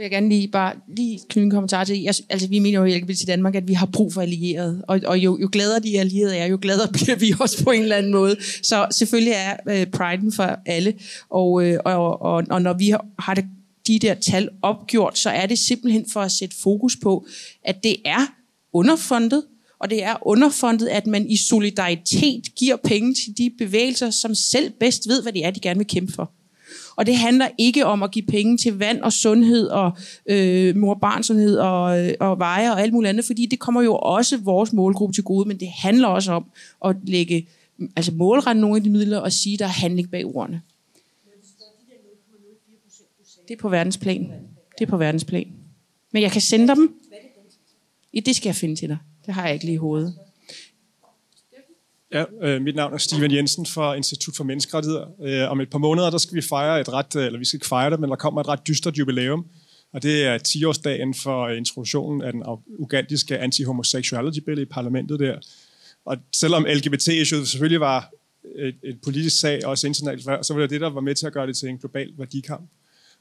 vil 0.00 0.04
jeg 0.04 0.10
gerne 0.10 0.28
lige 0.28 0.48
bare 0.48 0.74
lige 0.96 1.20
knytte 1.28 1.44
en 1.44 1.50
kommentar 1.50 1.84
til. 1.84 2.02
Jeg, 2.02 2.14
altså, 2.28 2.48
vi 2.48 2.58
mener 2.58 2.78
jo 2.78 2.84
i 2.84 2.98
LGBT 2.98 3.26
Danmark, 3.26 3.54
at 3.54 3.68
vi 3.68 3.72
har 3.72 3.86
brug 3.86 4.12
for 4.12 4.20
allierede. 4.20 4.84
Og, 4.88 5.00
og 5.06 5.18
jo, 5.18 5.38
jo 5.40 5.48
gladere 5.52 5.80
de 5.80 6.00
allierede 6.00 6.36
er, 6.36 6.46
jo 6.46 6.58
gladere 6.62 6.92
bliver 7.04 7.16
vi 7.16 7.34
også 7.40 7.64
på 7.64 7.70
en 7.70 7.82
eller 7.82 7.96
anden 7.96 8.12
måde. 8.12 8.36
Så 8.62 8.86
selvfølgelig 8.90 9.32
er 9.32 9.56
øh, 9.68 9.86
priden 9.86 10.32
for 10.32 10.58
alle. 10.66 10.94
Og, 11.30 11.64
øh, 11.64 11.78
og, 11.84 12.22
og, 12.22 12.44
og 12.50 12.62
når 12.62 12.72
vi 12.72 12.88
har, 12.88 13.06
har 13.18 13.34
det, 13.34 13.44
de 13.86 13.98
der 13.98 14.14
tal 14.14 14.48
opgjort, 14.62 15.18
så 15.18 15.30
er 15.30 15.46
det 15.46 15.58
simpelthen 15.58 16.06
for 16.12 16.20
at 16.20 16.32
sætte 16.32 16.56
fokus 16.62 16.96
på, 17.02 17.26
at 17.64 17.84
det 17.84 17.96
er 18.04 18.26
underfundet, 18.72 19.42
og 19.80 19.90
det 19.90 20.04
er 20.04 20.16
underfundet, 20.26 20.88
at 20.88 21.06
man 21.06 21.30
i 21.30 21.36
solidaritet 21.36 22.54
giver 22.56 22.76
penge 22.84 23.14
til 23.14 23.38
de 23.38 23.50
bevægelser, 23.58 24.10
som 24.10 24.34
selv 24.34 24.72
bedst 24.80 25.08
ved, 25.08 25.22
hvad 25.22 25.32
det 25.32 25.44
er, 25.44 25.50
de 25.50 25.60
gerne 25.60 25.78
vil 25.78 25.86
kæmpe 25.86 26.12
for. 26.12 26.39
Og 26.96 27.06
det 27.06 27.16
handler 27.16 27.48
ikke 27.58 27.86
om 27.86 28.02
at 28.02 28.10
give 28.10 28.26
penge 28.26 28.56
til 28.56 28.78
vand 28.78 29.00
og 29.00 29.12
sundhed 29.12 29.68
og 29.68 29.92
øh, 30.26 30.76
mor-barnsundhed 30.76 31.56
og, 31.56 32.06
øh, 32.06 32.14
og 32.20 32.38
veje 32.38 32.72
og 32.72 32.80
alt 32.80 32.92
muligt 32.92 33.08
andet, 33.08 33.24
fordi 33.24 33.46
det 33.46 33.58
kommer 33.58 33.82
jo 33.82 33.96
også 33.96 34.36
vores 34.36 34.72
målgruppe 34.72 35.14
til 35.14 35.24
gode, 35.24 35.48
men 35.48 35.60
det 35.60 35.68
handler 35.68 36.08
også 36.08 36.32
om 36.32 36.44
at 36.84 36.96
lægge, 37.02 37.48
altså 37.96 38.12
målrette 38.14 38.60
nogle 38.60 38.76
af 38.76 38.82
de 38.82 38.90
midler 38.90 39.18
og 39.18 39.32
sige, 39.32 39.54
at 39.54 39.58
der 39.58 39.64
er 39.64 39.68
handling 39.68 40.10
bag 40.10 40.26
ordene. 40.26 40.62
Det 43.48 43.56
er 43.56 43.60
på 43.60 43.68
verdensplan. 43.68 44.32
Det 44.78 44.86
er 44.86 44.90
på 44.90 44.96
verdensplan. 44.96 45.52
Men 46.12 46.22
jeg 46.22 46.32
kan 46.32 46.40
sende 46.40 46.68
dem. 46.68 46.94
Ja, 48.14 48.20
det 48.20 48.36
skal 48.36 48.48
jeg 48.48 48.56
finde 48.56 48.76
til 48.76 48.88
dig. 48.88 48.98
Det 49.26 49.34
har 49.34 49.44
jeg 49.44 49.54
ikke 49.54 49.64
lige 49.64 49.74
i 49.74 49.78
hovedet. 49.78 50.14
Ja, 52.12 52.24
øh, 52.42 52.62
mit 52.62 52.74
navn 52.74 52.94
er 52.94 52.98
Steven 52.98 53.34
Jensen 53.34 53.66
fra 53.66 53.94
Institut 53.94 54.36
for 54.36 54.44
Menneskerettigheder. 54.44 55.06
Øh, 55.22 55.50
om 55.50 55.60
et 55.60 55.70
par 55.70 55.78
måneder, 55.78 56.10
der 56.10 56.18
skal 56.18 56.36
vi 56.36 56.42
fejre 56.42 56.80
et 56.80 56.92
ret, 56.92 57.16
øh, 57.16 57.26
eller 57.26 57.38
vi 57.38 57.44
skal 57.44 57.56
ikke 57.56 57.66
fejre 57.66 57.90
det, 57.90 58.00
men 58.00 58.10
der 58.10 58.16
kommer 58.16 58.40
et 58.40 58.48
ret 58.48 58.66
dystert 58.68 58.98
jubilæum. 58.98 59.46
Og 59.92 60.02
det 60.02 60.24
er 60.24 60.38
10-årsdagen 60.38 61.22
for 61.22 61.46
øh, 61.46 61.56
introduktionen 61.56 62.22
af 62.22 62.32
den 62.32 62.42
ugandiske 62.78 63.38
anti-homosexuality 63.38 64.40
bill 64.40 64.58
i 64.58 64.64
parlamentet 64.64 65.20
der. 65.20 65.38
Og 66.04 66.16
selvom 66.36 66.66
LGBT-issuet 66.74 67.48
selvfølgelig 67.48 67.80
var 67.80 68.10
et, 68.56 68.74
et 68.84 68.98
politisk 69.04 69.40
sag, 69.40 69.66
også 69.66 69.86
internationalt, 69.86 70.46
så 70.46 70.54
var 70.54 70.60
det 70.60 70.70
det, 70.70 70.80
der 70.80 70.90
var 70.90 71.00
med 71.00 71.14
til 71.14 71.26
at 71.26 71.32
gøre 71.32 71.46
det 71.46 71.56
til 71.56 71.68
en 71.68 71.78
global 71.78 72.12
værdikamp. 72.18 72.70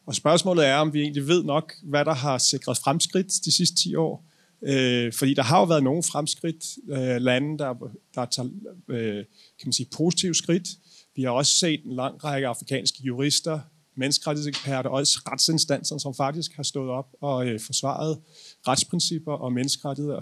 Og 0.06 0.16
spørgsmålet 0.16 0.68
er, 0.68 0.76
om 0.76 0.94
vi 0.94 1.02
egentlig 1.02 1.28
ved 1.28 1.44
nok, 1.44 1.74
hvad 1.84 2.06
der 2.06 2.14
har 2.14 2.38
sikret 2.38 2.78
fremskridt 2.78 3.28
de 3.46 3.52
sidste 3.52 3.76
10 3.76 3.96
år, 3.96 4.26
Øh, 4.62 5.14
fordi 5.14 5.34
der 5.34 5.44
har 5.44 5.60
jo 5.60 5.66
været 5.66 5.84
nogle 5.84 6.04
fremskridt, 6.04 6.66
øh, 6.90 7.22
lande, 7.22 7.58
der, 7.58 7.74
der 8.16 8.26
tager 8.26 8.50
øh, 8.88 9.16
kan 9.60 9.66
man 9.66 9.74
sige, 9.74 9.90
positive 9.98 10.36
skridt. 10.36 10.68
Vi 11.16 11.24
har 11.24 11.32
også 11.32 11.54
set 11.54 11.84
en 11.84 11.96
lang 11.96 12.24
række 12.24 12.48
afrikanske 12.48 13.04
jurister, 13.04 13.60
menneskerettighedseksperter 13.96 14.90
og 14.90 14.96
også 14.96 15.20
retsinstanser, 15.32 15.98
som 15.98 16.16
faktisk 16.16 16.56
har 16.56 16.64
stået 16.64 16.90
op 16.90 17.08
og 17.22 17.48
øh, 17.48 17.60
forsvaret 17.60 18.20
retsprincipper 18.68 19.34
og 19.34 19.54
menneskerettigheder. 19.54 20.22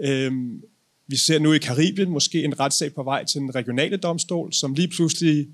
Øh, 0.00 0.32
vi 1.08 1.16
ser 1.16 1.38
nu 1.38 1.52
i 1.52 1.58
Karibien 1.58 2.10
måske 2.10 2.44
en 2.44 2.60
retssag 2.60 2.94
på 2.94 3.02
vej 3.02 3.24
til 3.24 3.40
en 3.40 3.54
regionale 3.54 3.96
domstol, 3.96 4.52
som 4.52 4.74
lige 4.74 4.88
pludselig 4.88 5.48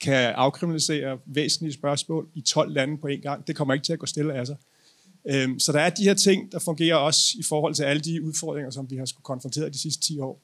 kan 0.00 0.32
afkriminalisere 0.34 1.18
væsentlige 1.26 1.72
spørgsmål 1.72 2.28
i 2.34 2.40
12 2.40 2.72
lande 2.72 2.98
på 2.98 3.06
en 3.06 3.20
gang. 3.20 3.46
Det 3.46 3.56
kommer 3.56 3.74
ikke 3.74 3.84
til 3.84 3.92
at 3.92 3.98
gå 3.98 4.06
stille 4.06 4.34
af 4.34 4.46
sig. 4.46 4.56
Øhm, 5.30 5.58
så 5.58 5.72
der 5.72 5.80
er 5.80 5.90
de 5.90 6.02
her 6.02 6.14
ting, 6.14 6.52
der 6.52 6.58
fungerer 6.58 6.96
også 6.96 7.36
i 7.38 7.42
forhold 7.42 7.74
til 7.74 7.82
alle 7.82 8.00
de 8.00 8.22
udfordringer, 8.22 8.70
som 8.70 8.90
vi 8.90 8.96
har 8.96 9.04
skulle 9.04 9.24
konfronteret 9.24 9.74
de 9.74 9.78
sidste 9.78 10.02
10 10.02 10.18
år. 10.18 10.40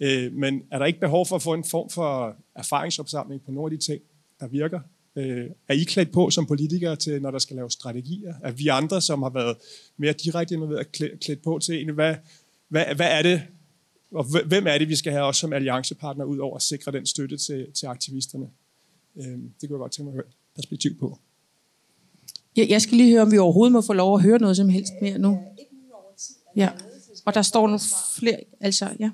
Øh, 0.00 0.32
men 0.32 0.62
er 0.70 0.78
der 0.78 0.86
ikke 0.86 1.00
behov 1.00 1.26
for 1.26 1.36
at 1.36 1.42
få 1.42 1.54
en 1.54 1.64
form 1.64 1.90
for 1.90 2.36
erfaringsopsamling 2.54 3.42
på 3.42 3.50
nogle 3.50 3.72
af 3.72 3.78
de 3.78 3.86
ting, 3.86 4.02
der 4.40 4.46
virker? 4.46 4.80
Øh, 5.16 5.50
er 5.68 5.74
I 5.74 5.82
klædt 5.82 6.12
på 6.12 6.30
som 6.30 6.46
politikere 6.46 6.96
til, 6.96 7.22
når 7.22 7.30
der 7.30 7.38
skal 7.38 7.56
laves 7.56 7.72
strategier? 7.72 8.34
Er 8.42 8.50
vi 8.50 8.68
andre, 8.68 9.00
som 9.00 9.22
har 9.22 9.30
været 9.30 9.56
mere 9.96 10.12
direkte 10.12 10.54
involveret, 10.54 10.92
klædt 10.92 11.42
på 11.42 11.58
til 11.58 11.92
hvad, 11.92 12.14
hvad, 12.68 12.84
hvad 12.96 13.08
er 13.10 13.22
det, 13.22 13.42
og 14.10 14.24
hvem 14.46 14.66
er 14.66 14.78
det, 14.78 14.88
vi 14.88 14.96
skal 14.96 15.12
have 15.12 15.24
også 15.24 15.40
som 15.40 15.52
alliancepartner 15.52 16.24
ud 16.24 16.38
over 16.38 16.56
at 16.56 16.62
sikre 16.62 16.92
den 16.92 17.06
støtte 17.06 17.36
til, 17.36 17.72
til 17.72 17.86
aktivisterne? 17.86 18.50
Øh, 19.16 19.24
det 19.24 19.68
kunne 19.68 19.70
jeg 19.70 19.78
godt 19.78 19.92
tænke 19.92 20.04
mig 20.04 20.12
at 20.12 20.24
høre 20.24 20.32
perspektiv 20.54 20.98
på. 20.98 21.18
Jeg, 22.58 22.68
jeg 22.70 22.82
skal 22.82 22.96
lige 22.96 23.10
høre, 23.10 23.22
om 23.22 23.32
vi 23.32 23.38
overhovedet 23.38 23.72
må 23.72 23.80
få 23.80 23.92
lov 23.92 24.14
at 24.14 24.22
høre 24.22 24.38
noget 24.38 24.56
som 24.56 24.68
helst 24.68 24.92
mere 25.02 25.18
nu. 25.18 25.38
Ja, 26.56 26.68
og 27.24 27.34
der 27.34 27.42
står 27.42 27.66
nogle 27.66 27.80
flere, 28.18 28.36
altså, 28.60 28.88
ja. 29.00 29.10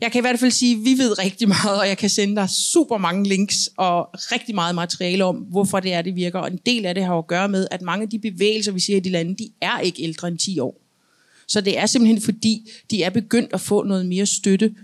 Jeg 0.00 0.12
kan 0.12 0.18
i 0.18 0.20
hvert 0.20 0.38
fald 0.38 0.50
sige, 0.50 0.76
at 0.76 0.84
vi 0.84 0.98
ved 0.98 1.18
rigtig 1.18 1.48
meget, 1.48 1.80
og 1.80 1.88
jeg 1.88 1.98
kan 1.98 2.10
sende 2.10 2.36
dig 2.36 2.48
super 2.50 2.98
mange 2.98 3.28
links 3.28 3.70
og 3.76 4.08
rigtig 4.14 4.54
meget 4.54 4.74
materiale 4.74 5.24
om, 5.24 5.36
hvorfor 5.36 5.80
det 5.80 5.92
er, 5.92 6.02
det 6.02 6.16
virker. 6.16 6.38
Og 6.38 6.50
en 6.50 6.60
del 6.66 6.86
af 6.86 6.94
det 6.94 7.04
har 7.04 7.18
at 7.18 7.26
gøre 7.26 7.48
med, 7.48 7.66
at 7.70 7.82
mange 7.82 8.02
af 8.02 8.08
de 8.08 8.18
bevægelser, 8.18 8.72
vi 8.72 8.80
ser 8.80 8.96
i 8.96 9.00
de 9.00 9.10
lande, 9.10 9.34
de 9.34 9.50
er 9.60 9.80
ikke 9.80 10.02
ældre 10.02 10.28
end 10.28 10.38
10 10.38 10.58
år. 10.58 10.80
Så 11.48 11.60
det 11.60 11.78
er 11.78 11.86
simpelthen 11.86 12.22
fordi, 12.22 12.70
de 12.90 13.02
er 13.02 13.10
begyndt 13.10 13.52
at 13.52 13.60
få 13.60 13.82
noget 13.82 14.06
mere 14.06 14.26
støtte 14.26 14.74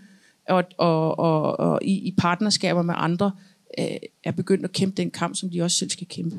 og, 0.48 0.64
og, 0.78 1.18
og, 1.18 1.60
og 1.60 1.78
i, 1.82 1.92
i 1.92 2.14
partnerskaber 2.18 2.82
med 2.82 2.94
andre 2.96 3.32
øh, 3.78 3.86
er 4.24 4.32
begyndt 4.32 4.64
at 4.64 4.72
kæmpe 4.72 4.96
den 4.96 5.10
kamp, 5.10 5.36
som 5.36 5.50
de 5.50 5.62
også 5.62 5.76
selv 5.76 5.90
skal 5.90 6.06
kæmpe. 6.06 6.36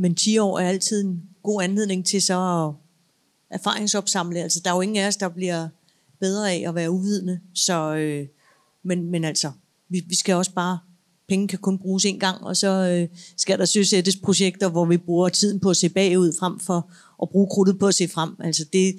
Men 0.00 0.14
10 0.14 0.38
år 0.38 0.58
er 0.58 0.68
altid 0.68 1.04
en 1.04 1.22
god 1.42 1.62
anledning 1.62 2.06
til 2.06 2.22
så 2.22 2.68
at 2.68 2.74
erfaringsopsamle. 3.58 4.38
Altså, 4.38 4.60
der 4.64 4.70
er 4.70 4.74
jo 4.74 4.80
ingen 4.80 4.96
af 4.96 5.06
os, 5.06 5.16
der 5.16 5.28
bliver 5.28 5.68
bedre 6.20 6.52
af 6.52 6.64
at 6.68 6.74
være 6.74 6.90
uvidende. 6.90 7.40
Så, 7.54 7.94
øh, 7.94 8.26
men, 8.84 9.10
men 9.10 9.24
altså, 9.24 9.52
vi, 9.88 10.04
vi 10.06 10.14
skal 10.14 10.34
også 10.34 10.52
bare, 10.52 10.78
penge 11.28 11.48
kan 11.48 11.58
kun 11.58 11.78
bruges 11.78 12.04
en 12.04 12.20
gang, 12.20 12.44
og 12.44 12.56
så 12.56 12.68
øh, 12.68 13.18
skal 13.36 13.58
der 13.58 13.64
søsættes 13.64 14.16
projekter, 14.16 14.68
hvor 14.68 14.84
vi 14.84 14.96
bruger 14.96 15.28
tiden 15.28 15.60
på 15.60 15.70
at 15.70 15.76
se 15.76 15.88
bagud, 15.88 16.32
frem 16.38 16.60
for 16.60 16.92
at 17.22 17.28
bruge 17.28 17.48
krudtet 17.50 17.78
på 17.78 17.86
at 17.86 17.94
se 17.94 18.08
frem. 18.08 18.30
Altså 18.38 18.64
det, 18.72 18.96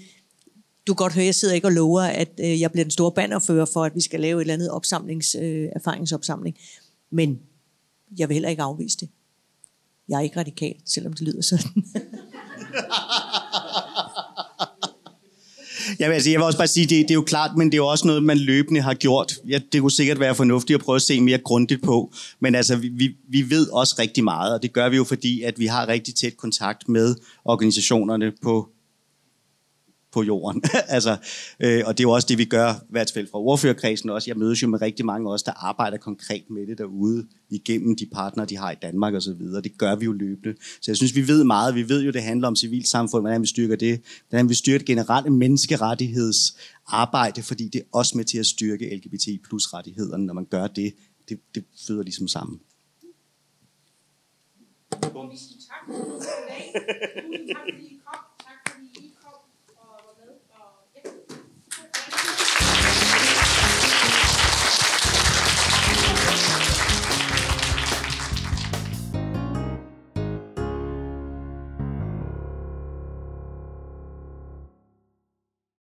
du 0.87 0.93
kan 0.93 1.03
godt 1.03 1.13
høre, 1.13 1.25
jeg 1.25 1.35
sidder 1.35 1.53
ikke 1.53 1.67
og 1.67 1.71
lover, 1.71 2.01
at 2.01 2.39
øh, 2.39 2.61
jeg 2.61 2.71
bliver 2.71 2.83
den 2.83 2.91
store 2.91 3.11
bannerfører 3.11 3.65
for, 3.65 3.83
at 3.83 3.95
vi 3.95 4.01
skal 4.01 4.19
lave 4.19 4.37
et 4.37 4.41
eller 4.41 4.53
andet 4.53 4.71
opsamlings, 4.71 5.35
øh, 5.35 5.69
erfaringsopsamling. 5.75 6.57
Men 7.11 7.39
jeg 8.17 8.29
vil 8.29 8.33
heller 8.33 8.49
ikke 8.49 8.63
afvise 8.63 8.97
det. 8.97 9.09
Jeg 10.11 10.17
er 10.17 10.21
ikke 10.21 10.39
radikal, 10.39 10.73
selvom 10.85 11.13
det 11.13 11.21
lyder 11.21 11.41
sådan. 11.41 11.85
Jeg 15.99 16.09
vil, 16.09 16.13
altså, 16.13 16.29
jeg 16.29 16.39
vil 16.39 16.45
også 16.45 16.57
bare 16.57 16.67
sige, 16.67 16.85
det, 16.85 16.89
det 16.89 17.11
er 17.11 17.15
jo 17.15 17.21
klart, 17.21 17.57
men 17.57 17.67
det 17.67 17.73
er 17.73 17.77
jo 17.77 17.87
også 17.87 18.07
noget, 18.07 18.23
man 18.23 18.37
løbende 18.37 18.81
har 18.81 18.93
gjort. 18.93 19.33
Ja, 19.47 19.59
det 19.71 19.81
kunne 19.81 19.91
sikkert 19.91 20.19
være 20.19 20.35
fornuftigt 20.35 20.77
at 20.79 20.83
prøve 20.85 20.95
at 20.95 21.01
se 21.01 21.21
mere 21.21 21.37
grundigt 21.37 21.83
på, 21.83 22.13
men 22.39 22.55
altså, 22.55 22.75
vi, 22.75 23.15
vi 23.29 23.49
ved 23.49 23.67
også 23.67 23.95
rigtig 23.99 24.23
meget, 24.23 24.53
og 24.53 24.61
det 24.61 24.73
gør 24.73 24.89
vi 24.89 24.95
jo 24.95 25.03
fordi, 25.03 25.41
at 25.41 25.59
vi 25.59 25.65
har 25.65 25.87
rigtig 25.87 26.15
tæt 26.15 26.37
kontakt 26.37 26.89
med 26.89 27.15
organisationerne 27.45 28.31
på 28.43 28.69
på 30.11 30.23
jorden. 30.23 30.63
altså, 30.95 31.17
øh, 31.59 31.83
og 31.85 31.97
det 31.97 32.03
er 32.03 32.07
jo 32.07 32.11
også 32.11 32.25
det, 32.29 32.37
vi 32.37 32.45
gør, 32.45 32.73
i 32.73 32.77
hvert 32.89 33.11
fald 33.13 33.27
fra 33.31 33.39
ordførerkredsen 33.39 34.09
også. 34.09 34.29
Jeg 34.29 34.37
mødes 34.37 34.61
jo 34.61 34.67
med 34.67 34.81
rigtig 34.81 35.05
mange 35.05 35.31
også, 35.31 35.43
der 35.47 35.65
arbejder 35.65 35.97
konkret 35.97 36.43
med 36.49 36.67
det 36.67 36.77
derude, 36.77 37.27
igennem 37.49 37.95
de 37.95 38.07
partnere, 38.13 38.45
de 38.45 38.57
har 38.57 38.71
i 38.71 38.75
Danmark 38.81 39.13
og 39.13 39.21
så 39.21 39.33
videre. 39.33 39.61
Det 39.61 39.77
gør 39.77 39.95
vi 39.95 40.05
jo 40.05 40.11
løbende. 40.11 40.55
Så 40.61 40.91
jeg 40.91 40.97
synes, 40.97 41.15
vi 41.15 41.27
ved 41.27 41.43
meget. 41.43 41.75
Vi 41.75 41.89
ved 41.89 42.03
jo, 42.03 42.11
det 42.11 42.23
handler 42.23 42.47
om 42.47 42.55
civilsamfund, 42.55 43.23
hvordan 43.23 43.41
vi 43.41 43.47
styrker 43.47 43.75
det, 43.75 44.01
hvordan 44.29 44.49
vi 44.49 44.53
styrker 44.53 44.77
det 44.77 44.87
generelle 44.87 45.29
menneskerettighedsarbejde, 45.29 47.43
fordi 47.43 47.67
det 47.67 47.81
er 47.81 47.85
også 47.93 48.17
med 48.17 48.25
til 48.25 48.37
at 48.37 48.45
styrke 48.45 48.95
LGBT 48.95 49.27
plus 49.43 49.73
rettighederne, 49.73 50.25
når 50.25 50.33
man 50.33 50.45
gør 50.45 50.67
det. 50.67 50.93
Det, 51.29 51.39
det 51.55 51.63
føder 51.87 52.03
ligesom 52.03 52.27
sammen. 52.27 52.59
Tusind 55.01 55.61
tak 55.61 55.87